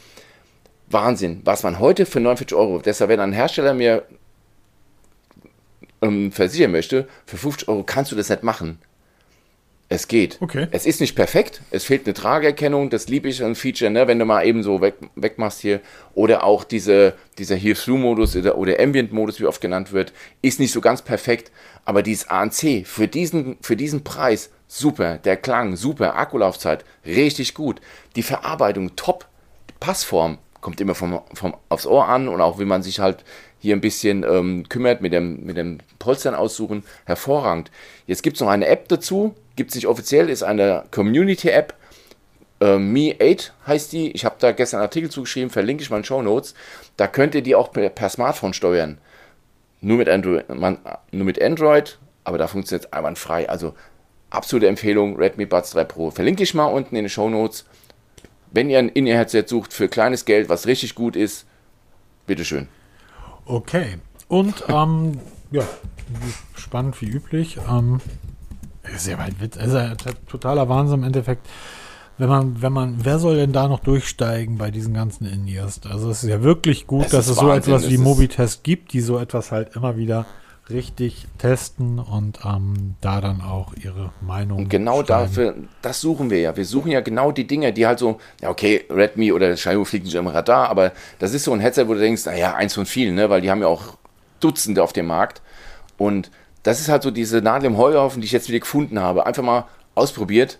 [0.89, 4.05] Wahnsinn, was man heute für 49 Euro, deshalb wenn ein Hersteller mir
[6.01, 8.78] ähm, versichern möchte, für 50 Euro kannst du das nicht machen.
[9.88, 10.38] Es geht.
[10.40, 10.66] Okay.
[10.72, 11.60] Es ist nicht perfekt.
[11.70, 12.90] Es fehlt eine Tragerkennung.
[12.90, 14.08] Das liebe ich ein Feature, ne?
[14.08, 15.80] wenn du mal eben so weg, wegmachst hier.
[16.14, 20.80] Oder auch diese, dieser Hear-Through-Modus oder, oder Ambient-Modus, wie oft genannt wird, ist nicht so
[20.80, 21.52] ganz perfekt.
[21.84, 25.18] Aber dieses ANC für diesen, für diesen Preis super.
[25.18, 26.16] Der Klang super.
[26.16, 27.80] Akkulaufzeit richtig gut.
[28.16, 29.26] Die Verarbeitung top.
[29.78, 33.24] Passform kommt immer vom, vom, aufs Ohr an und auch wie man sich halt
[33.60, 36.82] hier ein bisschen ähm, kümmert mit dem, mit dem Polstern aussuchen.
[37.04, 37.70] Hervorragend.
[38.08, 41.74] Jetzt gibt es noch eine App dazu gibt es nicht offiziell, ist eine Community-App.
[42.60, 44.12] Äh, Me8 heißt die.
[44.12, 46.54] Ich habe da gestern einen Artikel zugeschrieben, verlinke ich mal in Show Notes.
[46.96, 48.98] Da könnt ihr die auch per, per Smartphone steuern.
[49.80, 50.78] Nur mit, Android, man,
[51.10, 53.48] nur mit Android, aber da funktioniert es einwandfrei.
[53.48, 53.74] Also
[54.30, 56.10] absolute Empfehlung, Redmi Buds 3 Pro.
[56.10, 57.66] Verlinke ich mal unten in den Show Notes.
[58.52, 61.46] Wenn ihr ein In-Ear-Headset sucht für kleines Geld, was richtig gut ist,
[62.26, 62.68] bitteschön.
[63.44, 63.98] Okay.
[64.28, 65.20] Und ähm,
[65.50, 65.62] ja,
[66.56, 67.58] spannend wie üblich.
[67.68, 68.00] Ähm,
[68.94, 69.94] ist ja, ist ja
[70.28, 71.46] totaler Wahnsinn im Endeffekt.
[72.18, 75.80] Wenn man, wenn man, wer soll denn da noch durchsteigen bei diesen ganzen Indias?
[75.84, 78.94] Also es ist ja wirklich gut, es dass es Wahnsinn, so etwas wie Mobitest gibt,
[78.94, 80.24] die so etwas halt immer wieder
[80.68, 84.58] richtig testen und ähm, da dann auch ihre Meinung.
[84.58, 85.06] Und genau schreiben.
[85.06, 86.56] dafür, das suchen wir ja.
[86.56, 90.06] Wir suchen ja genau die Dinge, die halt so, ja okay, Redmi oder Xiaomi fliegt
[90.06, 92.86] nicht im Radar, aber das ist so ein Headset, wo du denkst, naja, eins von
[92.86, 93.30] vielen, ne?
[93.30, 93.96] weil die haben ja auch
[94.40, 95.40] Dutzende auf dem Markt.
[95.98, 96.30] Und
[96.66, 99.24] das ist halt so diese Nadel im Heuhaufen, die ich jetzt wieder gefunden habe.
[99.24, 100.59] Einfach mal ausprobiert.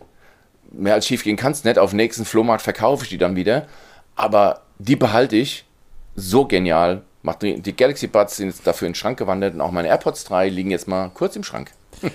[0.71, 1.81] Mehr als schief gehen kannst nicht.
[1.81, 3.67] Auf dem nächsten Flohmarkt verkaufe ich die dann wieder.
[4.15, 5.65] Aber die behalte ich.
[6.15, 7.03] So genial.
[7.43, 10.49] Die Galaxy Buds sind jetzt dafür in den Schrank gewandert und auch meine AirPods 3
[10.49, 11.73] liegen jetzt mal kurz im Schrank.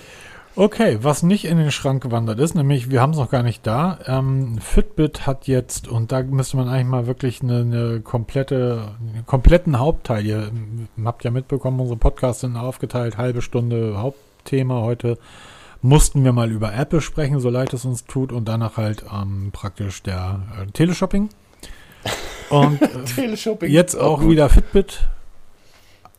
[0.54, 3.66] Okay, was nicht in den Schrank gewandert ist, nämlich wir haben es noch gar nicht
[3.66, 3.98] da.
[4.06, 9.24] Ähm, Fitbit hat jetzt, und da müsste man eigentlich mal wirklich eine, eine komplette, einen
[9.24, 10.50] kompletten Hauptteil, ihr
[11.04, 15.16] habt ja mitbekommen, unsere Podcasts sind aufgeteilt, halbe Stunde Hauptthema heute.
[15.80, 19.50] Mussten wir mal über Apple sprechen, so leid es uns tut, und danach halt ähm,
[19.52, 21.30] praktisch der äh, Teleshopping.
[22.50, 22.82] Und
[23.16, 25.08] äh, jetzt auch wieder Fitbit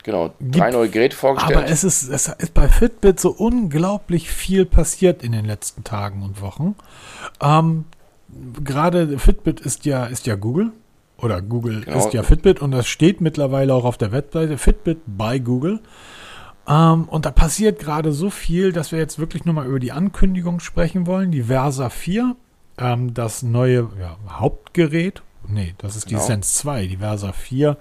[0.03, 1.57] Genau, drei neue Geräte vorgestellt.
[1.57, 6.23] Aber es ist, es ist bei Fitbit so unglaublich viel passiert in den letzten Tagen
[6.23, 6.75] und Wochen.
[7.41, 7.85] Ähm,
[8.63, 10.71] Gerade Fitbit ist ja, ist ja Google.
[11.17, 11.97] Oder Google genau.
[11.97, 15.79] ist ja Fitbit und das steht mittlerweile auch auf der Webseite Fitbit bei Google.
[16.67, 19.93] Ähm, und da passiert gerade so viel, dass wir jetzt wirklich nur mal über die
[19.93, 21.31] Ankündigung sprechen wollen.
[21.31, 22.35] Die Versa 4,
[22.77, 25.21] ähm, das neue ja, Hauptgerät.
[25.47, 26.25] Nee, das ist die genau.
[26.25, 27.77] Sense 2, die Versa 4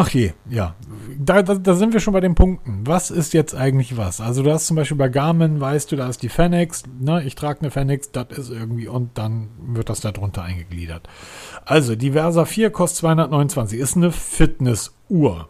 [0.00, 0.76] Ach je, ja.
[1.18, 2.86] Da, da, da, sind wir schon bei den Punkten.
[2.86, 4.20] Was ist jetzt eigentlich was?
[4.20, 7.34] Also du hast zum Beispiel bei Garmin, weißt du, da ist die Fenix, ne, ich
[7.34, 11.08] trage eine Fenix, das ist irgendwie, und dann wird das da drunter eingegliedert.
[11.64, 15.48] Also die Versa 4 kostet 229, ist eine Fitnessuhr.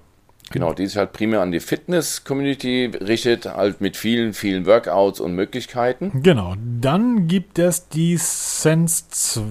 [0.51, 5.35] Genau, die ist halt primär an die Fitness-Community richtet, halt mit vielen, vielen Workouts und
[5.35, 6.23] Möglichkeiten.
[6.23, 9.43] Genau, dann gibt es die Sense 2.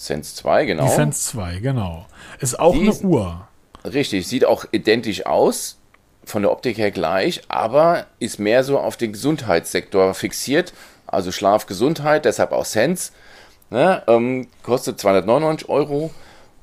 [0.00, 0.84] Sense 2, genau.
[0.84, 2.06] Die Sense 2, genau.
[2.38, 3.46] Ist auch die eine Uhr.
[3.84, 5.78] Richtig, sieht auch identisch aus,
[6.24, 10.72] von der Optik her gleich, aber ist mehr so auf den Gesundheitssektor fixiert.
[11.06, 13.12] Also Schlaf, Gesundheit, deshalb auch Sense.
[13.68, 16.10] Ne, ähm, kostet 299 Euro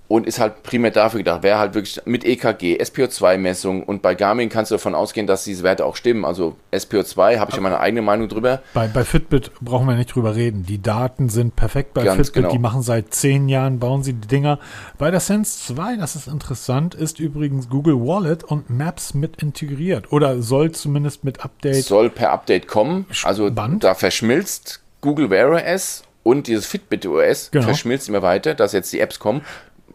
[0.08, 1.44] und ist halt primär dafür gedacht.
[1.44, 5.64] Wäre halt wirklich mit EKG, SPO2-Messung und bei Garmin kannst du davon ausgehen, dass diese
[5.64, 6.24] Werte auch stimmen.
[6.24, 8.62] Also SPO2 habe ich ja meine eigene Meinung drüber.
[8.74, 10.66] Bei, bei Fitbit brauchen wir nicht drüber reden.
[10.66, 12.34] Die Daten sind perfekt bei Ganz Fitbit.
[12.44, 12.52] Genau.
[12.52, 14.60] Die machen seit zehn Jahren, bauen sie die Dinger.
[14.98, 20.12] Bei der Sense 2, das ist interessant, ist übrigens Google Wallet und Maps mit integriert.
[20.12, 21.84] Oder soll zumindest mit Update.
[21.84, 23.06] Soll per Update kommen.
[23.24, 23.84] Also Band.
[23.84, 27.66] da verschmilzt Google Wear OS und dieses Fitbit OS genau.
[27.66, 29.42] verschmilzt immer weiter, dass jetzt die Apps kommen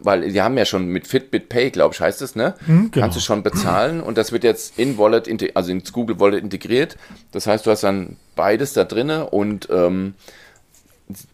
[0.03, 2.55] weil die haben ja schon mit Fitbit Pay, glaube ich, heißt es, ne?
[2.65, 3.05] Mhm, genau.
[3.05, 6.97] Kannst du schon bezahlen und das wird jetzt in Wallet, also ins Google Wallet integriert.
[7.31, 10.15] Das heißt, du hast dann beides da drinne und ähm,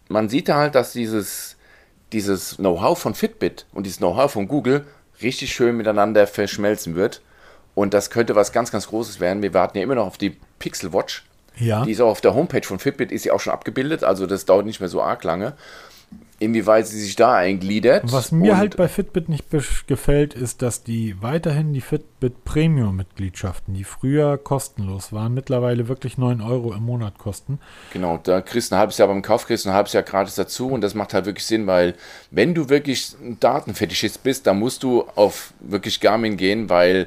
[0.08, 1.56] man sieht da halt, dass dieses,
[2.12, 4.84] dieses Know-how von Fitbit und dieses Know-how von Google
[5.22, 7.20] richtig schön miteinander verschmelzen wird.
[7.74, 9.42] Und das könnte was ganz, ganz Großes werden.
[9.42, 11.24] Wir warten ja immer noch auf die Pixel Watch.
[11.56, 11.84] Ja.
[11.84, 14.46] Die ist auch auf der Homepage von Fitbit, ist ja auch schon abgebildet, also das
[14.46, 15.54] dauert nicht mehr so arg lange
[16.40, 18.10] inwieweit sie sich da eingliedert.
[18.10, 19.44] Was mir halt bei Fitbit nicht
[19.86, 26.40] gefällt, ist, dass die weiterhin die Fitbit Premium-Mitgliedschaften, die früher kostenlos waren, mittlerweile wirklich 9
[26.40, 27.60] Euro im Monat kosten.
[27.92, 30.34] Genau, da kriegst du ein halbes Jahr beim Kauf, kriegst du ein halbes Jahr gratis
[30.34, 31.94] dazu und das macht halt wirklich Sinn, weil
[32.30, 37.06] wenn du wirklich ein Datenfetischist bist, dann musst du auf wirklich Garmin gehen, weil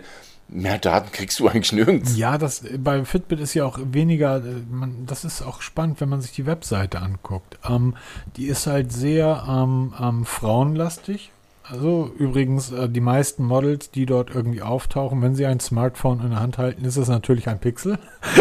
[0.54, 2.16] Mehr Daten kriegst du eigentlich nirgends.
[2.16, 6.10] Ja, das bei Fitbit ist ja auch weniger, äh, man, das ist auch spannend, wenn
[6.10, 7.58] man sich die Webseite anguckt.
[7.68, 7.96] Ähm,
[8.38, 11.32] die ist halt sehr ähm, ähm, frauenlastig.
[11.64, 16.30] Also übrigens, äh, die meisten Models, die dort irgendwie auftauchen, wenn sie ein Smartphone in
[16.30, 17.98] der Hand halten, ist es natürlich ein Pixel.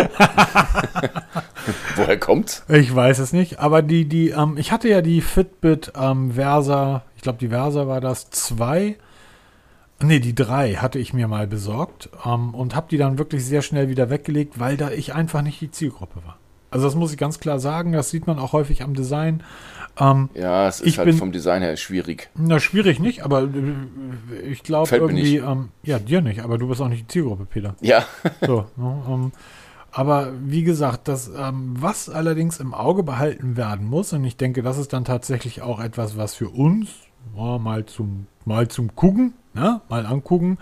[1.97, 2.64] Woher kommt?
[2.68, 7.05] Ich weiß es nicht, aber die, die, ähm, ich hatte ja die Fitbit ähm, Versa,
[7.16, 8.97] ich glaube die Versa war das 2
[10.03, 13.62] Nee, die drei hatte ich mir mal besorgt ähm, und habe die dann wirklich sehr
[13.62, 16.39] schnell wieder weggelegt, weil da ich einfach nicht die Zielgruppe war.
[16.70, 19.43] Also das muss ich ganz klar sagen, das sieht man auch häufig am Design.
[20.01, 22.31] Ähm, ja, es ist halt bin, vom Design her schwierig.
[22.35, 26.81] Na, schwierig nicht, aber äh, ich glaube irgendwie, ähm, ja, dir nicht, aber du bist
[26.81, 27.74] auch nicht die Zielgruppe, Peter.
[27.83, 28.07] Ja.
[28.41, 29.33] so, ne, ähm,
[29.91, 34.62] aber wie gesagt, das, ähm, was allerdings im Auge behalten werden muss, und ich denke,
[34.62, 36.89] das ist dann tatsächlich auch etwas, was für uns
[37.37, 40.59] oh, mal zum, mal zum Gucken ne, mal angucken,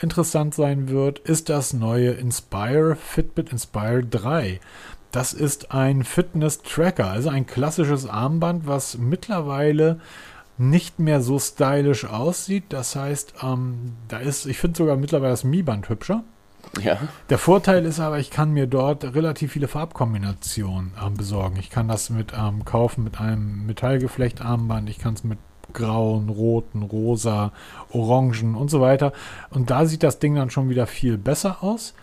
[0.00, 4.60] interessant sein wird, ist das neue Inspire Fitbit Inspire 3.
[5.10, 10.00] Das ist ein Fitness-Tracker, also ein klassisches Armband, was mittlerweile
[10.58, 12.64] nicht mehr so stylisch aussieht.
[12.70, 16.24] Das heißt, ähm, da ist, ich finde sogar mittlerweile das Mi-Band hübscher.
[16.80, 16.98] Ja.
[17.28, 21.56] Der Vorteil ist aber, ich kann mir dort relativ viele Farbkombinationen ähm, besorgen.
[21.58, 25.38] Ich kann das mit ähm, kaufen mit einem Metallgeflechtarmband, ich kann es mit
[25.72, 27.52] grauen, roten, rosa,
[27.92, 29.12] orangen und so weiter.
[29.50, 31.94] Und da sieht das Ding dann schon wieder viel besser aus.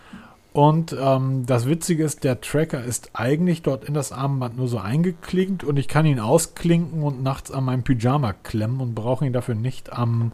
[0.52, 4.78] Und ähm, das Witzige ist, der Tracker ist eigentlich dort in das Armband nur so
[4.78, 9.32] eingeklinkt und ich kann ihn ausklinken und nachts an meinem Pyjama klemmen und brauche ihn
[9.32, 10.32] dafür nicht am,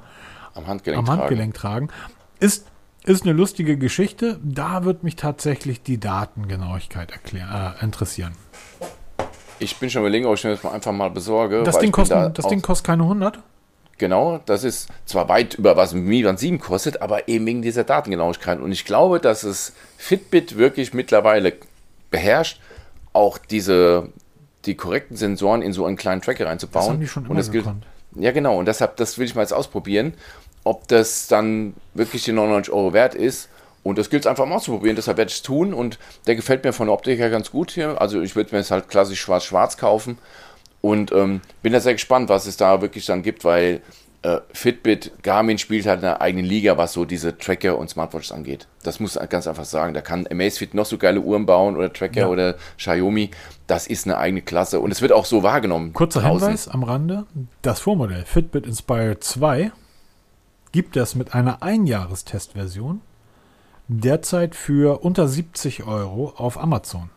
[0.54, 1.88] am Handgelenk, am Handgelenk tragen.
[1.88, 2.08] tragen.
[2.40, 2.66] Ist,
[3.04, 4.40] ist eine lustige Geschichte.
[4.42, 8.32] Da wird mich tatsächlich die Datengenauigkeit erklär, äh, interessieren.
[9.58, 11.62] Ich bin schon überlegen, ob ich mir das einfach mal besorge.
[11.62, 13.38] Das, Ding, kosten, da das Ding kostet keine 100?
[13.98, 17.84] Genau, das ist zwar weit über was Mi Band 7 kostet, aber eben wegen dieser
[17.84, 18.60] Datengenauigkeit.
[18.60, 21.54] Und ich glaube, dass es Fitbit wirklich mittlerweile
[22.10, 22.60] beherrscht,
[23.14, 24.10] auch diese
[24.66, 26.84] die korrekten Sensoren in so einen kleinen Tracker reinzubauen.
[26.84, 27.66] Das haben die schon immer und das gilt,
[28.16, 28.58] Ja, genau.
[28.58, 30.14] Und deshalb, das will ich mal jetzt ausprobieren,
[30.64, 33.48] ob das dann wirklich die 99 Euro wert ist
[33.86, 35.72] und das gilt es einfach mal auszuprobieren, deshalb werde ich es tun.
[35.72, 38.00] Und der gefällt mir von der Optik her ganz gut hier.
[38.00, 40.18] Also ich würde mir jetzt halt klassisch schwarz-schwarz kaufen.
[40.80, 43.82] Und ähm, bin da sehr gespannt, was es da wirklich dann gibt, weil
[44.22, 48.66] äh, Fitbit, Garmin spielt halt eine eigene Liga, was so diese Tracker und Smartwatches angeht.
[48.82, 49.94] Das muss ich ganz einfach sagen.
[49.94, 52.26] Da kann Amazfit noch so geile Uhren bauen oder Tracker ja.
[52.26, 53.30] oder Xiaomi.
[53.68, 55.92] Das ist eine eigene Klasse und es wird auch so wahrgenommen.
[55.92, 56.48] Kurzer draußen.
[56.48, 57.26] Hinweis am Rande:
[57.62, 59.70] Das Vormodell Fitbit Inspire 2
[60.72, 63.00] gibt es mit einer Einjahrestestversion
[63.88, 67.10] derzeit für unter 70 Euro auf Amazon.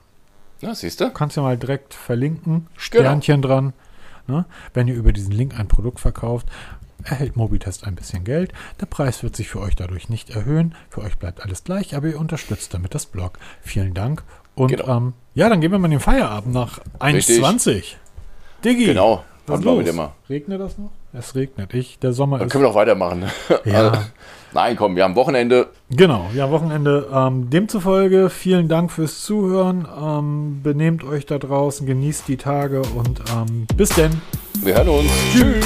[0.62, 1.10] Ja, siehst du?
[1.10, 3.54] Kannst ja mal direkt verlinken, Sternchen genau.
[3.54, 3.74] dran.
[4.28, 4.46] Ne?
[4.74, 6.48] Wenn ihr über diesen Link ein Produkt verkauft.
[7.06, 8.52] erhält Mobitest ein bisschen Geld.
[8.82, 10.76] Der Preis wird sich für euch dadurch nicht erhöhen.
[10.90, 13.40] Für euch bleibt alles gleich, aber ihr unterstützt damit das Blog.
[13.62, 14.24] Vielen Dank.
[14.54, 14.98] Und Genau.
[14.98, 17.96] ähm, ja, dann gehen wir mal in den Feierabend nach 1,20.
[18.66, 18.86] Diggi.
[18.86, 19.24] Genau.
[19.48, 19.86] Was los?
[20.30, 20.92] Regnet das noch?
[21.14, 21.74] Es regnet.
[21.74, 22.52] Ich, der Sommer Dann ist.
[22.52, 23.26] können wir noch weitermachen.
[23.66, 24.06] Ja.
[24.54, 25.68] Nein, komm, wir haben Wochenende.
[25.90, 27.08] Genau, ja, Wochenende.
[27.14, 29.88] Ähm, demzufolge vielen Dank fürs Zuhören.
[30.02, 34.22] Ähm, benehmt euch da draußen, genießt die Tage und ähm, bis denn.
[34.64, 35.12] Wir hören uns.
[35.32, 35.66] Tschüss.